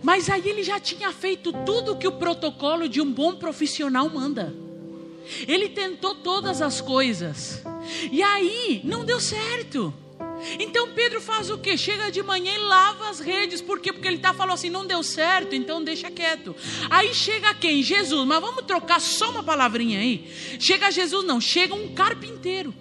Mas 0.02 0.28
aí 0.28 0.48
ele 0.48 0.62
já 0.62 0.80
tinha 0.80 1.12
feito 1.12 1.52
tudo 1.64 1.96
que 1.96 2.08
o 2.08 2.12
protocolo 2.12 2.88
de 2.88 3.00
um 3.00 3.12
bom 3.12 3.36
profissional 3.36 4.08
manda. 4.08 4.52
Ele 5.46 5.68
tentou 5.68 6.14
todas 6.16 6.62
as 6.62 6.80
coisas. 6.80 7.62
E 8.10 8.22
aí 8.22 8.80
não 8.82 9.04
deu 9.04 9.20
certo. 9.20 9.92
Então 10.58 10.92
Pedro 10.92 11.20
faz 11.20 11.50
o 11.50 11.58
que? 11.58 11.76
Chega 11.76 12.10
de 12.10 12.22
manhã 12.22 12.52
e 12.54 12.58
lava 12.58 13.08
as 13.08 13.20
redes. 13.20 13.60
Por 13.60 13.80
quê? 13.80 13.92
Porque 13.92 14.08
ele 14.08 14.16
está 14.16 14.32
falando 14.32 14.54
assim: 14.54 14.70
não 14.70 14.86
deu 14.86 15.02
certo, 15.02 15.54
então 15.54 15.82
deixa 15.82 16.10
quieto. 16.10 16.54
Aí 16.88 17.14
chega 17.14 17.54
quem? 17.54 17.82
Jesus. 17.82 18.26
Mas 18.26 18.40
vamos 18.40 18.64
trocar 18.64 19.00
só 19.00 19.30
uma 19.30 19.42
palavrinha 19.42 20.00
aí. 20.00 20.30
Chega 20.58 20.90
Jesus, 20.90 21.24
não, 21.24 21.40
chega 21.40 21.74
um 21.74 21.94
carpinteiro. 21.94 22.74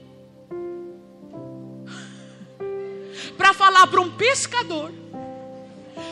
Para 3.38 3.54
falar 3.54 3.88
para 3.88 4.02
um 4.02 4.12
pescador 4.12 4.92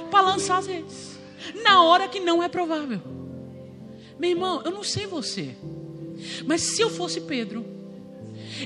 para 0.10 0.22
lançar 0.22 0.58
as 0.58 0.68
redes. 0.68 1.18
Na 1.64 1.84
hora 1.84 2.08
que 2.08 2.20
não 2.20 2.42
é 2.42 2.48
provável. 2.48 3.02
Meu 4.20 4.30
irmão, 4.32 4.62
eu 4.66 4.72
não 4.72 4.84
sei 4.84 5.06
você. 5.06 5.56
Mas 6.46 6.62
se 6.62 6.82
eu 6.82 6.90
fosse 6.90 7.22
Pedro, 7.22 7.77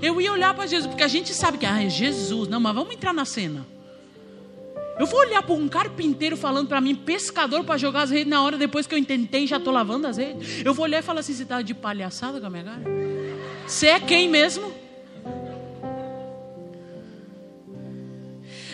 eu 0.01 0.19
ia 0.21 0.31
olhar 0.31 0.53
para 0.53 0.67
Jesus, 0.67 0.87
porque 0.87 1.03
a 1.03 1.07
gente 1.07 1.33
sabe 1.33 1.57
que 1.57 1.65
ah, 1.65 1.83
é 1.83 1.89
Jesus. 1.89 2.47
Não, 2.47 2.59
mas 2.59 2.75
vamos 2.75 2.93
entrar 2.93 3.13
na 3.13 3.25
cena. 3.25 3.65
Eu 4.99 5.07
vou 5.07 5.19
olhar 5.21 5.41
para 5.41 5.55
um 5.55 5.67
carpinteiro 5.67 6.37
falando 6.37 6.67
para 6.67 6.79
mim, 6.79 6.93
pescador, 6.93 7.63
para 7.63 7.77
jogar 7.77 8.03
as 8.03 8.11
redes 8.11 8.27
na 8.27 8.43
hora 8.43 8.57
depois 8.57 8.85
que 8.85 8.93
eu 8.93 8.99
intentei 8.99 9.47
já 9.47 9.57
estou 9.57 9.73
lavando 9.73 10.05
as 10.05 10.17
redes. 10.17 10.63
Eu 10.63 10.73
vou 10.73 10.83
olhar 10.83 10.99
e 10.99 11.01
falar 11.01 11.21
assim: 11.21 11.33
você 11.33 11.43
está 11.43 11.61
de 11.61 11.73
palhaçada 11.73 12.39
com 12.39 12.45
a 12.45 12.49
minha 12.49 12.63
cara? 12.63 12.83
Você 13.65 13.87
é 13.87 13.99
quem 13.99 14.29
mesmo? 14.29 14.71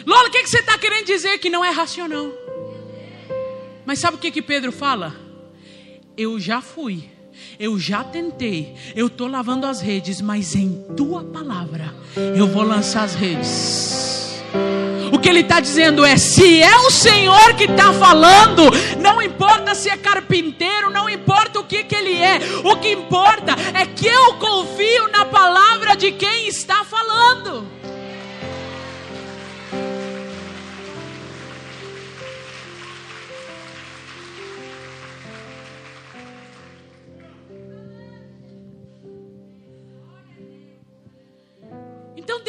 Lola, 0.05 0.27
o 0.27 0.31
que, 0.31 0.43
que 0.43 0.49
você 0.49 0.59
está 0.59 0.77
querendo 0.77 1.05
dizer 1.05 1.37
que 1.37 1.49
não 1.49 1.63
é 1.63 1.69
racional? 1.69 2.31
Mas 3.85 3.99
sabe 3.99 4.17
o 4.17 4.19
que, 4.19 4.31
que 4.31 4.41
Pedro 4.41 4.71
fala? 4.71 5.15
Eu 6.17 6.39
já 6.39 6.61
fui 6.61 7.09
eu 7.59 7.79
já 7.79 8.03
tentei, 8.03 8.75
eu 8.95 9.07
estou 9.07 9.27
lavando 9.27 9.65
as 9.65 9.81
redes, 9.81 10.21
mas 10.21 10.55
em 10.55 10.83
tua 10.95 11.23
palavra 11.23 11.93
eu 12.35 12.47
vou 12.47 12.63
lançar 12.63 13.03
as 13.03 13.15
redes. 13.15 14.17
O 15.11 15.19
que 15.19 15.29
ele 15.29 15.39
está 15.39 15.59
dizendo 15.59 16.05
é: 16.05 16.17
se 16.17 16.61
é 16.61 16.75
o 16.77 16.91
Senhor 16.91 17.53
que 17.55 17.63
está 17.63 17.93
falando, 17.93 18.63
não 18.99 19.21
importa 19.21 19.73
se 19.73 19.89
é 19.89 19.97
carpinteiro, 19.97 20.89
não 20.89 21.09
importa 21.09 21.59
o 21.59 21.63
que, 21.63 21.83
que 21.83 21.95
ele 21.95 22.15
é, 22.15 22.39
o 22.63 22.75
que 22.77 22.91
importa 22.91 23.55
é 23.73 23.85
que 23.85 24.07
eu 24.07 24.33
confio 24.35 25.07
na 25.11 25.25
palavra 25.25 25.95
de 25.95 26.11
quem 26.11 26.47
está 26.47 26.83
falando. 26.83 27.76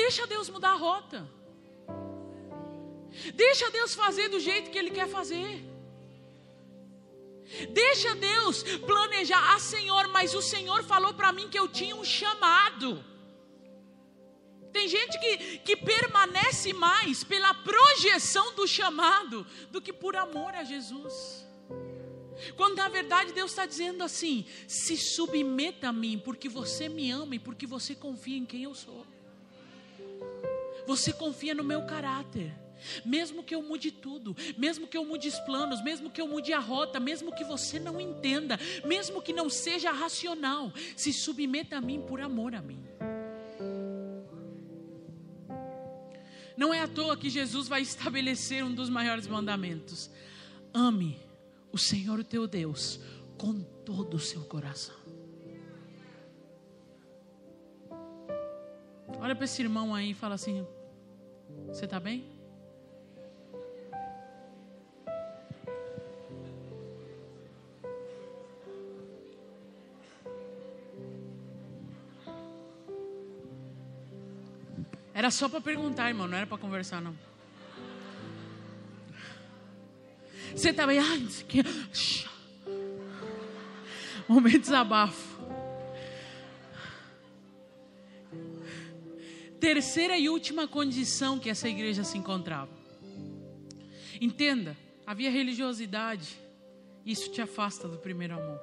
Deixa 0.00 0.26
Deus 0.34 0.48
mudar 0.54 0.72
a 0.72 0.82
rota. 0.88 1.20
Deixa 3.34 3.66
Deus 3.78 3.94
fazer 4.02 4.26
do 4.34 4.40
jeito 4.48 4.70
que 4.70 4.78
Ele 4.80 4.92
quer 4.98 5.08
fazer. 5.18 5.50
Deixa 7.82 8.14
Deus 8.14 8.62
planejar. 8.90 9.42
Ah, 9.54 9.58
Senhor, 9.58 10.04
mas 10.08 10.34
o 10.34 10.42
Senhor 10.42 10.80
falou 10.84 11.12
para 11.14 11.32
mim 11.32 11.48
que 11.48 11.58
eu 11.58 11.68
tinha 11.68 11.96
um 11.96 12.04
chamado. 12.04 12.88
Tem 14.72 14.86
gente 14.86 15.18
que, 15.18 15.58
que 15.66 15.76
permanece 15.76 16.72
mais 16.72 17.24
pela 17.24 17.52
projeção 17.54 18.54
do 18.54 18.66
chamado 18.68 19.46
do 19.72 19.80
que 19.80 19.92
por 19.92 20.14
amor 20.14 20.54
a 20.54 20.62
Jesus. 20.62 21.14
Quando 22.56 22.76
na 22.76 22.88
verdade 22.88 23.32
Deus 23.32 23.50
está 23.50 23.64
dizendo 23.66 24.04
assim: 24.04 24.46
se 24.68 24.96
submeta 24.96 25.88
a 25.88 25.92
mim, 25.92 26.20
porque 26.24 26.48
você 26.48 26.88
me 26.88 27.10
ama 27.10 27.34
e 27.34 27.38
porque 27.38 27.66
você 27.66 27.94
confia 27.94 28.38
em 28.38 28.46
quem 28.46 28.64
eu 28.64 28.74
sou. 28.74 29.04
Você 30.88 31.12
confia 31.12 31.54
no 31.54 31.62
meu 31.62 31.82
caráter. 31.82 32.50
Mesmo 33.04 33.42
que 33.42 33.54
eu 33.54 33.62
mude 33.62 33.90
tudo, 33.90 34.34
mesmo 34.56 34.86
que 34.86 34.96
eu 34.96 35.04
mude 35.04 35.28
os 35.28 35.38
planos, 35.40 35.82
mesmo 35.82 36.08
que 36.08 36.18
eu 36.18 36.26
mude 36.26 36.50
a 36.54 36.58
rota, 36.58 36.98
mesmo 36.98 37.30
que 37.34 37.44
você 37.44 37.78
não 37.78 38.00
entenda, 38.00 38.58
mesmo 38.86 39.20
que 39.20 39.34
não 39.34 39.50
seja 39.50 39.92
racional, 39.92 40.72
se 40.96 41.12
submeta 41.12 41.76
a 41.76 41.80
mim 41.82 42.00
por 42.00 42.22
amor 42.22 42.54
a 42.54 42.62
mim. 42.62 42.82
Não 46.56 46.72
é 46.72 46.80
à 46.80 46.88
toa 46.88 47.18
que 47.18 47.28
Jesus 47.28 47.68
vai 47.68 47.82
estabelecer 47.82 48.64
um 48.64 48.72
dos 48.72 48.88
maiores 48.88 49.26
mandamentos: 49.26 50.08
ame 50.72 51.18
o 51.70 51.76
Senhor 51.76 52.18
o 52.18 52.24
teu 52.24 52.46
Deus 52.46 52.98
com 53.36 53.60
todo 53.60 54.14
o 54.14 54.20
seu 54.20 54.42
coração. 54.44 54.96
Olha 59.20 59.34
para 59.34 59.44
esse 59.44 59.60
irmão 59.60 59.94
aí 59.94 60.12
e 60.12 60.14
fala 60.14 60.36
assim: 60.36 60.66
você 61.68 61.84
está 61.84 62.00
bem? 62.00 62.24
Era 75.14 75.32
só 75.32 75.48
para 75.48 75.60
perguntar, 75.60 76.08
irmão, 76.08 76.28
não 76.28 76.36
era 76.36 76.46
para 76.46 76.58
conversar, 76.58 77.02
não. 77.02 77.14
Você 80.54 80.70
está 80.70 80.86
bem? 80.86 80.98
Ai, 80.98 81.26
que... 81.48 81.62
Momento 84.28 84.52
de 84.52 84.58
desabafo. 84.60 85.37
Terceira 89.60 90.16
e 90.16 90.28
última 90.28 90.66
condição 90.66 91.38
que 91.38 91.50
essa 91.50 91.68
igreja 91.68 92.04
se 92.04 92.16
encontrava. 92.16 92.70
Entenda, 94.20 94.76
havia 95.06 95.30
religiosidade, 95.30 96.38
isso 97.04 97.30
te 97.30 97.40
afasta 97.40 97.88
do 97.88 97.98
primeiro 97.98 98.34
amor, 98.34 98.60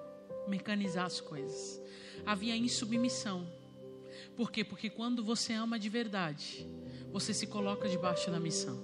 mecanizar 0.47 1.05
as 1.05 1.19
coisas. 1.19 1.81
Havia 2.25 2.55
insubmissão. 2.55 3.47
Por 4.35 4.51
quê? 4.51 4.63
Porque 4.63 4.89
quando 4.89 5.23
você 5.23 5.53
ama 5.53 5.77
de 5.79 5.89
verdade, 5.89 6.65
você 7.11 7.33
se 7.33 7.47
coloca 7.47 7.87
debaixo 7.87 8.29
da 8.31 8.39
missão. 8.39 8.79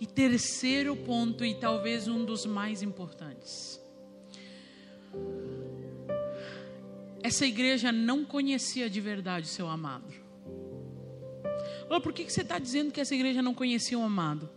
E 0.00 0.06
terceiro 0.06 0.94
ponto, 0.94 1.44
e 1.44 1.54
talvez 1.54 2.06
um 2.06 2.24
dos 2.24 2.46
mais 2.46 2.82
importantes. 2.82 3.80
Essa 7.28 7.46
igreja 7.46 7.92
não 7.92 8.24
conhecia 8.24 8.88
de 8.88 9.00
verdade 9.00 9.46
o 9.46 9.50
seu 9.50 9.68
amado. 9.68 10.12
Olha, 11.88 12.00
por 12.00 12.12
que 12.12 12.28
você 12.28 12.40
está 12.40 12.58
dizendo 12.58 12.90
que 12.90 13.00
essa 13.00 13.14
igreja 13.14 13.42
não 13.42 13.54
conhecia 13.54 13.98
o 13.98 14.02
amado? 14.02 14.48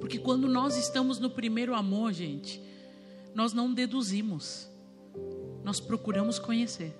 Porque 0.00 0.18
quando 0.18 0.48
nós 0.48 0.76
estamos 0.76 1.18
no 1.18 1.30
primeiro 1.30 1.74
amor, 1.74 2.12
gente, 2.12 2.62
nós 3.34 3.52
não 3.52 3.72
deduzimos. 3.72 4.68
nós 5.64 5.78
procuramos 5.78 6.38
conhecer. 6.38 6.96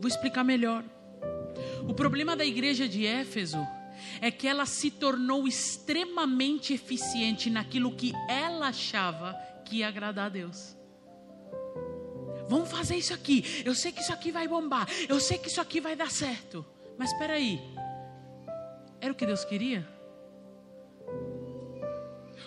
Vou 0.00 0.08
explicar 0.08 0.42
melhor. 0.42 0.84
O 1.88 1.94
problema 1.94 2.34
da 2.34 2.44
igreja 2.44 2.88
de 2.88 3.06
Éfeso 3.06 3.58
é 4.20 4.30
que 4.30 4.48
ela 4.48 4.66
se 4.66 4.90
tornou 4.90 5.46
extremamente 5.46 6.74
eficiente 6.74 7.48
naquilo 7.48 7.94
que 7.94 8.12
ela 8.28 8.68
achava 8.68 9.34
que 9.64 9.76
ia 9.76 9.88
agradar 9.88 10.26
a 10.26 10.30
Deus. 10.30 10.75
Vamos 12.48 12.70
fazer 12.70 12.96
isso 12.96 13.12
aqui. 13.12 13.62
Eu 13.64 13.74
sei 13.74 13.92
que 13.92 14.00
isso 14.00 14.12
aqui 14.12 14.30
vai 14.30 14.46
bombar. 14.46 14.88
Eu 15.08 15.20
sei 15.20 15.38
que 15.38 15.48
isso 15.48 15.60
aqui 15.60 15.80
vai 15.80 15.96
dar 15.96 16.10
certo. 16.10 16.64
Mas 16.96 17.12
espera 17.12 17.34
aí. 17.34 17.60
Era 19.00 19.12
o 19.12 19.16
que 19.16 19.26
Deus 19.26 19.44
queria? 19.44 19.86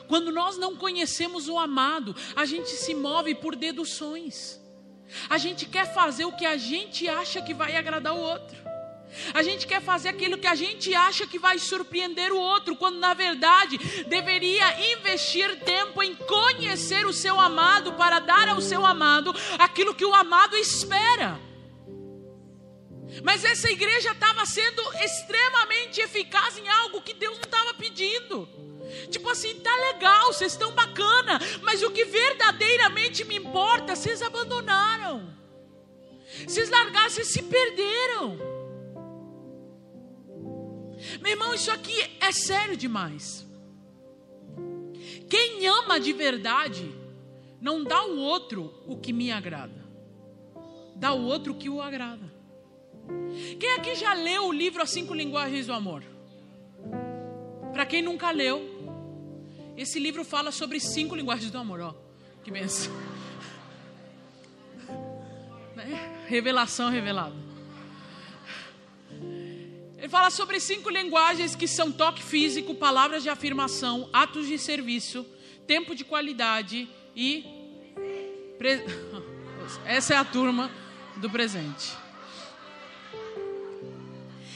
Quando 0.07 0.31
nós 0.31 0.57
não 0.57 0.75
conhecemos 0.75 1.47
o 1.47 1.57
amado, 1.57 2.15
a 2.35 2.45
gente 2.45 2.69
se 2.69 2.95
move 2.95 3.35
por 3.35 3.55
deduções. 3.55 4.59
A 5.29 5.37
gente 5.37 5.65
quer 5.65 5.93
fazer 5.93 6.25
o 6.25 6.31
que 6.31 6.45
a 6.45 6.57
gente 6.57 7.07
acha 7.07 7.41
que 7.41 7.53
vai 7.53 7.75
agradar 7.75 8.15
o 8.15 8.19
outro. 8.19 8.68
A 9.33 9.41
gente 9.41 9.65
quer 9.65 9.81
fazer 9.81 10.09
aquilo 10.09 10.37
que 10.37 10.47
a 10.47 10.55
gente 10.55 10.93
acha 10.93 11.25
que 11.25 11.39
vai 11.39 11.57
surpreender 11.57 12.31
o 12.31 12.37
outro, 12.37 12.75
quando 12.75 12.99
na 12.99 13.13
verdade 13.13 13.77
deveria 14.05 14.93
investir 14.93 15.59
tempo 15.61 16.01
em 16.03 16.15
conhecer 16.15 17.05
o 17.05 17.13
seu 17.13 17.39
amado 17.39 17.93
para 17.93 18.19
dar 18.19 18.49
ao 18.49 18.61
seu 18.61 18.85
amado 18.85 19.33
aquilo 19.57 19.95
que 19.95 20.05
o 20.05 20.13
amado 20.13 20.55
espera. 20.55 21.39
Mas 23.23 23.43
essa 23.43 23.69
igreja 23.69 24.11
estava 24.11 24.45
sendo 24.45 24.81
extremamente 25.03 25.99
eficaz 25.99 26.57
em 26.57 26.67
algo 26.67 27.01
que 27.01 27.13
Deus 27.13 27.37
não 27.37 27.43
estava 27.43 27.73
pedindo. 27.73 28.47
Tipo 29.09 29.29
assim, 29.29 29.55
tá 29.59 29.75
legal, 29.75 30.27
vocês 30.27 30.51
estão 30.51 30.71
bacana, 30.71 31.39
mas 31.61 31.81
o 31.83 31.91
que 31.91 32.05
verdadeiramente 32.05 33.23
me 33.25 33.35
importa, 33.35 33.95
vocês 33.95 34.21
abandonaram. 34.21 35.35
Vocês 36.47 36.69
largaram, 36.69 37.09
vocês 37.09 37.27
se 37.27 37.43
perderam. 37.43 38.58
Meu 41.21 41.31
irmão, 41.31 41.53
isso 41.53 41.71
aqui 41.71 41.95
é 42.19 42.31
sério 42.31 42.75
demais. 42.75 43.47
Quem 45.29 45.67
ama 45.67 45.99
de 45.99 46.11
verdade, 46.11 46.91
não 47.61 47.83
dá 47.83 47.97
ao 47.97 48.15
outro 48.15 48.73
o 48.87 48.97
que 48.97 49.13
me 49.13 49.31
agrada, 49.31 49.85
dá 50.95 51.09
ao 51.09 51.21
outro 51.21 51.53
o 51.53 51.55
que 51.55 51.69
o 51.69 51.81
agrada. 51.81 52.29
Quem 53.59 53.73
aqui 53.73 53.95
já 53.95 54.13
leu 54.13 54.47
o 54.47 54.53
livro 54.53 54.81
As 54.81 54.89
Cinco 54.89 55.13
Linguagens 55.13 55.67
do 55.67 55.73
Amor? 55.73 56.03
Para 57.73 57.85
quem 57.85 58.01
nunca 58.01 58.31
leu, 58.31 58.79
esse 59.77 59.99
livro 59.99 60.25
fala 60.25 60.51
sobre 60.51 60.79
cinco 60.79 61.15
linguagens 61.15 61.49
do 61.49 61.57
amor, 61.57 61.79
ó. 61.79 61.95
Que 62.43 62.51
benção. 62.51 62.91
Né? 65.75 66.25
Revelação 66.27 66.89
revelada. 66.89 67.48
Ele 69.99 70.07
fala 70.07 70.29
sobre 70.29 70.61
cinco 70.61 70.89
linguagens 70.89 71.57
que 71.57 71.67
são 71.67 71.91
toque 71.91 72.23
físico, 72.23 72.73
palavras 72.73 73.21
de 73.21 73.29
afirmação, 73.29 74.09
atos 74.13 74.47
de 74.47 74.57
serviço, 74.57 75.25
tempo 75.67 75.93
de 75.93 76.05
qualidade 76.05 76.89
e. 77.13 77.43
Pre... 78.57 78.85
Essa 79.83 80.13
é 80.13 80.17
a 80.17 80.23
turma 80.23 80.71
do 81.17 81.29
presente. 81.29 81.91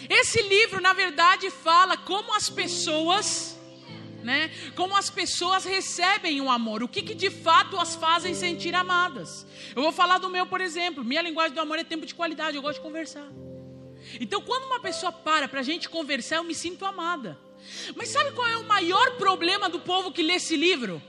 Esse 0.10 0.42
livro, 0.44 0.80
na 0.80 0.94
verdade, 0.94 1.50
fala 1.50 1.98
como 1.98 2.34
as 2.34 2.50
pessoas, 2.50 3.60
né, 4.24 4.50
como 4.78 4.96
as 4.96 5.10
pessoas 5.10 5.66
recebem 5.66 6.40
o 6.40 6.50
amor, 6.50 6.84
o 6.84 6.88
que, 6.88 7.02
que 7.02 7.14
de 7.14 7.30
fato 7.30 7.78
as 7.78 7.96
fazem 7.96 8.34
sentir 8.34 8.74
amadas. 8.74 9.46
Eu 9.76 9.82
vou 9.82 9.92
falar 9.92 10.20
do 10.20 10.30
meu, 10.30 10.46
por 10.46 10.62
exemplo, 10.62 11.04
minha 11.04 11.22
linguagem 11.22 11.54
do 11.54 11.60
amor 11.60 11.80
é 11.80 11.84
tempo 11.84 12.06
de 12.06 12.16
qualidade, 12.16 12.56
eu 12.56 12.62
gosto 12.62 12.78
de 12.78 12.86
conversar. 12.86 13.28
Então, 14.20 14.42
quando 14.42 14.66
uma 14.66 14.80
pessoa 14.80 15.12
para 15.12 15.48
para 15.48 15.60
a 15.60 15.64
gente 15.64 15.90
conversar, 15.90 16.38
eu 16.38 16.44
me 16.44 16.56
sinto 16.56 16.86
amada. 16.86 17.38
Mas 17.96 18.10
sabe 18.10 18.32
qual 18.32 18.48
é 18.48 18.58
o 18.58 18.66
maior 18.66 19.18
problema 19.18 19.70
do 19.70 19.80
povo 19.80 20.12
que 20.12 20.22
lê 20.22 20.34
esse 20.34 20.56
livro? 20.56 21.02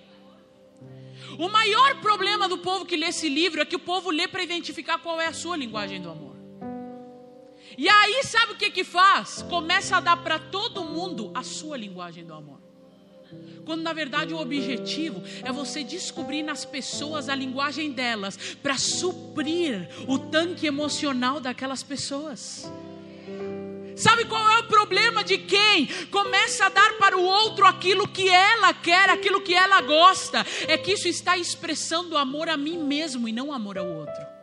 O 1.38 1.48
maior 1.48 2.00
problema 2.00 2.48
do 2.48 2.59
povo 2.59 2.84
que 2.84 2.96
lê 2.96 3.07
esse 3.07 3.28
livro 3.28 3.61
é 3.61 3.64
que 3.64 3.76
o 3.76 3.80
povo 3.80 4.11
lê 4.11 4.28
para 4.28 4.42
identificar 4.42 4.98
qual 4.98 5.20
é 5.20 5.26
a 5.26 5.32
sua 5.32 5.57
linguagem 5.57 6.00
do 6.00 6.09
amor. 6.09 6.36
E 7.76 7.88
aí, 7.88 8.22
sabe 8.22 8.52
o 8.52 8.57
que 8.57 8.70
que 8.70 8.84
faz? 8.84 9.42
Começa 9.42 9.96
a 9.96 10.00
dar 10.00 10.16
para 10.18 10.38
todo 10.38 10.84
mundo 10.84 11.32
a 11.34 11.42
sua 11.42 11.76
linguagem 11.76 12.24
do 12.24 12.32
amor. 12.32 12.61
Quando 13.64 13.82
na 13.82 13.92
verdade 13.92 14.34
o 14.34 14.38
objetivo 14.38 15.22
é 15.42 15.50
você 15.50 15.82
descobrir 15.82 16.42
nas 16.42 16.64
pessoas 16.64 17.28
a 17.28 17.34
linguagem 17.34 17.90
delas 17.90 18.36
para 18.62 18.76
suprir 18.76 19.88
o 20.07 20.18
tanque 20.18 20.66
emocional 20.66 21.40
daquelas 21.40 21.82
pessoas. 21.82 22.70
Sabe 23.97 24.24
qual 24.24 24.49
é 24.51 24.59
o 24.59 24.64
problema 24.64 25.22
de 25.22 25.38
quem 25.38 25.86
começa 26.11 26.66
a 26.66 26.68
dar 26.68 26.99
para 26.99 27.16
o 27.16 27.22
outro 27.22 27.64
aquilo 27.64 28.09
que 28.09 28.28
ela 28.28 28.74
quer, 28.74 29.09
aquilo 29.09 29.40
que 29.40 29.55
ela 29.55 29.80
gosta? 29.80 30.45
É 30.66 30.76
que 30.76 30.92
isso 30.92 31.07
está 31.07 31.38
expressando 31.38 32.16
amor 32.16 32.49
a 32.49 32.57
mim 32.57 32.78
mesmo 32.78 33.28
e 33.28 33.32
não 33.32 33.53
amor 33.53 33.78
ao 33.78 33.86
outro. 33.86 34.34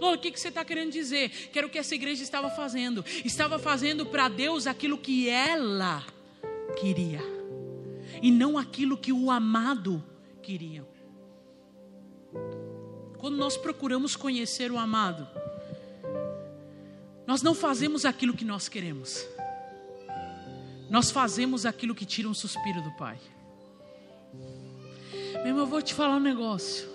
Lolo, 0.00 0.16
o 0.16 0.18
que, 0.18 0.30
que 0.30 0.38
você 0.38 0.48
está 0.48 0.64
querendo 0.64 0.92
dizer? 0.92 1.28
Que 1.28 1.58
era 1.58 1.66
o 1.66 1.70
que 1.70 1.78
essa 1.78 1.94
igreja 1.94 2.22
estava 2.22 2.48
fazendo. 2.50 3.04
Estava 3.24 3.58
fazendo 3.58 4.06
para 4.06 4.28
Deus 4.28 4.66
aquilo 4.66 4.96
que 4.96 5.28
ela 5.28 6.04
queria. 6.80 7.20
E 8.22 8.30
não 8.30 8.56
aquilo 8.56 8.96
que 8.96 9.12
o 9.12 9.30
amado 9.30 10.02
queria. 10.42 10.86
Quando 13.18 13.36
nós 13.36 13.56
procuramos 13.56 14.14
conhecer 14.14 14.70
o 14.70 14.78
amado, 14.78 15.28
nós 17.28 17.42
não 17.42 17.54
fazemos 17.54 18.06
aquilo 18.06 18.32
que 18.32 18.42
nós 18.42 18.70
queremos. 18.70 19.22
Nós 20.88 21.10
fazemos 21.10 21.66
aquilo 21.66 21.94
que 21.94 22.06
tira 22.06 22.26
um 22.26 22.32
suspiro 22.32 22.80
do 22.80 22.90
Pai. 22.92 23.20
Meu 25.34 25.48
irmão, 25.48 25.64
eu 25.64 25.66
vou 25.66 25.82
te 25.82 25.92
falar 25.92 26.16
um 26.16 26.20
negócio. 26.20 26.88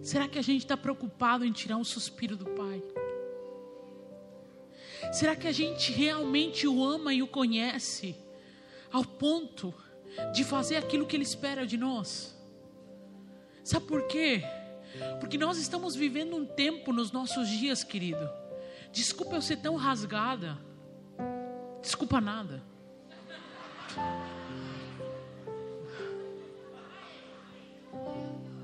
Será 0.00 0.26
que 0.26 0.38
a 0.38 0.42
gente 0.42 0.62
está 0.62 0.78
preocupado 0.78 1.44
em 1.44 1.52
tirar 1.52 1.76
um 1.76 1.84
suspiro 1.84 2.34
do 2.34 2.46
Pai? 2.46 2.82
Será 5.12 5.36
que 5.36 5.46
a 5.46 5.52
gente 5.52 5.92
realmente 5.92 6.66
o 6.66 6.82
ama 6.82 7.12
e 7.12 7.22
o 7.22 7.26
conhece 7.26 8.16
ao 8.90 9.04
ponto 9.04 9.74
de 10.32 10.42
fazer 10.42 10.76
aquilo 10.76 11.04
que 11.04 11.16
Ele 11.16 11.22
espera 11.22 11.66
de 11.66 11.76
nós? 11.76 12.31
Sabe 13.64 13.86
por 13.86 14.06
quê? 14.06 14.42
Porque 15.20 15.38
nós 15.38 15.58
estamos 15.58 15.94
vivendo 15.94 16.36
um 16.36 16.44
tempo 16.44 16.92
nos 16.92 17.12
nossos 17.12 17.48
dias, 17.48 17.82
querido. 17.84 18.28
Desculpa 18.92 19.36
eu 19.36 19.42
ser 19.42 19.56
tão 19.58 19.76
rasgada. 19.76 20.58
Desculpa 21.80 22.20
nada. 22.20 22.62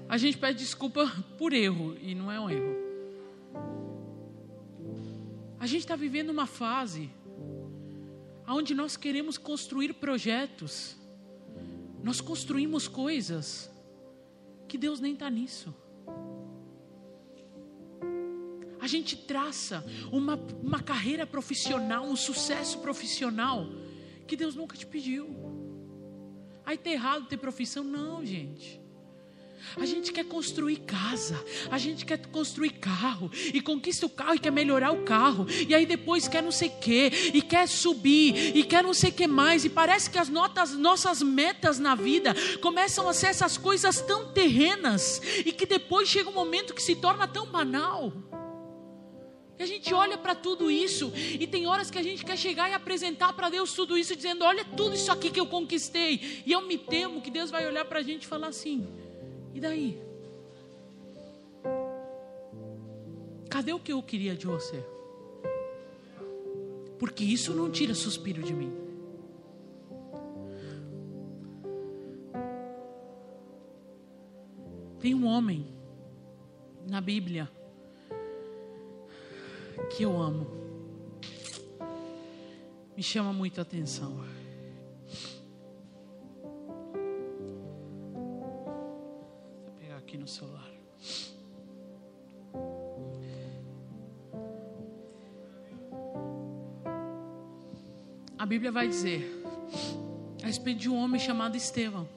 a 0.08 0.16
gente 0.16 0.38
pede 0.38 0.58
desculpa 0.60 1.06
por 1.36 1.52
erro, 1.52 1.96
e 2.00 2.14
não 2.14 2.32
é 2.32 2.40
um 2.40 2.48
erro. 2.48 2.76
A 5.60 5.66
gente 5.66 5.80
está 5.80 5.94
vivendo 5.94 6.30
uma 6.30 6.46
fase 6.46 7.10
onde 8.46 8.74
nós 8.74 8.96
queremos 8.96 9.36
construir 9.36 9.92
projetos, 9.94 10.96
nós 12.02 12.22
construímos 12.22 12.88
coisas 12.88 13.70
que 14.68 14.78
Deus 14.78 15.00
nem 15.00 15.14
está 15.14 15.28
nisso. 15.30 15.74
A 18.80 18.86
gente 18.86 19.16
traça 19.16 19.84
uma, 20.12 20.36
uma 20.62 20.80
carreira 20.80 21.26
profissional, 21.26 22.04
um 22.04 22.16
sucesso 22.16 22.78
profissional 22.78 23.66
que 24.26 24.36
Deus 24.36 24.54
nunca 24.54 24.76
te 24.76 24.86
pediu. 24.86 25.28
Aí 26.64 26.76
está 26.76 26.90
errado 26.90 27.26
ter 27.26 27.38
profissão? 27.38 27.82
Não, 27.82 28.24
gente. 28.24 28.80
A 29.76 29.84
gente 29.84 30.12
quer 30.12 30.24
construir 30.24 30.76
casa, 30.78 31.42
a 31.70 31.78
gente 31.78 32.04
quer 32.04 32.18
construir 32.26 32.70
carro, 32.70 33.30
e 33.52 33.60
conquista 33.60 34.06
o 34.06 34.10
carro 34.10 34.34
e 34.34 34.38
quer 34.38 34.50
melhorar 34.50 34.92
o 34.92 35.02
carro, 35.04 35.46
e 35.66 35.74
aí 35.74 35.86
depois 35.86 36.28
quer 36.28 36.42
não 36.42 36.50
sei 36.50 36.68
o 36.68 36.78
que, 36.78 37.10
e 37.34 37.42
quer 37.42 37.68
subir, 37.68 38.56
e 38.56 38.64
quer 38.64 38.82
não 38.82 38.94
sei 38.94 39.10
o 39.10 39.14
que 39.14 39.26
mais, 39.26 39.64
e 39.64 39.68
parece 39.68 40.10
que 40.10 40.18
as 40.18 40.28
notas, 40.28 40.72
nossas 40.72 41.22
metas 41.22 41.78
na 41.78 41.94
vida 41.94 42.34
começam 42.60 43.08
a 43.08 43.12
ser 43.12 43.28
essas 43.28 43.56
coisas 43.56 44.00
tão 44.00 44.32
terrenas, 44.32 45.20
e 45.44 45.52
que 45.52 45.66
depois 45.66 46.08
chega 46.08 46.30
um 46.30 46.34
momento 46.34 46.74
que 46.74 46.82
se 46.82 46.96
torna 46.96 47.26
tão 47.26 47.46
banal. 47.46 48.12
E 49.58 49.62
a 49.62 49.66
gente 49.66 49.92
olha 49.92 50.16
para 50.16 50.36
tudo 50.36 50.70
isso, 50.70 51.12
e 51.16 51.44
tem 51.44 51.66
horas 51.66 51.90
que 51.90 51.98
a 51.98 52.02
gente 52.02 52.24
quer 52.24 52.38
chegar 52.38 52.70
e 52.70 52.74
apresentar 52.74 53.32
para 53.32 53.50
Deus 53.50 53.72
tudo 53.72 53.98
isso, 53.98 54.14
dizendo: 54.14 54.44
Olha 54.44 54.64
tudo 54.64 54.94
isso 54.94 55.10
aqui 55.10 55.30
que 55.30 55.40
eu 55.40 55.46
conquistei. 55.46 56.44
E 56.46 56.52
eu 56.52 56.62
me 56.62 56.78
temo 56.78 57.20
que 57.20 57.28
Deus 57.28 57.50
vai 57.50 57.66
olhar 57.66 57.84
para 57.84 57.98
a 57.98 58.02
gente 58.02 58.22
e 58.22 58.26
falar 58.28 58.48
assim: 58.48 58.86
e 59.58 59.60
daí? 59.60 60.00
Cadê 63.50 63.72
o 63.72 63.80
que 63.80 63.92
eu 63.92 64.00
queria 64.00 64.36
de 64.36 64.46
você? 64.46 64.84
Porque 66.96 67.24
isso 67.24 67.52
não 67.52 67.68
tira 67.68 67.92
suspiro 67.92 68.40
de 68.40 68.54
mim. 68.54 68.72
Tem 75.00 75.12
um 75.12 75.26
homem 75.26 75.66
na 76.88 77.00
Bíblia 77.00 77.50
que 79.90 80.04
eu 80.04 80.16
amo. 80.22 80.46
Me 82.96 83.02
chama 83.02 83.32
muito 83.32 83.58
a 83.58 83.62
atenção. 83.62 84.37
Vai 98.78 98.86
dizer 98.86 99.42
a 100.40 100.46
respeito 100.46 100.78
de 100.78 100.88
um 100.88 100.96
homem 100.96 101.20
chamado 101.20 101.56
Estevão. 101.56 102.08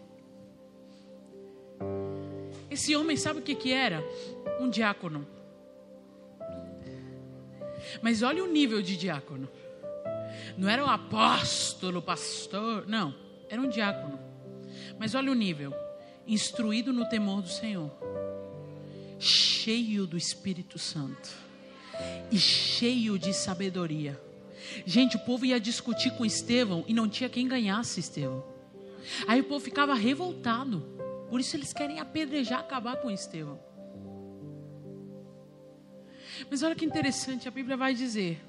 Esse 2.69 2.95
homem, 2.95 3.17
sabe 3.17 3.39
o 3.39 3.41
que, 3.41 3.55
que 3.55 3.73
era? 3.73 4.03
Um 4.59 4.69
diácono. 4.69 5.27
Mas 7.99 8.21
olha 8.21 8.43
o 8.43 8.47
nível 8.47 8.79
de 8.79 8.95
diácono. 8.95 9.49
Não 10.55 10.69
era 10.69 10.85
o 10.85 10.87
apóstolo, 10.87 11.99
pastor, 11.99 12.87
não. 12.87 13.15
Era 13.49 13.59
um 13.59 13.67
diácono. 13.67 14.19
Mas 14.99 15.15
olha 15.15 15.31
o 15.31 15.35
nível: 15.35 15.73
instruído 16.27 16.93
no 16.93 17.09
temor 17.09 17.41
do 17.41 17.49
Senhor, 17.49 17.89
cheio 19.17 20.05
do 20.05 20.15
Espírito 20.15 20.77
Santo 20.77 21.31
e 22.31 22.37
cheio 22.37 23.17
de 23.17 23.33
sabedoria. 23.33 24.30
Gente, 24.85 25.15
o 25.15 25.19
povo 25.19 25.45
ia 25.45 25.59
discutir 25.59 26.11
com 26.11 26.25
Estevão 26.25 26.83
e 26.87 26.93
não 26.93 27.07
tinha 27.07 27.29
quem 27.29 27.47
ganhasse 27.47 27.99
Estevão. 27.99 28.43
Aí 29.27 29.41
o 29.41 29.43
povo 29.43 29.63
ficava 29.63 29.93
revoltado. 29.93 30.81
Por 31.29 31.39
isso 31.39 31.55
eles 31.55 31.73
querem 31.73 31.99
apedrejar, 31.99 32.59
acabar 32.59 32.97
com 32.97 33.09
Estevão. 33.09 33.59
Mas 36.49 36.63
olha 36.63 36.75
que 36.75 36.85
interessante, 36.85 37.47
a 37.47 37.51
Bíblia 37.51 37.77
vai 37.77 37.93
dizer, 37.93 38.41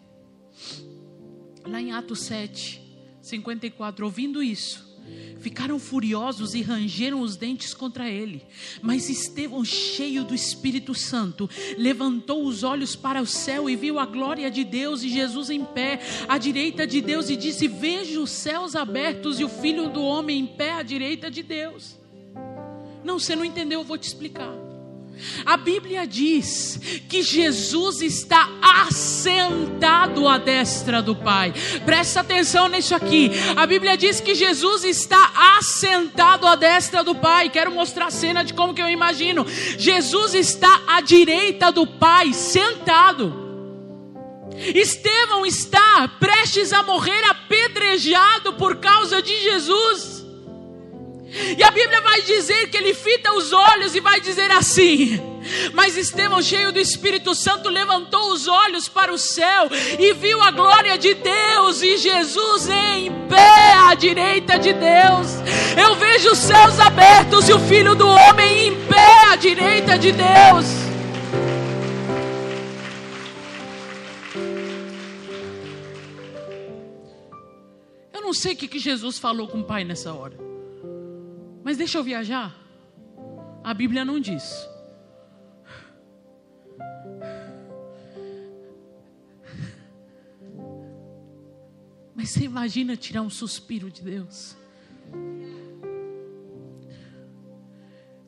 lá 1.64 1.80
em 1.80 1.92
Atos 1.92 2.20
7, 2.20 2.80
54, 3.20 4.04
ouvindo 4.04 4.42
isso, 4.42 4.91
ficaram 5.40 5.78
furiosos 5.78 6.54
e 6.54 6.62
rangeram 6.62 7.20
os 7.20 7.36
dentes 7.36 7.74
contra 7.74 8.08
ele. 8.08 8.42
Mas 8.80 9.08
Estevão, 9.08 9.64
cheio 9.64 10.24
do 10.24 10.34
Espírito 10.34 10.94
Santo, 10.94 11.50
levantou 11.76 12.44
os 12.44 12.62
olhos 12.62 12.94
para 12.94 13.20
o 13.20 13.26
céu 13.26 13.68
e 13.68 13.76
viu 13.76 13.98
a 13.98 14.06
glória 14.06 14.50
de 14.50 14.64
Deus 14.64 15.02
e 15.02 15.08
Jesus 15.08 15.50
em 15.50 15.64
pé 15.64 16.00
à 16.28 16.38
direita 16.38 16.86
de 16.86 17.00
Deus 17.00 17.28
e 17.28 17.36
disse: 17.36 17.68
Vejo 17.68 18.22
os 18.22 18.30
céus 18.30 18.76
abertos 18.76 19.40
e 19.40 19.44
o 19.44 19.48
filho 19.48 19.88
do 19.88 20.02
homem 20.02 20.40
em 20.40 20.46
pé 20.46 20.72
à 20.72 20.82
direita 20.82 21.30
de 21.30 21.42
Deus. 21.42 21.98
Não, 23.04 23.18
você 23.18 23.34
não 23.34 23.44
entendeu, 23.44 23.80
eu 23.80 23.84
vou 23.84 23.98
te 23.98 24.06
explicar. 24.06 24.71
A 25.44 25.56
Bíblia 25.56 26.06
diz 26.06 26.80
que 27.08 27.22
Jesus 27.22 28.00
está 28.02 28.48
assentado 28.60 30.26
à 30.26 30.38
destra 30.38 31.00
do 31.00 31.14
Pai. 31.14 31.52
Presta 31.84 32.20
atenção 32.20 32.68
nisso 32.68 32.94
aqui. 32.94 33.30
A 33.56 33.66
Bíblia 33.66 33.96
diz 33.96 34.20
que 34.20 34.34
Jesus 34.34 34.84
está 34.84 35.56
assentado 35.58 36.46
à 36.46 36.54
destra 36.54 37.04
do 37.04 37.14
Pai. 37.14 37.50
Quero 37.50 37.70
mostrar 37.70 38.06
a 38.06 38.10
cena 38.10 38.44
de 38.44 38.54
como 38.54 38.74
que 38.74 38.82
eu 38.82 38.88
imagino. 38.88 39.46
Jesus 39.78 40.34
está 40.34 40.82
à 40.86 41.00
direita 41.00 41.70
do 41.70 41.86
Pai, 41.86 42.32
sentado. 42.32 43.42
Estevão 44.74 45.46
está 45.46 46.08
prestes 46.20 46.72
a 46.72 46.82
morrer 46.82 47.24
apedrejado 47.24 48.52
por 48.54 48.76
causa 48.76 49.22
de 49.22 49.34
Jesus. 49.40 50.11
E 51.34 51.62
a 51.62 51.70
Bíblia 51.70 52.02
vai 52.02 52.20
dizer 52.20 52.68
que 52.68 52.76
ele 52.76 52.92
fita 52.92 53.32
os 53.32 53.54
olhos 53.54 53.94
e 53.94 54.00
vai 54.00 54.20
dizer 54.20 54.50
assim: 54.50 55.18
Mas 55.72 55.96
Estevão, 55.96 56.42
cheio 56.42 56.70
do 56.70 56.78
Espírito 56.78 57.34
Santo, 57.34 57.70
levantou 57.70 58.32
os 58.32 58.46
olhos 58.46 58.86
para 58.86 59.10
o 59.10 59.16
céu 59.16 59.68
e 59.98 60.12
viu 60.12 60.42
a 60.42 60.50
glória 60.50 60.98
de 60.98 61.14
Deus 61.14 61.80
e 61.80 61.96
Jesus 61.96 62.68
em 62.68 63.10
pé 63.30 63.72
à 63.88 63.94
direita 63.94 64.58
de 64.58 64.74
Deus. 64.74 65.40
Eu 65.74 65.94
vejo 65.94 66.32
os 66.32 66.38
céus 66.38 66.78
abertos 66.78 67.48
e 67.48 67.54
o 67.54 67.60
Filho 67.60 67.94
do 67.94 68.06
Homem 68.06 68.68
em 68.68 68.86
pé 68.86 69.30
à 69.30 69.36
direita 69.36 69.98
de 69.98 70.12
Deus. 70.12 70.66
Eu 78.12 78.20
não 78.20 78.34
sei 78.34 78.52
o 78.52 78.56
que 78.56 78.78
Jesus 78.78 79.18
falou 79.18 79.48
com 79.48 79.60
o 79.60 79.64
Pai 79.64 79.82
nessa 79.82 80.12
hora. 80.12 80.51
Mas 81.72 81.78
deixa 81.78 81.96
eu 81.96 82.04
viajar. 82.04 82.54
A 83.64 83.72
Bíblia 83.72 84.04
não 84.04 84.20
diz. 84.20 84.68
Mas 92.14 92.28
você 92.28 92.44
imagina 92.44 92.94
tirar 92.94 93.22
um 93.22 93.30
suspiro 93.30 93.90
de 93.90 94.02
Deus? 94.02 94.54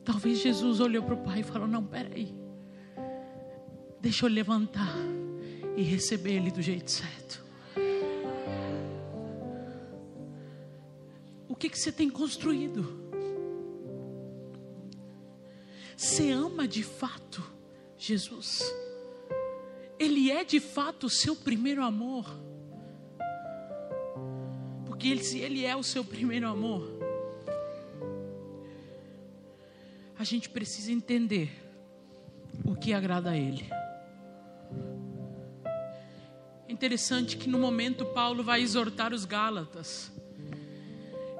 Talvez 0.03 0.39
Jesus 0.39 0.79
olhou 0.79 1.03
para 1.03 1.13
o 1.13 1.17
Pai 1.23 1.41
e 1.41 1.43
falou: 1.43 1.67
Não, 1.67 1.85
peraí. 1.85 2.33
Deixa 4.01 4.25
eu 4.25 4.29
levantar 4.31 4.97
e 5.77 5.83
receber 5.83 6.33
Ele 6.33 6.49
do 6.49 6.63
jeito 6.63 6.89
certo. 6.89 7.45
O 11.47 11.55
que, 11.55 11.69
que 11.69 11.77
você 11.77 11.91
tem 11.91 12.09
construído? 12.09 13.04
Você 16.05 16.29
ama 16.29 16.67
de 16.67 16.83
fato 16.83 17.43
Jesus? 17.97 18.61
Ele 19.97 20.29
é 20.29 20.43
de 20.43 20.59
fato 20.59 21.07
o 21.07 21.09
seu 21.09 21.35
primeiro 21.35 21.83
amor? 21.83 22.27
Porque 24.85 25.07
ele, 25.07 25.23
se 25.23 25.39
Ele 25.39 25.65
é 25.65 25.75
o 25.75 25.81
seu 25.81 26.05
primeiro 26.05 26.47
amor, 26.47 26.87
a 30.15 30.23
gente 30.23 30.47
precisa 30.47 30.91
entender 30.91 31.49
o 32.63 32.75
que 32.75 32.93
agrada 32.93 33.31
a 33.31 33.37
Ele. 33.37 33.65
É 36.67 36.71
interessante 36.71 37.35
que 37.35 37.49
no 37.49 37.57
momento 37.57 38.05
Paulo 38.05 38.43
vai 38.43 38.61
exortar 38.61 39.11
os 39.11 39.25
Gálatas, 39.25 40.11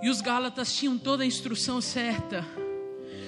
e 0.01 0.09
os 0.09 0.21
Gálatas 0.21 0.75
tinham 0.75 0.97
toda 0.97 1.21
a 1.21 1.27
instrução 1.27 1.79
certa 1.79 2.43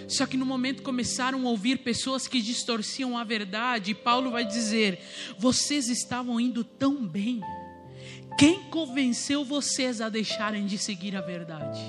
só 0.07 0.25
que 0.25 0.37
no 0.37 0.45
momento 0.45 0.83
começaram 0.83 1.45
a 1.45 1.49
ouvir 1.49 1.79
pessoas 1.79 2.27
que 2.27 2.41
distorciam 2.41 3.17
a 3.17 3.23
verdade, 3.23 3.91
e 3.91 3.95
Paulo 3.95 4.31
vai 4.31 4.45
dizer: 4.45 4.99
vocês 5.37 5.89
estavam 5.89 6.39
indo 6.39 6.63
tão 6.63 7.05
bem. 7.05 7.41
Quem 8.37 8.63
convenceu 8.69 9.43
vocês 9.43 9.99
a 9.99 10.09
deixarem 10.09 10.65
de 10.65 10.77
seguir 10.77 11.15
a 11.15 11.21
verdade? 11.21 11.81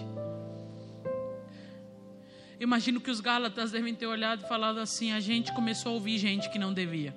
Imagino 2.59 3.01
que 3.01 3.11
os 3.11 3.21
Gálatas 3.21 3.71
devem 3.71 3.95
ter 3.95 4.07
olhado 4.07 4.45
e 4.45 4.49
falado 4.49 4.79
assim: 4.79 5.13
a 5.13 5.21
gente 5.21 5.55
começou 5.55 5.93
a 5.93 5.95
ouvir 5.95 6.19
gente 6.19 6.51
que 6.51 6.59
não 6.59 6.75
devia, 6.75 7.15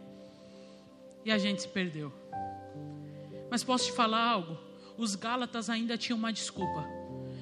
e 1.26 1.32
a 1.32 1.38
gente 1.40 1.64
se 1.64 1.68
perdeu. 1.68 2.14
Mas 3.50 3.64
posso 3.64 3.88
te 3.88 3.92
falar 3.94 4.24
algo? 4.24 4.58
Os 4.98 5.16
Gálatas 5.16 5.68
ainda 5.68 5.98
tinham 5.98 6.18
uma 6.18 6.32
desculpa. 6.32 6.88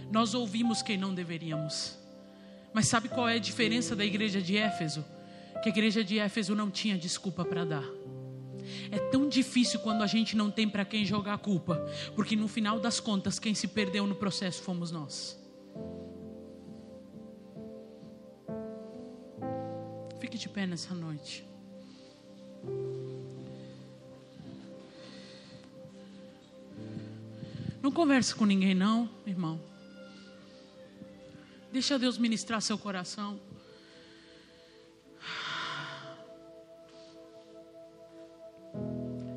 Nós 0.10 0.34
ouvimos 0.34 0.82
quem 0.82 0.98
não 0.98 1.14
deveríamos. 1.14 1.99
Mas 2.74 2.88
sabe 2.88 3.10
qual 3.10 3.28
é 3.28 3.36
a 3.36 3.40
diferença 3.40 3.96
da 3.96 4.06
igreja 4.06 4.42
de 4.42 4.58
Éfeso? 4.58 5.04
Que 5.64 5.70
a 5.70 5.72
igreja 5.72 6.04
de 6.04 6.20
Éfeso 6.20 6.56
não 6.56 6.70
tinha 6.70 6.98
desculpa 6.98 7.44
para 7.44 7.66
dar. 7.66 7.86
É 8.92 9.00
tão 9.00 9.28
difícil 9.28 9.80
quando 9.80 10.04
a 10.04 10.08
gente 10.08 10.36
não 10.36 10.52
tem 10.52 10.70
para 10.70 10.86
quem 10.86 11.06
jogar 11.06 11.34
a 11.34 11.38
culpa, 11.38 11.84
porque 12.16 12.36
no 12.36 12.48
final 12.48 12.80
das 12.80 13.00
contas, 13.00 13.40
quem 13.40 13.54
se 13.54 13.68
perdeu 13.68 14.06
no 14.06 14.16
processo 14.16 14.62
fomos 14.62 14.92
nós. 14.92 15.38
Fique 20.20 20.38
de 20.38 20.50
pé 20.50 20.68
nessa 20.68 20.94
noite. 20.94 21.48
Não 27.82 27.92
converse 27.92 28.36
com 28.36 28.46
ninguém, 28.46 28.76
não, 28.76 29.10
irmão. 29.26 29.69
Deixa 31.72 32.00
Deus 32.00 32.18
ministrar 32.18 32.62
seu 32.62 32.78
coração. 32.78 33.40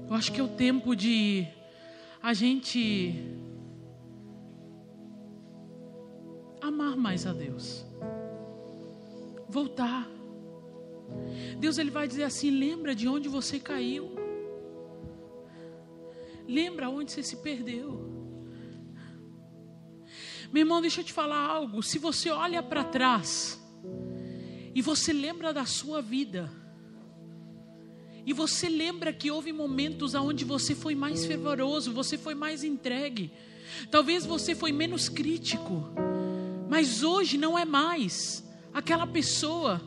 Eu 0.08 0.14
acho 0.14 0.32
que 0.32 0.40
é 0.40 0.42
o 0.42 0.48
tempo 0.48 0.94
de 0.94 1.46
a 2.22 2.34
gente 2.34 3.14
amar 6.60 6.96
mais 6.96 7.26
a 7.26 7.32
Deus. 7.32 7.84
Voltar. 9.48 10.06
Deus 11.58 11.76
ele 11.78 11.90
vai 11.90 12.06
dizer 12.06 12.24
assim: 12.24 12.50
lembra 12.50 12.94
de 12.94 13.08
onde 13.08 13.28
você 13.28 13.58
caiu. 13.58 14.14
Lembra 16.46 16.90
onde 16.90 17.12
você 17.12 17.22
se 17.22 17.36
perdeu. 17.36 18.11
Meu 20.52 20.60
irmão, 20.60 20.82
deixa 20.82 21.00
eu 21.00 21.04
te 21.04 21.12
falar 21.14 21.38
algo. 21.38 21.82
Se 21.82 21.98
você 21.98 22.30
olha 22.30 22.62
para 22.62 22.84
trás 22.84 23.58
E 24.74 24.82
você 24.82 25.12
lembra 25.12 25.52
da 25.52 25.64
sua 25.64 26.02
vida. 26.02 26.50
E 28.24 28.32
você 28.32 28.68
lembra 28.68 29.12
que 29.12 29.30
houve 29.30 29.52
momentos 29.52 30.14
onde 30.14 30.44
você 30.44 30.74
foi 30.74 30.94
mais 30.94 31.24
fervoroso, 31.24 31.92
você 31.92 32.16
foi 32.16 32.34
mais 32.34 32.62
entregue. 32.62 33.32
Talvez 33.90 34.24
você 34.24 34.54
foi 34.54 34.72
menos 34.72 35.08
crítico. 35.08 35.88
Mas 36.68 37.02
hoje 37.02 37.36
não 37.36 37.58
é 37.58 37.64
mais 37.64 38.44
aquela 38.72 39.06
pessoa. 39.06 39.80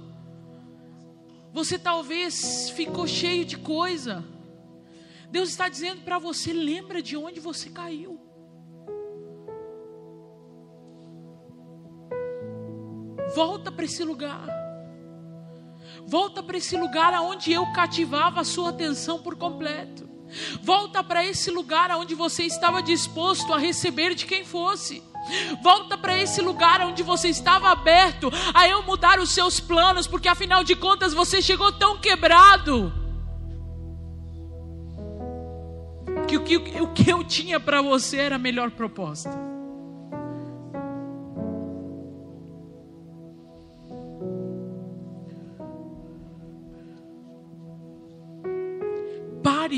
Você 1.53 1.79
talvez 1.79 2.69
ficou 2.71 3.07
cheio 3.07 3.45
de 3.45 3.57
coisa. 3.57 4.25
Deus 5.31 5.49
está 5.49 5.69
dizendo 5.69 6.01
para 6.01 6.19
você: 6.19 6.51
lembra 6.51 7.01
de 7.01 7.15
onde 7.15 7.39
você 7.39 7.69
caiu. 7.69 8.24
Volta 13.35 13.69
para 13.69 13.83
esse 13.83 14.01
lugar. 14.01 14.47
Volta 16.07 16.41
para 16.41 16.57
esse 16.57 16.77
lugar 16.77 17.13
aonde 17.13 17.51
eu 17.51 17.65
cativava 17.73 18.39
a 18.39 18.45
sua 18.45 18.69
atenção 18.69 19.21
por 19.21 19.35
completo. 19.35 20.07
Volta 20.61 21.03
para 21.03 21.25
esse 21.25 21.51
lugar 21.51 21.91
aonde 21.91 22.15
você 22.15 22.43
estava 22.43 22.81
disposto 22.81 23.53
a 23.53 23.57
receber 23.57 24.15
de 24.15 24.25
quem 24.25 24.45
fosse. 24.45 25.03
Volta 25.61 25.97
para 25.97 26.17
esse 26.17 26.41
lugar 26.41 26.79
onde 26.81 27.03
você 27.03 27.27
estava 27.27 27.69
aberto 27.69 28.31
a 28.53 28.69
eu 28.69 28.83
mudar 28.83 29.19
os 29.19 29.31
seus 29.31 29.59
planos, 29.59 30.07
porque 30.07 30.29
afinal 30.29 30.63
de 30.63 30.75
contas 30.75 31.13
você 31.13 31.41
chegou 31.41 31.73
tão 31.73 31.97
quebrado. 31.97 32.93
Que 36.25 36.37
o 36.37 36.43
que, 36.43 36.57
o 36.57 36.93
que 36.93 37.09
eu 37.09 37.21
tinha 37.23 37.59
para 37.59 37.81
você 37.81 38.17
era 38.17 38.35
a 38.35 38.39
melhor 38.39 38.71
proposta. 38.71 39.54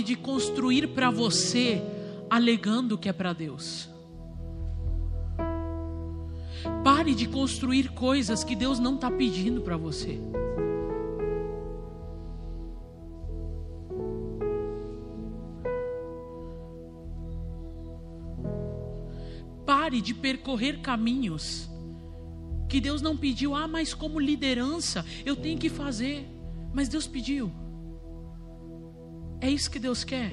De 0.07 0.15
construir 0.15 0.87
para 0.87 1.11
você 1.11 1.81
alegando 2.29 2.97
que 2.97 3.09
é 3.09 3.13
para 3.13 3.33
Deus. 3.33 3.89
Pare 6.81 7.13
de 7.13 7.27
construir 7.27 7.89
coisas 7.89 8.41
que 8.41 8.55
Deus 8.55 8.79
não 8.79 8.95
está 8.95 9.11
pedindo 9.11 9.61
para 9.61 9.75
você. 9.75 10.17
Pare 19.65 19.99
de 19.99 20.13
percorrer 20.13 20.79
caminhos 20.79 21.69
que 22.69 22.79
Deus 22.79 23.01
não 23.01 23.17
pediu. 23.17 23.53
Ah, 23.53 23.67
mas 23.67 23.93
como 23.93 24.21
liderança 24.21 25.05
eu 25.25 25.35
tenho 25.35 25.59
que 25.59 25.67
fazer. 25.67 26.25
Mas 26.73 26.87
Deus 26.87 27.05
pediu. 27.05 27.51
É 29.39 29.49
isso 29.49 29.69
que 29.69 29.79
Deus 29.79 30.03
quer. 30.03 30.31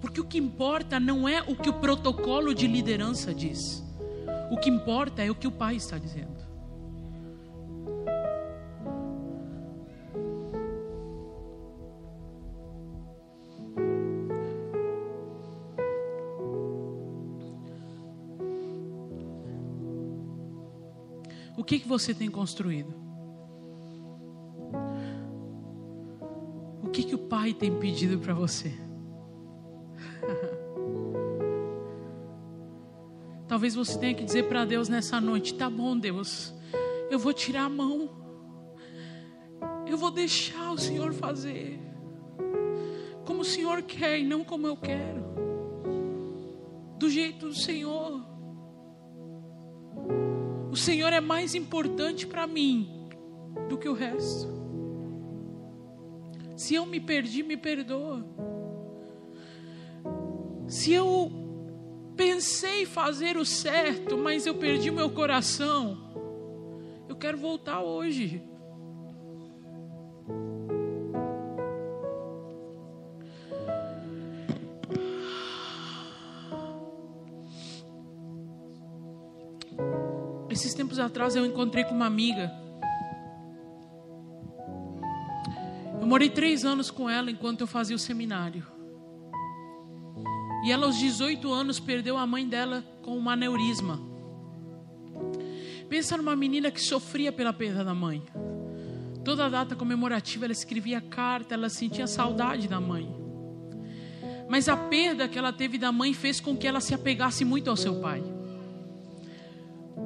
Porque 0.00 0.20
o 0.20 0.24
que 0.24 0.38
importa 0.38 0.98
não 0.98 1.28
é 1.28 1.42
o 1.42 1.54
que 1.54 1.70
o 1.70 1.74
protocolo 1.74 2.54
de 2.54 2.66
liderança 2.66 3.32
diz. 3.32 3.82
O 4.50 4.56
que 4.56 4.68
importa 4.68 5.22
é 5.22 5.30
o 5.30 5.34
que 5.34 5.46
o 5.46 5.52
pai 5.52 5.76
está 5.76 5.96
dizendo. 5.98 6.42
O 21.56 21.64
que, 21.64 21.78
que 21.78 21.86
você 21.86 22.12
tem 22.12 22.28
construído? 22.28 23.11
Pai 27.32 27.54
tem 27.54 27.78
pedido 27.78 28.18
para 28.18 28.34
você? 28.34 28.70
Talvez 33.48 33.74
você 33.74 33.98
tenha 33.98 34.14
que 34.14 34.22
dizer 34.22 34.48
para 34.48 34.66
Deus 34.66 34.86
nessa 34.86 35.18
noite: 35.18 35.54
tá 35.54 35.70
bom, 35.70 35.96
Deus, 35.96 36.52
eu 37.10 37.18
vou 37.18 37.32
tirar 37.32 37.64
a 37.64 37.70
mão, 37.70 38.10
eu 39.86 39.96
vou 39.96 40.10
deixar 40.10 40.72
o 40.72 40.78
Senhor 40.78 41.14
fazer, 41.14 41.80
como 43.24 43.40
o 43.40 43.46
Senhor 43.46 43.80
quer 43.80 44.18
e 44.18 44.26
não 44.26 44.44
como 44.44 44.66
eu 44.66 44.76
quero, 44.76 45.24
do 46.98 47.08
jeito 47.08 47.48
do 47.48 47.54
Senhor. 47.54 48.20
O 50.70 50.76
Senhor 50.76 51.14
é 51.14 51.20
mais 51.20 51.54
importante 51.54 52.26
para 52.26 52.46
mim 52.46 53.08
do 53.70 53.78
que 53.78 53.88
o 53.88 53.94
resto. 53.94 54.61
Se 56.62 56.76
eu 56.76 56.86
me 56.86 57.00
perdi, 57.00 57.42
me 57.42 57.56
perdoa. 57.56 58.24
Se 60.68 60.92
eu 60.92 61.28
pensei 62.16 62.86
fazer 62.86 63.36
o 63.36 63.44
certo, 63.44 64.16
mas 64.16 64.46
eu 64.46 64.54
perdi 64.54 64.88
meu 64.88 65.10
coração, 65.10 65.98
eu 67.08 67.16
quero 67.16 67.36
voltar 67.36 67.80
hoje. 67.80 68.40
Esses 80.48 80.72
tempos 80.74 81.00
atrás 81.00 81.34
eu 81.34 81.44
encontrei 81.44 81.82
com 81.82 81.92
uma 81.96 82.06
amiga. 82.06 82.61
Morei 86.12 86.28
três 86.28 86.62
anos 86.62 86.90
com 86.90 87.08
ela 87.08 87.30
enquanto 87.30 87.62
eu 87.62 87.66
fazia 87.66 87.96
o 87.96 87.98
seminário. 87.98 88.66
E 90.62 90.70
ela, 90.70 90.84
aos 90.84 90.98
18 90.98 91.50
anos, 91.50 91.80
perdeu 91.80 92.18
a 92.18 92.26
mãe 92.26 92.46
dela 92.46 92.84
com 93.00 93.18
um 93.18 93.30
aneurisma. 93.30 93.98
Pensa 95.88 96.18
numa 96.18 96.36
menina 96.36 96.70
que 96.70 96.82
sofria 96.82 97.32
pela 97.32 97.50
perda 97.50 97.82
da 97.82 97.94
mãe. 97.94 98.22
Toda 99.24 99.48
data 99.48 99.74
comemorativa 99.74 100.44
ela 100.44 100.52
escrevia 100.52 101.00
carta, 101.00 101.54
ela 101.54 101.70
sentia 101.70 102.06
saudade 102.06 102.68
da 102.68 102.78
mãe. 102.78 103.10
Mas 104.50 104.68
a 104.68 104.76
perda 104.76 105.26
que 105.26 105.38
ela 105.38 105.50
teve 105.50 105.78
da 105.78 105.90
mãe 105.90 106.12
fez 106.12 106.40
com 106.40 106.54
que 106.54 106.66
ela 106.66 106.82
se 106.82 106.92
apegasse 106.92 107.42
muito 107.42 107.70
ao 107.70 107.76
seu 107.76 108.02
pai. 108.02 108.22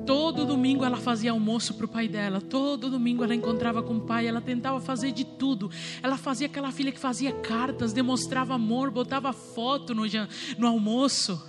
Todo 0.07 0.47
domingo 0.47 0.85
ela 0.85 0.97
fazia 0.97 1.33
almoço 1.33 1.75
para 1.75 1.85
o 1.85 1.89
pai 1.89 2.07
dela. 2.07 2.41
Todo 2.41 2.89
domingo 2.89 3.25
ela 3.25 3.35
encontrava 3.35 3.83
com 3.83 3.97
o 3.97 4.01
pai. 4.01 4.29
Ela 4.29 4.41
tentava 4.41 4.81
fazer 4.81 5.11
de 5.11 5.25
tudo. 5.25 5.69
Ela 6.03 6.17
fazia 6.17 6.47
aquela 6.47 6.71
filha 6.71 6.93
que 6.93 6.99
fazia 6.99 7.33
cartas, 7.33 7.93
demonstrava 7.93 8.55
amor, 8.55 8.91
botava 8.91 9.33
foto 9.33 9.95
no, 9.95 10.03
no 10.57 10.67
almoço 10.67 11.43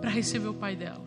para 0.00 0.10
receber 0.10 0.48
o 0.48 0.54
pai 0.54 0.74
dela. 0.74 1.06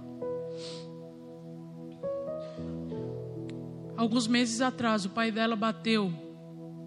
Alguns 3.97 4.25
meses 4.25 4.61
atrás, 4.61 5.05
o 5.05 5.09
pai 5.09 5.31
dela 5.31 5.55
bateu 5.55 6.11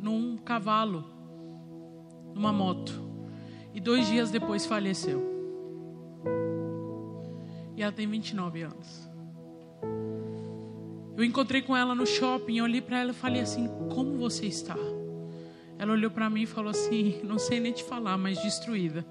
num 0.00 0.36
cavalo, 0.38 1.04
numa 2.34 2.52
moto. 2.52 2.92
E 3.72 3.80
dois 3.80 4.06
dias 4.06 4.30
depois 4.30 4.64
faleceu. 4.64 5.22
E 7.76 7.82
ela 7.82 7.92
tem 7.92 8.06
29 8.06 8.62
anos. 8.62 9.13
Eu 11.16 11.24
encontrei 11.24 11.62
com 11.62 11.76
ela 11.76 11.94
no 11.94 12.06
shopping, 12.06 12.60
olhei 12.60 12.80
para 12.80 12.98
ela 12.98 13.10
e 13.10 13.14
falei 13.14 13.40
assim: 13.40 13.68
Como 13.94 14.16
você 14.18 14.46
está? 14.46 14.76
Ela 15.78 15.92
olhou 15.92 16.10
para 16.10 16.28
mim 16.28 16.42
e 16.42 16.46
falou 16.46 16.70
assim: 16.70 17.20
Não 17.22 17.38
sei 17.38 17.60
nem 17.60 17.72
te 17.72 17.84
falar, 17.84 18.18
mas 18.18 18.42
destruída. 18.42 19.06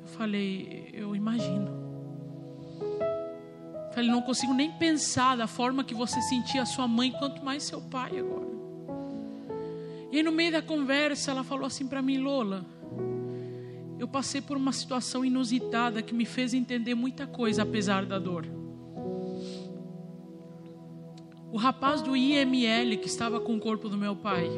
Eu 0.00 0.08
falei: 0.08 0.90
Eu 0.92 1.14
imagino. 1.14 1.70
Falei: 3.94 4.10
Não 4.10 4.22
consigo 4.22 4.54
nem 4.54 4.72
pensar 4.72 5.36
da 5.36 5.46
forma 5.46 5.84
que 5.84 5.94
você 5.94 6.20
sentia 6.22 6.64
sua 6.64 6.88
mãe, 6.88 7.12
quanto 7.12 7.44
mais 7.44 7.62
seu 7.62 7.80
pai 7.80 8.18
agora. 8.18 8.48
E 10.10 10.16
aí, 10.16 10.22
no 10.22 10.32
meio 10.32 10.52
da 10.52 10.62
conversa, 10.62 11.30
ela 11.30 11.44
falou 11.44 11.66
assim 11.66 11.86
para 11.86 12.00
mim: 12.00 12.16
Lola, 12.16 12.64
eu 13.98 14.08
passei 14.08 14.40
por 14.40 14.56
uma 14.56 14.72
situação 14.72 15.22
inusitada 15.22 16.00
que 16.00 16.14
me 16.14 16.24
fez 16.24 16.54
entender 16.54 16.94
muita 16.94 17.26
coisa, 17.26 17.64
apesar 17.64 18.06
da 18.06 18.18
dor. 18.18 18.57
O 21.50 21.56
rapaz 21.56 22.02
do 22.02 22.16
IML 22.16 22.98
que 22.98 23.06
estava 23.06 23.40
com 23.40 23.56
o 23.56 23.60
corpo 23.60 23.88
do 23.88 23.96
meu 23.96 24.14
pai, 24.14 24.48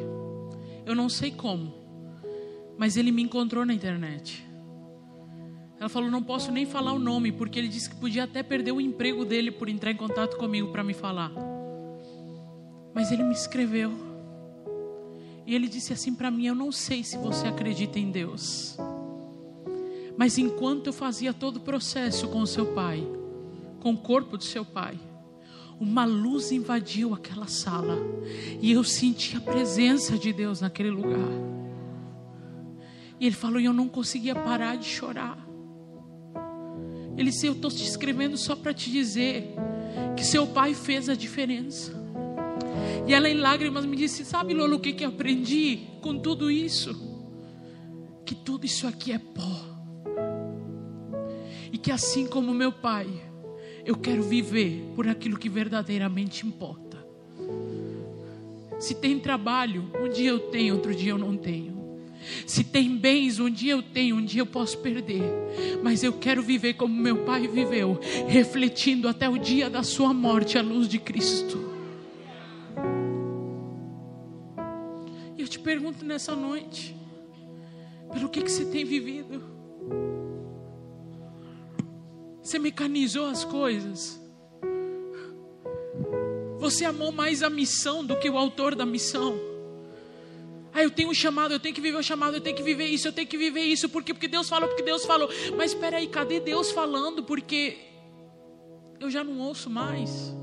eu 0.85 0.93
não 0.93 1.07
sei 1.07 1.31
como, 1.31 1.73
mas 2.77 2.97
ele 2.97 3.11
me 3.11 3.21
encontrou 3.21 3.65
na 3.65 3.73
internet. 3.73 4.45
Ela 5.79 5.89
falou: 5.89 6.11
não 6.11 6.21
posso 6.21 6.51
nem 6.51 6.65
falar 6.65 6.93
o 6.93 6.99
nome, 6.99 7.31
porque 7.31 7.57
ele 7.57 7.67
disse 7.67 7.89
que 7.89 7.95
podia 7.95 8.25
até 8.25 8.43
perder 8.43 8.71
o 8.71 8.81
emprego 8.81 9.25
dele 9.25 9.51
por 9.51 9.69
entrar 9.69 9.91
em 9.91 9.95
contato 9.95 10.37
comigo 10.37 10.71
para 10.71 10.83
me 10.83 10.93
falar. 10.93 11.31
Mas 12.93 13.11
ele 13.11 13.23
me 13.23 13.33
escreveu. 13.33 13.91
E 15.47 15.55
ele 15.55 15.67
disse 15.67 15.91
assim 15.93 16.13
para 16.13 16.29
mim: 16.29 16.45
Eu 16.45 16.53
não 16.53 16.71
sei 16.71 17.03
se 17.03 17.17
você 17.17 17.47
acredita 17.47 17.97
em 17.97 18.11
Deus. 18.11 18.77
Mas 20.17 20.37
enquanto 20.37 20.87
eu 20.87 20.93
fazia 20.93 21.33
todo 21.33 21.57
o 21.57 21.61
processo 21.61 22.27
com 22.27 22.41
o 22.41 22.47
seu 22.47 22.73
pai, 22.73 23.01
com 23.79 23.93
o 23.93 23.97
corpo 23.97 24.37
do 24.37 24.43
seu 24.43 24.63
pai, 24.63 24.99
uma 25.81 26.05
luz 26.05 26.51
invadiu 26.51 27.11
aquela 27.11 27.47
sala 27.47 27.97
e 28.61 28.71
eu 28.71 28.83
senti 28.83 29.35
a 29.35 29.41
presença 29.41 30.15
de 30.15 30.31
Deus 30.31 30.61
naquele 30.61 30.91
lugar. 30.91 31.27
E 33.19 33.25
ele 33.25 33.35
falou: 33.35 33.59
e 33.59 33.65
eu 33.65 33.73
não 33.73 33.89
conseguia 33.89 34.35
parar 34.35 34.77
de 34.77 34.85
chorar. 34.85 35.43
Ele 37.17 37.31
disse: 37.31 37.47
Eu 37.47 37.53
estou 37.53 37.71
te 37.71 37.83
escrevendo 37.83 38.37
só 38.37 38.55
para 38.55 38.75
te 38.75 38.91
dizer 38.91 39.55
que 40.15 40.23
seu 40.23 40.45
pai 40.45 40.75
fez 40.75 41.09
a 41.09 41.15
diferença. 41.15 41.99
E 43.07 43.13
ela, 43.13 43.27
em 43.27 43.37
lágrimas, 43.37 43.83
me 43.83 43.97
disse: 43.97 44.23
Sabe, 44.23 44.53
Lolo, 44.53 44.75
o 44.75 44.79
que, 44.79 44.93
que 44.93 45.03
eu 45.03 45.09
aprendi 45.09 45.87
com 45.99 46.19
tudo 46.19 46.51
isso? 46.51 46.93
Que 48.23 48.35
tudo 48.35 48.67
isso 48.67 48.85
aqui 48.85 49.11
é 49.11 49.17
pó. 49.17 49.65
E 51.71 51.77
que 51.77 51.91
assim 51.91 52.27
como 52.27 52.53
meu 52.53 52.71
pai, 52.71 53.30
eu 53.85 53.95
quero 53.95 54.23
viver 54.23 54.91
por 54.95 55.07
aquilo 55.07 55.37
que 55.37 55.49
verdadeiramente 55.49 56.45
importa. 56.45 57.05
Se 58.79 58.95
tem 58.95 59.19
trabalho, 59.19 59.91
um 60.01 60.09
dia 60.09 60.29
eu 60.29 60.39
tenho, 60.39 60.75
outro 60.75 60.93
dia 60.93 61.11
eu 61.11 61.17
não 61.17 61.37
tenho. 61.37 61.81
Se 62.45 62.63
tem 62.63 62.95
bens, 62.95 63.39
um 63.39 63.49
dia 63.49 63.73
eu 63.73 63.81
tenho, 63.81 64.15
um 64.15 64.25
dia 64.25 64.41
eu 64.41 64.45
posso 64.45 64.77
perder. 64.79 65.23
Mas 65.83 66.03
eu 66.03 66.13
quero 66.13 66.41
viver 66.41 66.73
como 66.73 66.93
meu 66.93 67.17
pai 67.23 67.47
viveu, 67.47 67.99
refletindo 68.27 69.07
até 69.07 69.27
o 69.27 69.37
dia 69.37 69.69
da 69.69 69.83
sua 69.83 70.13
morte 70.13 70.57
a 70.57 70.61
luz 70.61 70.87
de 70.87 70.99
Cristo. 70.99 71.71
E 75.37 75.41
eu 75.41 75.47
te 75.47 75.59
pergunto 75.59 76.05
nessa 76.05 76.35
noite, 76.35 76.95
pelo 78.13 78.29
que, 78.29 78.41
que 78.41 78.51
você 78.51 78.65
tem 78.65 78.85
vivido? 78.85 79.43
Você 82.41 82.57
mecanizou 82.57 83.25
as 83.25 83.43
coisas. 83.43 84.19
Você 86.59 86.85
amou 86.85 87.11
mais 87.11 87.43
a 87.43 87.49
missão 87.49 88.05
do 88.05 88.17
que 88.17 88.29
o 88.29 88.37
autor 88.37 88.75
da 88.75 88.85
missão. 88.85 89.39
Ah, 90.73 90.83
eu 90.83 90.89
tenho 90.89 91.09
um 91.09 91.13
chamado, 91.13 91.53
eu 91.53 91.59
tenho 91.59 91.75
que 91.75 91.81
viver 91.81 91.97
o 91.97 92.03
chamado, 92.03 92.37
eu 92.37 92.41
tenho 92.41 92.55
que 92.55 92.63
viver 92.63 92.85
isso, 92.85 93.07
eu 93.07 93.11
tenho 93.11 93.27
que 93.27 93.37
viver 93.37 93.61
isso, 93.61 93.89
porque 93.89 94.13
porque 94.13 94.27
Deus 94.27 94.47
falou, 94.47 94.69
porque 94.69 94.83
Deus 94.83 95.05
falou. 95.05 95.29
Mas 95.57 95.71
espera 95.71 95.97
aí, 95.97 96.07
cadê 96.07 96.39
Deus 96.39 96.71
falando? 96.71 97.23
Porque 97.23 97.77
eu 98.99 99.09
já 99.09 99.23
não 99.23 99.39
ouço 99.39 99.69
mais. 99.69 100.33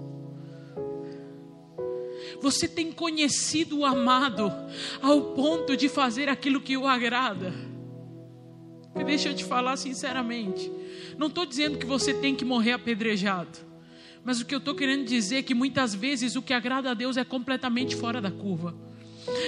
Você 2.40 2.68
tem 2.68 2.92
conhecido 2.92 3.78
o 3.78 3.84
amado 3.84 4.52
ao 5.00 5.34
ponto 5.34 5.76
de 5.76 5.88
fazer 5.88 6.28
aquilo 6.28 6.60
que 6.60 6.76
o 6.76 6.86
agrada. 6.86 7.54
Deixa 9.06 9.30
eu 9.30 9.34
te 9.34 9.44
falar 9.44 9.76
sinceramente. 9.76 10.70
Não 11.18 11.26
estou 11.26 11.44
dizendo 11.44 11.76
que 11.76 11.84
você 11.84 12.14
tem 12.14 12.34
que 12.34 12.44
morrer 12.44 12.72
apedrejado. 12.72 13.58
Mas 14.24 14.40
o 14.40 14.44
que 14.44 14.54
eu 14.54 14.58
estou 14.58 14.74
querendo 14.74 15.04
dizer 15.04 15.36
é 15.36 15.42
que 15.42 15.54
muitas 15.54 15.94
vezes 15.94 16.36
o 16.36 16.42
que 16.42 16.52
agrada 16.52 16.90
a 16.90 16.94
Deus 16.94 17.16
é 17.16 17.24
completamente 17.24 17.96
fora 17.96 18.20
da 18.20 18.30
curva. 18.30 18.74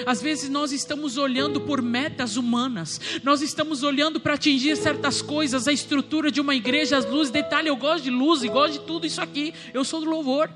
Às 0.04 0.20
vezes 0.20 0.50
nós 0.50 0.72
estamos 0.72 1.16
olhando 1.16 1.60
por 1.60 1.80
metas 1.80 2.36
humanas, 2.36 3.00
nós 3.22 3.40
estamos 3.40 3.82
olhando 3.82 4.20
para 4.20 4.34
atingir 4.34 4.76
certas 4.76 5.22
coisas, 5.22 5.66
a 5.66 5.72
estrutura 5.72 6.30
de 6.30 6.40
uma 6.40 6.54
igreja, 6.54 6.98
as 6.98 7.06
luzes, 7.06 7.32
detalhe, 7.32 7.68
eu 7.68 7.76
gosto 7.76 8.04
de 8.04 8.10
luz 8.10 8.42
e 8.42 8.48
gosto 8.48 8.80
de 8.80 8.86
tudo 8.86 9.06
isso 9.06 9.22
aqui, 9.22 9.54
eu 9.72 9.84
sou 9.84 10.00
do 10.00 10.10
louvor. 10.10 10.50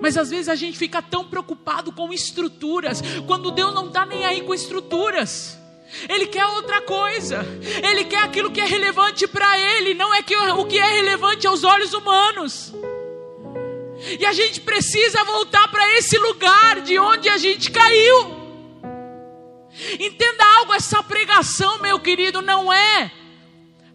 Mas 0.00 0.16
às 0.16 0.30
vezes 0.30 0.48
a 0.48 0.54
gente 0.54 0.78
fica 0.78 1.02
tão 1.02 1.24
preocupado 1.24 1.90
com 1.90 2.12
estruturas, 2.12 3.02
quando 3.26 3.50
Deus 3.50 3.74
não 3.74 3.88
está 3.88 4.04
nem 4.06 4.24
aí 4.24 4.42
com 4.42 4.54
estruturas. 4.54 5.58
Ele 6.08 6.26
quer 6.26 6.46
outra 6.46 6.80
coisa. 6.82 7.46
Ele 7.82 8.04
quer 8.04 8.22
aquilo 8.22 8.50
que 8.50 8.60
é 8.60 8.64
relevante 8.64 9.26
para 9.26 9.58
ele, 9.58 9.94
não 9.94 10.14
é 10.14 10.22
que 10.22 10.36
o 10.36 10.64
que 10.64 10.78
é 10.78 10.86
relevante 10.86 11.46
aos 11.46 11.64
olhos 11.64 11.92
humanos. 11.92 12.74
E 14.18 14.24
a 14.24 14.32
gente 14.32 14.60
precisa 14.60 15.24
voltar 15.24 15.68
para 15.68 15.96
esse 15.96 16.16
lugar 16.18 16.80
de 16.80 16.98
onde 16.98 17.28
a 17.28 17.36
gente 17.36 17.70
caiu. 17.70 18.38
Entenda 19.98 20.44
algo, 20.58 20.74
essa 20.74 21.02
pregação, 21.02 21.78
meu 21.78 21.98
querido, 21.98 22.42
não 22.42 22.72
é 22.72 23.10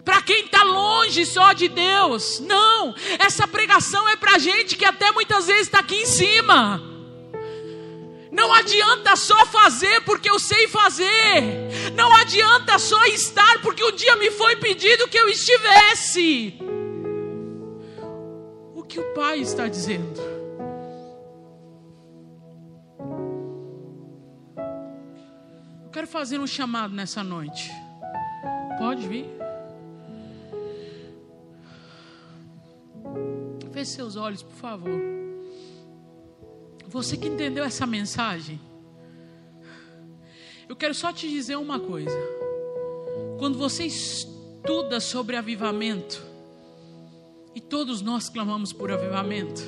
para 0.04 0.22
quem 0.22 0.46
está 0.46 0.64
longe 0.64 1.26
só 1.26 1.54
de 1.54 1.68
Deus. 1.70 2.40
Não, 2.40 2.94
essa 3.20 3.48
pregação 3.48 4.08
é 4.10 4.16
para 4.16 4.38
gente 4.38 4.76
que 4.76 4.86
até 4.86 5.12
muitas 5.12 5.48
vezes 5.48 5.64
está 5.64 5.80
aqui 5.80 5.96
em 5.96 6.06
cima. 6.06 6.93
Não 8.44 8.54
adianta 8.54 9.16
só 9.16 9.46
fazer 9.46 10.02
porque 10.02 10.30
eu 10.30 10.38
sei 10.38 10.68
fazer. 10.68 11.94
Não 11.96 12.14
adianta 12.14 12.78
só 12.78 13.02
estar 13.06 13.62
porque 13.62 13.82
um 13.84 13.92
dia 13.92 14.18
me 14.18 14.30
foi 14.32 14.58
pedido 14.58 15.08
que 15.08 15.18
eu 15.18 15.30
estivesse 15.30 16.60
que 18.94 19.00
o 19.00 19.14
Pai 19.16 19.40
está 19.40 19.68
dizendo. 19.68 20.22
Eu 25.84 25.90
quero 25.92 26.06
fazer 26.06 26.40
um 26.40 26.46
chamado 26.46 26.94
nessa 26.94 27.24
noite. 27.24 27.72
Pode 28.78 29.08
vir? 29.08 29.26
Feche 33.72 33.92
seus 33.92 34.16
olhos, 34.16 34.44
por 34.44 34.54
favor. 34.54 35.23
Você 36.94 37.18
que 37.18 37.28
entendeu 37.28 37.64
essa 37.64 37.88
mensagem, 37.88 38.62
eu 40.70 40.76
quero 40.76 40.94
só 40.94 41.12
te 41.12 41.28
dizer 41.28 41.56
uma 41.56 41.80
coisa. 41.80 42.16
Quando 43.40 43.58
você 43.58 43.86
estuda 43.86 45.00
sobre 45.00 45.36
avivamento, 45.36 46.24
e 47.56 47.60
todos 47.60 48.00
nós 48.00 48.30
clamamos 48.30 48.72
por 48.72 48.92
avivamento. 48.92 49.64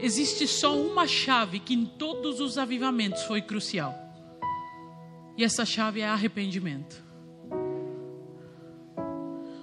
Existe 0.00 0.48
só 0.48 0.76
uma 0.76 1.06
chave 1.06 1.60
que 1.60 1.74
em 1.74 1.86
todos 1.86 2.40
os 2.40 2.58
avivamentos 2.58 3.22
foi 3.22 3.40
crucial. 3.40 3.94
E 5.36 5.44
essa 5.44 5.64
chave 5.64 6.00
é 6.00 6.08
arrependimento. 6.08 7.00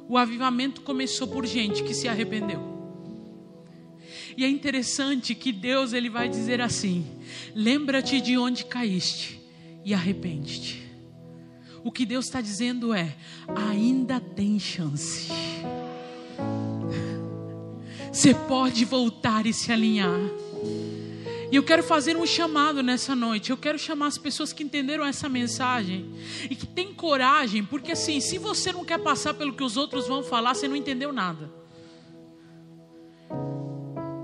O 0.07 0.17
avivamento 0.17 0.79
começou 0.79 1.27
por 1.27 1.45
gente 1.45 1.83
que 1.83 1.93
se 1.93 2.07
arrependeu. 2.07 2.78
E 4.39 4.45
é 4.45 4.47
interessante 4.47 5.35
que 5.35 5.51
Deus 5.51 5.91
ele 5.91 6.09
vai 6.09 6.29
dizer 6.29 6.61
assim: 6.61 7.05
lembra-te 7.53 8.21
de 8.21 8.37
onde 8.37 8.63
caíste 8.63 9.37
e 9.83 9.93
arrepende-te. 9.93 10.81
O 11.83 11.91
que 11.91 12.05
Deus 12.05 12.27
está 12.27 12.39
dizendo 12.39 12.93
é: 12.93 13.17
ainda 13.53 14.17
tem 14.17 14.57
chance. 14.57 15.27
Você 18.13 18.33
pode 18.33 18.85
voltar 18.85 19.45
e 19.45 19.51
se 19.51 19.73
alinhar. 19.73 20.21
E 21.51 21.55
eu 21.57 21.63
quero 21.63 21.83
fazer 21.83 22.15
um 22.15 22.25
chamado 22.25 22.81
nessa 22.81 23.13
noite. 23.13 23.49
Eu 23.49 23.57
quero 23.57 23.77
chamar 23.77 24.07
as 24.07 24.17
pessoas 24.17 24.53
que 24.53 24.63
entenderam 24.63 25.03
essa 25.03 25.27
mensagem 25.27 26.13
e 26.49 26.55
que 26.55 26.65
têm 26.65 26.93
coragem, 26.93 27.61
porque 27.65 27.91
assim, 27.91 28.21
se 28.21 28.37
você 28.37 28.71
não 28.71 28.85
quer 28.85 28.99
passar 28.99 29.33
pelo 29.33 29.51
que 29.51 29.65
os 29.65 29.75
outros 29.75 30.07
vão 30.07 30.23
falar, 30.23 30.53
você 30.53 30.65
não 30.65 30.77
entendeu 30.77 31.11
nada. 31.11 31.58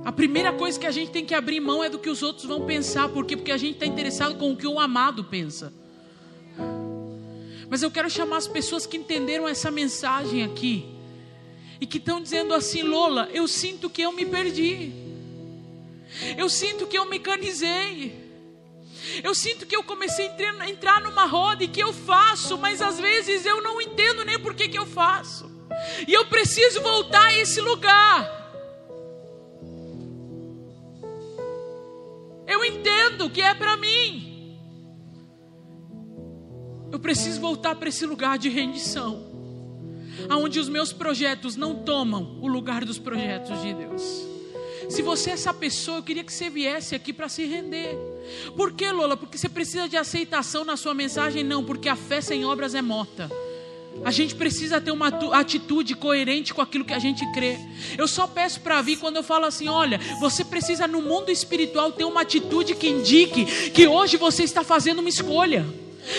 A 0.05 0.11
primeira 0.11 0.53
coisa 0.53 0.79
que 0.79 0.85
a 0.85 0.91
gente 0.91 1.09
tem 1.09 1.25
que 1.25 1.33
abrir 1.33 1.59
mão 1.59 1.83
é 1.83 1.89
do 1.89 1.97
que 1.97 2.11
os 2.11 2.21
outros 2.21 2.45
vão 2.45 2.63
pensar, 2.63 3.09
por 3.09 3.25
quê? 3.25 3.35
Porque 3.35 3.51
a 3.51 3.57
gente 3.57 3.73
está 3.73 3.87
interessado 3.87 4.35
com 4.35 4.51
o 4.51 4.55
que 4.55 4.67
o 4.67 4.79
amado 4.79 5.23
pensa. 5.23 5.73
Mas 7.67 7.81
eu 7.81 7.89
quero 7.89 8.07
chamar 8.07 8.37
as 8.37 8.47
pessoas 8.47 8.85
que 8.85 8.97
entenderam 8.97 9.47
essa 9.47 9.71
mensagem 9.71 10.43
aqui 10.43 10.85
e 11.81 11.87
que 11.87 11.97
estão 11.97 12.21
dizendo 12.21 12.53
assim: 12.53 12.83
Lola, 12.83 13.27
eu 13.33 13.47
sinto 13.47 13.89
que 13.89 14.03
eu 14.03 14.11
me 14.11 14.27
perdi, 14.27 14.93
eu 16.37 16.47
sinto 16.49 16.85
que 16.85 16.97
eu 16.97 17.05
mecanizei. 17.05 18.23
Eu 19.23 19.35
sinto 19.35 19.65
que 19.65 19.75
eu 19.75 19.83
comecei 19.83 20.29
a 20.59 20.69
entrar 20.69 21.01
numa 21.01 21.25
roda 21.25 21.63
e 21.63 21.67
que 21.67 21.81
eu 21.81 21.93
faço, 21.93 22.57
mas 22.57 22.81
às 22.81 22.99
vezes 22.99 23.45
eu 23.45 23.61
não 23.61 23.81
entendo 23.81 24.23
nem 24.23 24.39
por 24.39 24.53
que, 24.53 24.67
que 24.67 24.77
eu 24.77 24.85
faço. 24.85 25.51
E 26.07 26.13
eu 26.13 26.25
preciso 26.25 26.81
voltar 26.81 27.25
a 27.25 27.37
esse 27.37 27.61
lugar. 27.61 28.44
Eu 32.47 32.63
entendo 32.63 33.29
que 33.29 33.41
é 33.41 33.53
para 33.53 33.77
mim. 33.77 34.57
Eu 36.91 36.99
preciso 36.99 37.41
voltar 37.41 37.75
para 37.75 37.89
esse 37.89 38.05
lugar 38.05 38.37
de 38.37 38.49
rendição 38.49 39.35
aonde 40.29 40.59
os 40.59 40.69
meus 40.69 40.93
projetos 40.93 41.55
não 41.55 41.75
tomam 41.75 42.39
o 42.41 42.47
lugar 42.47 42.85
dos 42.85 42.97
projetos 42.97 43.61
de 43.61 43.73
Deus. 43.73 44.25
Se 44.89 45.01
você 45.01 45.31
é 45.31 45.33
essa 45.33 45.53
pessoa, 45.53 45.97
eu 45.97 46.03
queria 46.03 46.23
que 46.23 46.31
você 46.31 46.49
viesse 46.49 46.93
aqui 46.93 47.11
para 47.11 47.27
se 47.27 47.45
render. 47.45 47.97
Por 48.55 48.73
que, 48.73 48.89
Lola? 48.91 49.17
Porque 49.17 49.37
você 49.37 49.49
precisa 49.49 49.89
de 49.89 49.97
aceitação 49.97 50.63
na 50.63 50.77
sua 50.77 50.93
mensagem? 50.93 51.43
Não, 51.43 51.63
porque 51.63 51.89
a 51.89 51.95
fé 51.95 52.21
sem 52.21 52.45
obras 52.45 52.75
é 52.75 52.81
morta. 52.81 53.29
A 54.03 54.11
gente 54.11 54.35
precisa 54.35 54.79
ter 54.79 54.91
uma 54.91 55.07
atitude 55.33 55.95
coerente 55.95 56.53
com 56.53 56.61
aquilo 56.61 56.85
que 56.85 56.93
a 56.93 56.99
gente 56.99 57.25
crê. 57.33 57.57
Eu 57.97 58.07
só 58.07 58.27
peço 58.27 58.59
para 58.59 58.81
vir 58.81 58.97
quando 58.97 59.15
eu 59.15 59.23
falo 59.23 59.45
assim: 59.45 59.67
olha, 59.67 59.99
você 60.19 60.43
precisa 60.43 60.87
no 60.87 61.01
mundo 61.01 61.31
espiritual 61.31 61.91
ter 61.91 62.03
uma 62.03 62.21
atitude 62.21 62.75
que 62.75 62.87
indique 62.87 63.45
que 63.71 63.87
hoje 63.87 64.17
você 64.17 64.43
está 64.43 64.63
fazendo 64.63 64.99
uma 64.99 65.09
escolha. 65.09 65.65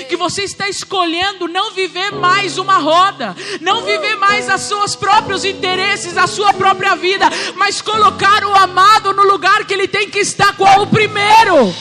que 0.08 0.16
você 0.16 0.42
está 0.42 0.68
escolhendo 0.68 1.46
não 1.46 1.72
viver 1.72 2.10
mais 2.10 2.58
uma 2.58 2.78
roda, 2.78 3.36
não 3.60 3.84
viver 3.84 4.16
mais 4.16 4.52
os 4.52 4.62
seus 4.62 4.96
próprios 4.96 5.44
interesses, 5.44 6.16
a 6.16 6.26
sua 6.26 6.52
própria 6.52 6.96
vida, 6.96 7.26
mas 7.54 7.80
colocar 7.80 8.44
o 8.44 8.52
amado 8.54 9.12
no 9.12 9.22
lugar 9.22 9.64
que 9.64 9.72
ele 9.72 9.86
tem 9.86 10.10
que 10.10 10.18
estar, 10.18 10.56
qual 10.56 10.82
o 10.82 10.86
primeiro. 10.88 11.72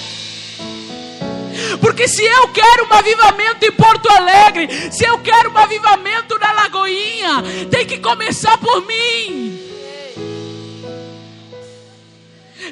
Porque 1.79 2.07
se 2.07 2.23
eu 2.23 2.47
quero 2.49 2.87
um 2.87 2.93
avivamento 2.93 3.65
em 3.65 3.71
Porto 3.71 4.09
Alegre, 4.09 4.67
se 4.91 5.05
eu 5.05 5.19
quero 5.19 5.51
um 5.51 5.57
avivamento 5.57 6.37
na 6.39 6.51
Lagoinha, 6.51 7.43
tem 7.69 7.85
que 7.85 7.99
começar 7.99 8.57
por 8.57 8.85
mim. 8.85 9.59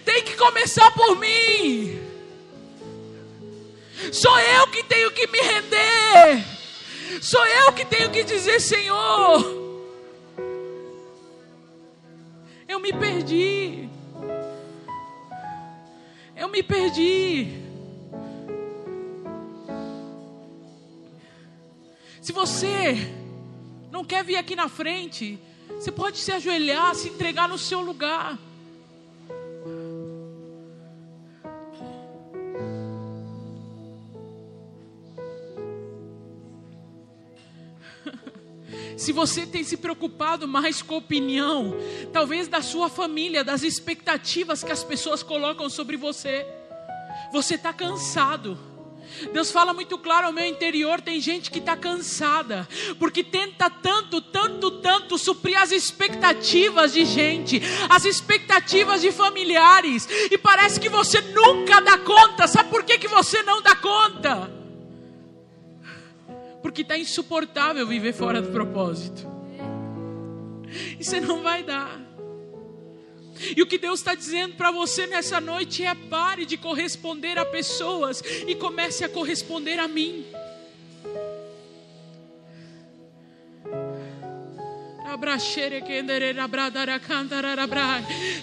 Tem 0.06 0.24
que 0.24 0.36
começar 0.36 0.92
por 0.92 1.18
mim. 1.18 2.00
Sou 4.12 4.38
eu 4.40 4.68
que 4.68 4.84
tenho 4.84 5.12
que 5.12 5.28
me 5.28 5.40
render. 5.40 6.44
Sou 7.22 7.46
eu 7.46 7.72
que 7.72 7.86
tenho 7.86 8.10
que 8.10 8.24
dizer, 8.24 8.60
Senhor, 8.60 9.64
eu 12.68 12.80
me 12.80 12.92
perdi. 12.92 13.88
Eu 16.36 16.50
me 16.50 16.62
perdi. 16.62 17.63
Se 22.24 22.32
você 22.32 22.96
não 23.92 24.06
quer 24.06 24.24
vir 24.24 24.38
aqui 24.38 24.56
na 24.56 24.70
frente, 24.70 25.38
você 25.68 25.92
pode 25.92 26.18
se 26.18 26.32
ajoelhar, 26.32 26.96
se 26.96 27.10
entregar 27.10 27.50
no 27.50 27.58
seu 27.58 27.82
lugar. 27.82 28.40
Se 38.96 39.12
você 39.12 39.46
tem 39.46 39.66
se 39.66 39.76
preocupado 39.76 40.48
mais 40.48 40.82
com 40.82 40.96
a 40.96 41.00
opinião, 41.00 41.76
talvez 42.14 42.48
da 42.48 42.62
sua 42.62 42.88
família, 42.88 43.44
das 43.44 43.64
expectativas 43.64 44.64
que 44.64 44.72
as 44.72 44.82
pessoas 44.82 45.22
colocam 45.22 45.70
sobre 45.70 45.98
você, 45.98 46.48
você 47.34 47.56
está 47.56 47.74
cansado. 47.74 48.58
Deus 49.32 49.52
fala 49.52 49.74
muito 49.74 49.98
claro 49.98 50.28
ao 50.28 50.34
meu 50.34 50.46
interior: 50.46 51.02
tem 51.02 51.20
gente 51.20 51.52
que 51.52 51.60
está 51.60 51.76
cansada, 51.76 52.68
porque 53.00 53.24
tenta 53.24 53.70
tanto, 53.70 54.22
tanto, 54.22 54.72
tanto 54.72 55.18
suprir 55.18 55.60
as 55.62 55.72
expectativas 55.72 56.94
de 56.94 57.06
gente, 57.06 57.62
as 57.90 58.06
expectativas 58.06 59.02
de 59.02 59.12
familiares, 59.12 60.08
e 60.32 60.38
parece 60.38 60.80
que 60.80 60.90
você 60.90 61.22
nunca 61.22 61.82
dá 61.82 61.98
conta. 61.98 62.48
Sabe 62.48 62.70
por 62.70 62.84
que, 62.84 62.98
que 62.98 63.08
você 63.08 63.44
não 63.44 63.62
dá 63.62 63.76
conta? 63.76 64.52
Porque 66.62 66.82
está 66.82 66.98
insuportável 66.98 67.86
viver 67.86 68.14
fora 68.14 68.42
do 68.42 68.52
propósito, 68.52 69.28
e 71.00 71.04
você 71.04 71.20
não 71.20 71.42
vai 71.42 71.64
dar. 71.64 72.13
E 73.56 73.62
o 73.62 73.66
que 73.66 73.78
Deus 73.78 74.00
está 74.00 74.16
dizendo 74.16 74.56
para 74.56 74.72
você 74.72 75.08
nessa 75.08 75.40
noite 75.40 75.84
é: 75.84 75.94
pare 75.96 76.46
de 76.46 76.58
corresponder 76.58 77.38
a 77.38 77.46
pessoas 77.46 78.24
e 78.48 78.56
comece 78.56 79.04
a 79.04 79.10
corresponder 79.10 79.80
a 79.80 79.88
mim. 79.88 80.26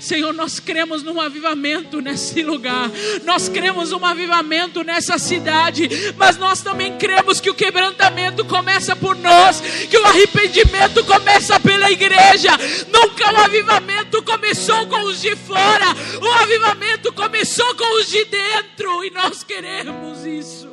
Senhor, 0.00 0.32
nós 0.32 0.60
cremos 0.60 1.02
num 1.02 1.20
avivamento 1.20 2.00
nesse 2.00 2.42
lugar, 2.42 2.90
nós 3.24 3.48
cremos 3.48 3.90
num 3.90 4.04
avivamento 4.04 4.82
nessa 4.84 5.18
cidade, 5.18 5.88
mas 6.16 6.36
nós 6.36 6.62
também 6.62 6.96
cremos 6.96 7.40
que 7.40 7.50
o 7.50 7.54
quebrantamento 7.54 8.44
começa 8.44 8.94
por 8.94 9.16
nós, 9.16 9.60
que 9.60 9.98
o 9.98 10.06
arrependimento 10.06 11.04
começa 11.04 11.58
pela 11.58 11.90
igreja. 11.90 12.50
Nunca 12.92 13.32
o 13.32 13.36
avivamento 13.38 14.22
começou 14.22 14.86
com 14.86 15.02
os 15.02 15.20
de 15.20 15.34
fora, 15.36 15.86
o 16.20 16.32
avivamento 16.34 17.12
começou 17.12 17.74
com 17.74 18.00
os 18.00 18.08
de 18.08 18.24
dentro, 18.26 19.04
e 19.04 19.10
nós 19.10 19.42
queremos 19.42 20.24
isso. 20.24 20.69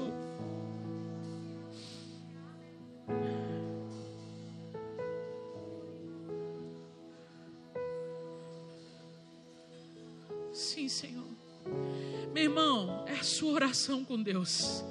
Sim, 10.57 10.89
Senhor. 10.89 11.23
Meu 12.33 12.45
irmão, 12.45 13.05
é 13.05 13.13
a 13.13 13.23
sua 13.23 13.51
oração 13.51 14.03
com 14.03 14.19
Deus. 14.19 14.83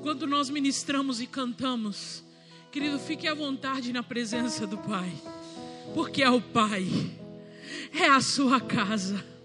Quando 0.00 0.28
nós 0.28 0.48
ministramos 0.48 1.20
e 1.20 1.26
cantamos, 1.26 2.22
querido, 2.70 3.00
fique 3.00 3.26
à 3.26 3.34
vontade 3.34 3.92
na 3.92 4.00
presença 4.00 4.64
do 4.64 4.78
Pai, 4.78 5.12
porque 5.92 6.22
é 6.22 6.30
o 6.30 6.40
Pai, 6.40 6.86
é 7.92 8.06
a 8.06 8.20
sua 8.20 8.60
casa. 8.60 9.35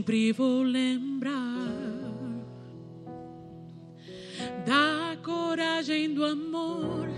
Sempre 0.00 0.32
vou 0.32 0.62
lembrar 0.62 1.68
da 4.64 5.14
coragem 5.22 6.14
do 6.14 6.24
amor, 6.24 7.10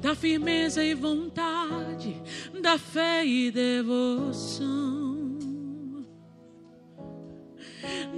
da 0.00 0.16
firmeza 0.16 0.82
e 0.82 0.94
vontade, 0.94 2.20
da 2.60 2.76
fé 2.76 3.24
e 3.24 3.52
devoção. 3.52 5.28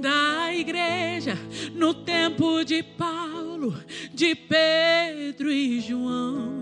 Da 0.01 0.55
igreja 0.55 1.35
no 1.75 1.93
tempo 1.93 2.65
de 2.65 2.83
Paulo, 2.83 3.75
de 4.15 4.35
Pedro 4.35 5.53
e 5.53 5.79
João 5.79 6.57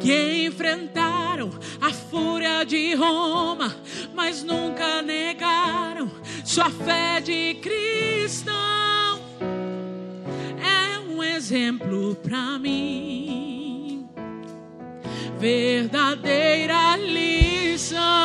que 0.00 0.46
enfrentaram 0.46 1.50
a 1.80 1.90
fúria 1.92 2.64
de 2.64 2.94
Roma, 2.94 3.79
mas 4.22 4.42
nunca 4.42 5.00
negaram 5.00 6.10
sua 6.44 6.68
fé 6.68 7.22
de 7.22 7.54
cristão. 7.54 9.18
É 10.62 10.98
um 11.08 11.22
exemplo 11.22 12.14
para 12.16 12.58
mim, 12.58 14.06
verdadeira 15.38 16.98
lição. 16.98 18.20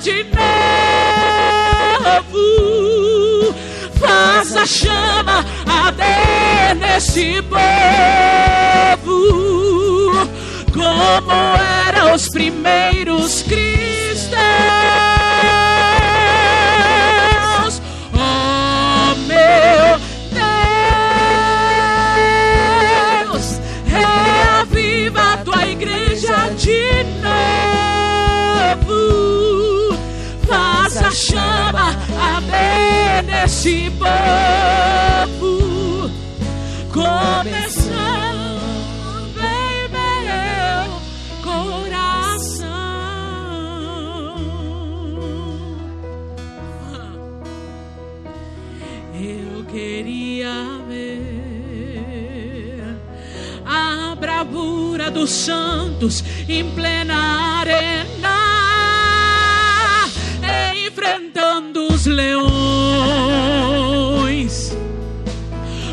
de 0.00 0.24
novo. 0.24 1.09
Faz 4.60 4.62
a 4.62 4.66
chama 4.66 5.46
arder 5.66 6.76
nesse 6.76 7.40
povo, 7.42 7.58
como 10.70 11.32
eram 11.88 12.14
os 12.14 12.28
primeiros 12.28 13.42
cristãos. 13.42 13.79
Chama 31.20 31.96
arder 32.18 33.22
nesse 33.24 33.90
povo. 33.98 35.40
Começando 36.92 38.60
em 39.36 39.88
meu 39.88 41.00
coração. 41.42 42.66
Eu 49.14 49.64
queria 49.66 50.54
ver 50.88 51.20
a 53.66 54.16
bravura 54.18 55.10
dos 55.10 55.30
santos 55.30 56.24
em 56.48 56.64
plena 56.70 57.58
arena 57.60 58.19
os 62.00 62.06
leões. 62.06 62.40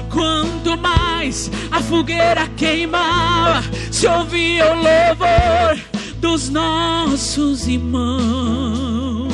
Quanto 0.10 0.78
mais 0.78 1.52
a 1.70 1.82
fogueira 1.82 2.48
queimava, 2.56 3.62
se 3.92 4.08
ouvia 4.08 4.72
o 4.74 4.76
louvor 4.76 5.78
dos 6.20 6.48
nossos 6.50 7.68
irmãos. 7.68 9.34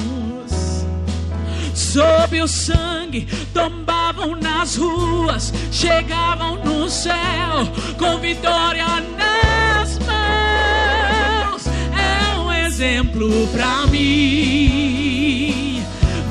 Sob 1.76 2.42
o 2.42 2.48
sangue 2.48 3.28
tombavam 3.54 4.36
nas 4.36 4.76
ruas, 4.76 5.54
chegavam 5.72 6.56
no 6.64 6.90
céu 6.90 7.68
com 8.00 8.18
vitória 8.18 8.88
nas 9.16 10.00
mãos. 10.00 11.68
É 11.68 12.40
um 12.40 12.52
exemplo 12.52 13.48
para 13.54 13.86
mim, 13.88 15.03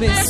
This. 0.00 0.29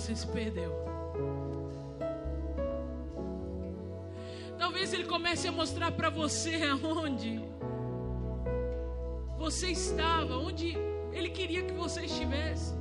você 0.00 0.16
se 0.16 0.26
perdeu. 0.26 0.72
Talvez 4.58 4.94
ele 4.94 5.04
comece 5.04 5.46
a 5.46 5.52
mostrar 5.52 5.92
para 5.92 6.08
você 6.08 6.54
aonde 6.72 7.44
você 9.36 9.68
estava, 9.68 10.36
onde 10.38 10.76
ele 11.12 11.28
queria 11.28 11.62
que 11.62 11.74
você 11.74 12.06
estivesse. 12.06 12.74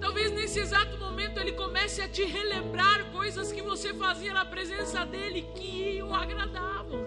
Talvez 0.00 0.32
nesse 0.32 0.58
exato 0.58 0.98
momento 0.98 1.38
ele 1.38 1.52
comece 1.52 2.02
a 2.02 2.08
te 2.08 2.24
relembrar 2.24 3.12
coisas 3.12 3.52
que 3.52 3.62
você 3.62 3.94
fazia 3.94 4.32
na 4.32 4.44
presença 4.44 5.06
dele 5.06 5.42
que 5.54 6.02
o 6.02 6.12
agradavam. 6.12 7.04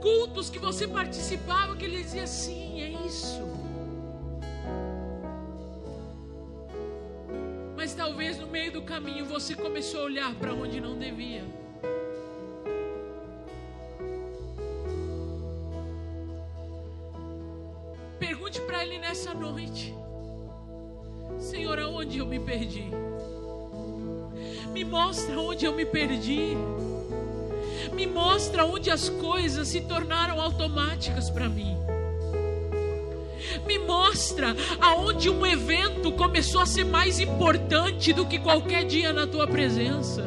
Cultos 0.00 0.48
que 0.48 0.58
você 0.58 0.88
participava 0.88 1.76
que 1.76 1.84
ele 1.84 2.02
dizia 2.02 2.26
sim, 2.26 2.80
é 2.80 3.06
isso. 3.06 3.59
Mas 7.80 7.94
talvez 7.94 8.38
no 8.38 8.46
meio 8.46 8.70
do 8.70 8.82
caminho 8.82 9.24
você 9.24 9.54
começou 9.54 10.02
a 10.02 10.04
olhar 10.04 10.34
para 10.34 10.52
onde 10.52 10.82
não 10.82 10.98
devia. 10.98 11.42
Pergunte 18.18 18.60
para 18.60 18.84
Ele 18.84 18.98
nessa 18.98 19.32
noite: 19.32 19.94
Senhor, 21.38 21.78
aonde 21.78 22.18
eu 22.18 22.26
me 22.26 22.38
perdi? 22.38 22.90
Me 24.74 24.84
mostra 24.84 25.40
onde 25.40 25.64
eu 25.64 25.72
me 25.72 25.86
perdi. 25.86 26.54
Me 27.94 28.06
mostra 28.06 28.66
onde 28.66 28.90
as 28.90 29.08
coisas 29.08 29.68
se 29.68 29.80
tornaram 29.80 30.38
automáticas 30.38 31.30
para 31.30 31.48
mim 31.48 31.78
me 33.66 33.78
mostra 33.78 34.56
aonde 34.80 35.30
um 35.30 35.44
evento 35.46 36.12
começou 36.12 36.60
a 36.60 36.66
ser 36.66 36.84
mais 36.84 37.20
importante 37.20 38.12
do 38.12 38.26
que 38.26 38.38
qualquer 38.38 38.84
dia 38.84 39.12
na 39.12 39.26
tua 39.26 39.46
presença. 39.46 40.24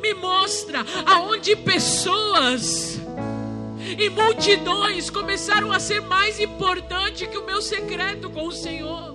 Me 0.00 0.14
mostra 0.14 0.84
aonde 1.06 1.56
pessoas 1.56 3.00
e 3.98 4.08
multidões 4.08 5.10
começaram 5.10 5.70
a 5.70 5.78
ser 5.78 6.00
mais 6.00 6.40
importante 6.40 7.26
que 7.26 7.38
o 7.38 7.44
meu 7.44 7.60
secreto 7.60 8.30
com 8.30 8.46
o 8.46 8.52
Senhor. 8.52 9.14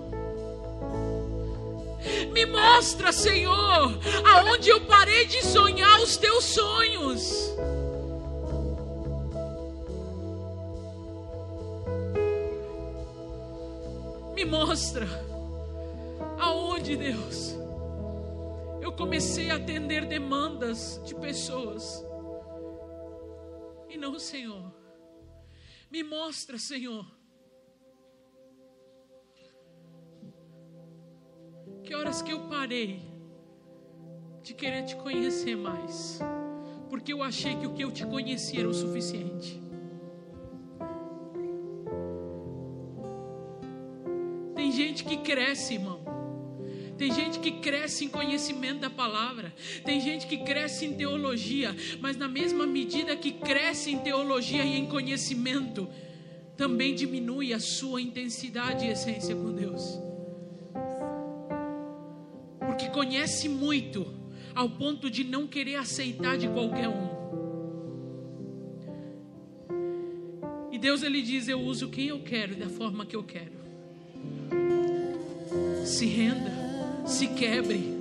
Me 2.31 2.45
mostra, 2.45 3.11
Senhor, 3.11 3.99
aonde 4.25 4.69
eu 4.69 4.81
parei 4.81 5.25
de 5.25 5.43
sonhar 5.43 5.99
os 6.01 6.17
teus 6.17 6.45
sonhos. 6.45 7.53
Mostra 14.69 15.07
aonde, 16.39 16.95
Deus, 16.95 17.55
eu 18.83 18.91
comecei 18.91 19.49
a 19.49 19.55
atender 19.55 20.05
demandas 20.05 21.01
de 21.03 21.15
pessoas. 21.15 22.05
E 23.89 23.97
não, 23.97 24.19
Senhor. 24.19 24.71
Me 25.89 26.03
mostra, 26.03 26.59
Senhor. 26.59 27.03
Que 31.83 31.95
horas 31.95 32.21
que 32.21 32.31
eu 32.31 32.47
parei 32.47 33.01
de 34.43 34.53
querer 34.53 34.85
te 34.85 34.95
conhecer 34.97 35.55
mais? 35.55 36.19
Porque 36.91 37.11
eu 37.11 37.23
achei 37.23 37.55
que 37.55 37.65
o 37.65 37.73
que 37.73 37.83
eu 37.83 37.91
te 37.91 38.05
conhecia 38.05 38.59
era 38.59 38.69
o 38.69 38.73
suficiente. 38.73 39.68
Gente 44.99 45.03
que 45.05 45.17
cresce, 45.17 45.75
irmão. 45.75 45.99
Tem 46.97 47.13
gente 47.13 47.39
que 47.39 47.51
cresce 47.51 48.05
em 48.05 48.09
conhecimento 48.09 48.81
da 48.81 48.89
palavra. 48.89 49.53
Tem 49.85 50.01
gente 50.01 50.27
que 50.27 50.37
cresce 50.39 50.85
em 50.85 50.93
teologia. 50.93 51.73
Mas 52.01 52.17
na 52.17 52.27
mesma 52.27 52.67
medida 52.67 53.15
que 53.15 53.31
cresce 53.31 53.91
em 53.91 53.99
teologia 53.99 54.63
e 54.65 54.77
em 54.77 54.85
conhecimento, 54.87 55.87
também 56.57 56.93
diminui 56.93 57.53
a 57.53 57.59
sua 57.59 58.01
intensidade 58.01 58.85
e 58.85 58.89
essência 58.89 59.33
com 59.33 59.53
Deus. 59.53 59.97
Porque 62.59 62.89
conhece 62.89 63.47
muito, 63.47 64.13
ao 64.53 64.69
ponto 64.69 65.09
de 65.09 65.23
não 65.23 65.47
querer 65.47 65.75
aceitar 65.75 66.37
de 66.37 66.49
qualquer 66.49 66.89
um. 66.89 67.19
E 70.69 70.77
Deus 70.77 71.01
ele 71.01 71.21
diz: 71.21 71.47
Eu 71.47 71.61
uso 71.61 71.89
quem 71.89 72.07
eu 72.07 72.19
quero 72.21 72.57
da 72.57 72.67
forma 72.67 73.05
que 73.05 73.15
eu 73.15 73.23
quero. 73.23 73.58
Se 75.89 76.05
renda 76.05 76.59
se 77.09 77.27
quebre. 77.27 77.97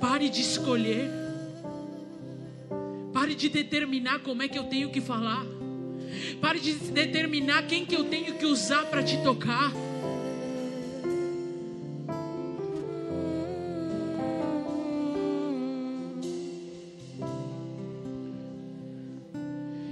Pare 0.00 0.28
de 0.28 0.40
escolher. 0.40 1.10
Pare 3.12 3.34
de 3.34 3.48
determinar 3.48 4.20
como 4.20 4.42
é 4.42 4.48
que 4.48 4.58
eu 4.58 4.64
tenho 4.64 4.90
que 4.90 5.00
falar. 5.00 5.44
Pare 6.40 6.58
de 6.58 6.74
determinar 6.74 7.66
quem 7.66 7.84
que 7.84 7.94
eu 7.94 8.04
tenho 8.04 8.36
que 8.38 8.46
usar 8.46 8.86
para 8.86 9.02
te 9.02 9.22
tocar. 9.22 9.72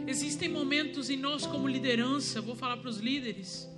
Existem 0.06 0.48
momentos 0.48 1.10
em 1.10 1.16
nós 1.19 1.47
como 1.47 1.69
liderança, 1.69 2.40
vou 2.40 2.56
falar 2.56 2.78
para 2.78 2.89
os 2.89 2.98
líderes, 2.98 3.69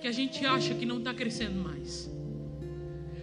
que 0.00 0.08
a 0.08 0.12
gente 0.12 0.44
acha 0.46 0.74
que 0.74 0.86
não 0.86 0.98
está 0.98 1.12
crescendo 1.12 1.60
mais. 1.60 2.10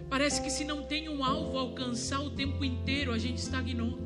Parece 0.08 0.40
que 0.40 0.48
se 0.48 0.64
não 0.64 0.82
tem 0.82 1.08
um 1.08 1.24
alvo 1.24 1.58
a 1.58 1.62
alcançar 1.62 2.20
o 2.20 2.30
tempo 2.30 2.64
inteiro, 2.64 3.12
a 3.12 3.18
gente 3.18 3.38
estagnou. 3.38 3.98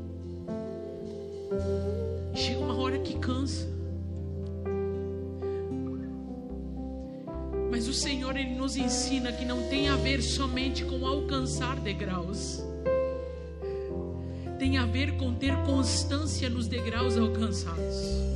Chega 2.34 2.58
uma 2.58 2.74
hora 2.74 2.98
que 2.98 3.18
cansa. 3.18 3.70
Mas 7.70 7.86
o 7.86 7.92
Senhor 7.92 8.36
ele 8.36 8.54
nos 8.54 8.76
ensina 8.76 9.32
que 9.32 9.44
não 9.44 9.68
tem 9.68 9.88
a 9.88 9.96
ver 9.96 10.22
somente 10.22 10.84
com 10.84 11.06
alcançar 11.06 11.78
degraus. 11.78 12.62
Tem 14.58 14.78
a 14.78 14.86
ver 14.86 15.16
com 15.16 15.34
ter 15.34 15.54
constância 15.64 16.48
nos 16.48 16.66
degraus 16.66 17.16
alcançados. 17.16 18.31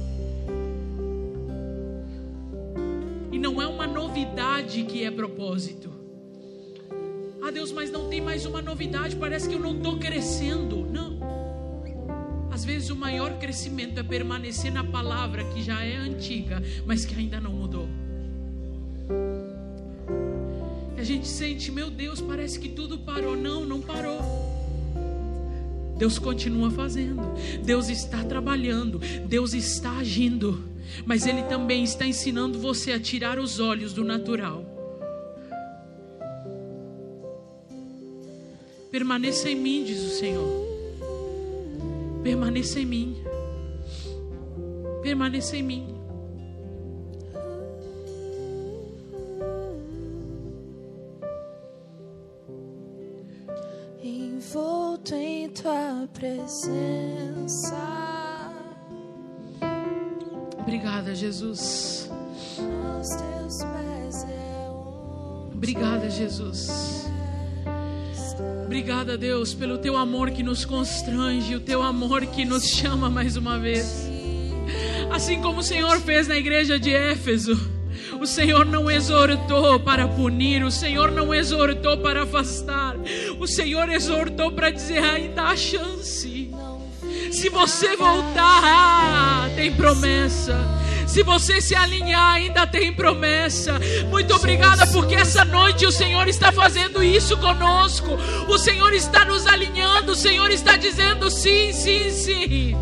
Novidade 4.77 4.85
que 4.85 5.05
é 5.05 5.11
propósito. 5.11 5.90
Ah, 7.43 7.51
Deus, 7.51 7.73
mas 7.73 7.90
não 7.90 8.09
tem 8.09 8.20
mais 8.20 8.44
uma 8.44 8.61
novidade, 8.61 9.16
parece 9.16 9.48
que 9.48 9.55
eu 9.55 9.61
não 9.61 9.77
estou 9.77 9.98
crescendo. 9.98 10.86
Não. 10.90 11.16
Às 12.51 12.65
vezes 12.65 12.90
o 12.90 12.97
maior 12.97 13.39
crescimento 13.39 14.01
é 14.01 14.03
permanecer 14.03 14.73
na 14.73 14.85
palavra 14.85 15.44
que 15.44 15.62
já 15.62 15.82
é 15.85 15.97
antiga, 15.97 16.62
mas 16.85 17.05
que 17.05 17.15
ainda 17.15 17.40
não 17.40 17.53
mudou. 17.53 17.89
E 20.97 21.01
a 21.01 21.05
gente 21.05 21.28
sente, 21.28 21.70
meu 21.70 21.90
Deus, 21.90 22.20
parece 22.20 22.59
que 22.59 22.69
tudo 22.69 22.98
parou. 22.98 23.36
Não, 23.36 23.65
não 23.65 23.81
parou. 23.81 24.20
Deus 25.97 26.19
continua 26.19 26.70
fazendo, 26.70 27.23
Deus 27.65 27.89
está 27.89 28.23
trabalhando, 28.23 29.01
Deus 29.27 29.55
está 29.55 29.93
agindo, 29.93 30.62
mas 31.04 31.26
Ele 31.26 31.42
também 31.44 31.84
está 31.84 32.06
ensinando 32.06 32.58
você 32.58 32.92
a 32.92 33.00
tirar 33.00 33.38
os 33.38 33.60
olhos 33.60 33.92
do 33.92 34.04
natural 34.04 34.76
Permaneça 38.96 39.50
em 39.50 39.56
mim, 39.56 39.84
diz 39.84 40.00
o 40.02 40.08
Senhor. 40.08 40.66
Permaneça 42.22 42.80
em 42.80 42.86
mim. 42.86 43.22
Permaneça 45.02 45.54
em 45.54 45.62
mim. 45.62 45.94
Envolto 54.02 55.14
em 55.14 55.50
tua 55.50 56.08
presença. 56.14 57.06
Jesus. 61.16 62.10
Obrigada, 65.52 66.10
Jesus. 66.10 67.06
Obrigada, 68.64 69.16
Deus, 69.16 69.55
pelo 69.55 69.78
teu 69.78 69.97
amor 69.97 70.30
que 70.30 70.43
nos 70.43 70.64
constrange, 70.64 71.56
o 71.56 71.60
teu 71.60 71.82
amor 71.82 72.26
que 72.26 72.44
nos 72.44 72.68
chama 72.68 73.09
mais 73.09 73.36
uma 73.36 73.59
vez. 73.59 74.06
Assim 75.10 75.40
como 75.40 75.60
o 75.60 75.62
Senhor 75.62 75.98
fez 76.01 76.28
na 76.28 76.36
igreja 76.36 76.78
de 76.78 76.93
Éfeso. 76.93 77.59
O 78.20 78.26
Senhor 78.26 78.66
não 78.66 78.90
exortou 78.90 79.80
para 79.80 80.06
punir, 80.06 80.62
o 80.62 80.70
Senhor 80.70 81.10
não 81.10 81.34
exortou 81.34 81.97
para 81.98 82.22
afastar, 82.24 82.94
o 83.38 83.47
Senhor 83.47 83.88
exortou 83.88 84.52
para 84.52 84.70
dizer: 84.70 85.02
ainda 85.02 85.44
há 85.44 85.56
chance. 85.56 86.51
Se 87.32 87.48
você 87.48 87.97
voltar, 87.97 89.51
tem 89.56 89.72
promessa. 89.72 90.76
Se 91.07 91.23
você 91.23 91.61
se 91.61 91.74
alinhar, 91.74 92.35
ainda 92.35 92.66
tem 92.66 92.93
promessa. 92.93 93.78
Muito 94.11 94.35
obrigada, 94.35 94.87
porque 94.89 95.15
essa 95.15 95.45
noite 95.45 95.87
o 95.87 95.93
Senhor 95.93 96.28
está 96.28 96.53
fazendo 96.53 97.03
isso 97.03 97.37
conosco. 97.39 98.19
O 98.49 98.59
Senhor 98.59 98.93
está 98.93 99.24
nos 99.24 99.47
alinhando. 99.47 100.12
O 100.12 100.16
Senhor 100.16 100.51
está 100.51 100.77
dizendo 100.77 101.31
sim, 101.31 101.73
sim, 101.73 102.11
sim. 102.11 102.77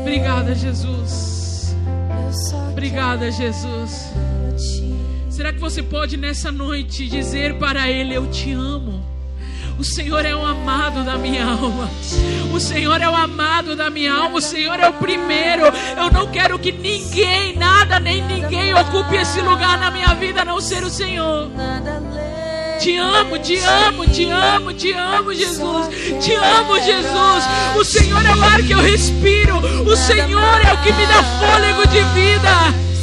Obrigada, 0.00 0.54
Jesus. 0.54 1.76
Obrigada, 2.70 3.30
Jesus. 3.30 4.12
Será 5.30 5.52
que 5.52 5.58
você 5.58 5.82
pode 5.82 6.16
nessa 6.16 6.50
noite 6.50 7.08
dizer 7.08 7.58
para 7.58 7.90
Ele: 7.90 8.14
Eu 8.14 8.30
te 8.30 8.52
amo? 8.52 9.13
O 9.78 9.82
Senhor 9.82 10.24
é 10.24 10.34
o 10.34 10.44
amado 10.44 11.04
da 11.04 11.18
minha 11.18 11.44
alma. 11.44 11.90
O 12.52 12.60
Senhor 12.60 13.00
é 13.00 13.08
o 13.08 13.14
amado 13.14 13.74
da 13.74 13.90
minha 13.90 14.12
alma. 14.12 14.38
O 14.38 14.40
Senhor 14.40 14.78
é 14.78 14.88
o 14.88 14.92
primeiro. 14.92 15.64
Eu 15.96 16.10
não 16.12 16.30
quero 16.30 16.58
que 16.58 16.70
ninguém, 16.70 17.56
nada, 17.56 17.98
nem 17.98 18.22
ninguém 18.22 18.72
ocupe 18.74 19.16
esse 19.16 19.40
lugar 19.40 19.76
na 19.78 19.90
minha 19.90 20.14
vida 20.14 20.42
a 20.42 20.44
não 20.44 20.60
ser 20.60 20.84
o 20.84 20.90
Senhor. 20.90 21.50
Te 22.78 22.96
amo, 22.96 23.38
te 23.38 23.58
amo, 23.58 24.06
te 24.06 24.30
amo, 24.30 24.72
te 24.72 24.92
amo, 24.92 25.34
Jesus. 25.34 25.88
Te 26.24 26.34
amo, 26.34 26.80
Jesus. 26.80 27.44
O 27.76 27.84
Senhor 27.84 28.24
é 28.24 28.34
o 28.34 28.44
ar 28.44 28.62
que 28.62 28.72
eu 28.72 28.80
respiro. 28.80 29.58
O 29.58 29.96
Senhor 29.96 30.60
é 30.60 30.72
o 30.72 30.82
que 30.82 30.92
me 30.92 31.06
dá 31.06 31.22
fôlego 31.22 31.88
de 31.88 32.00
vida. 32.14 32.93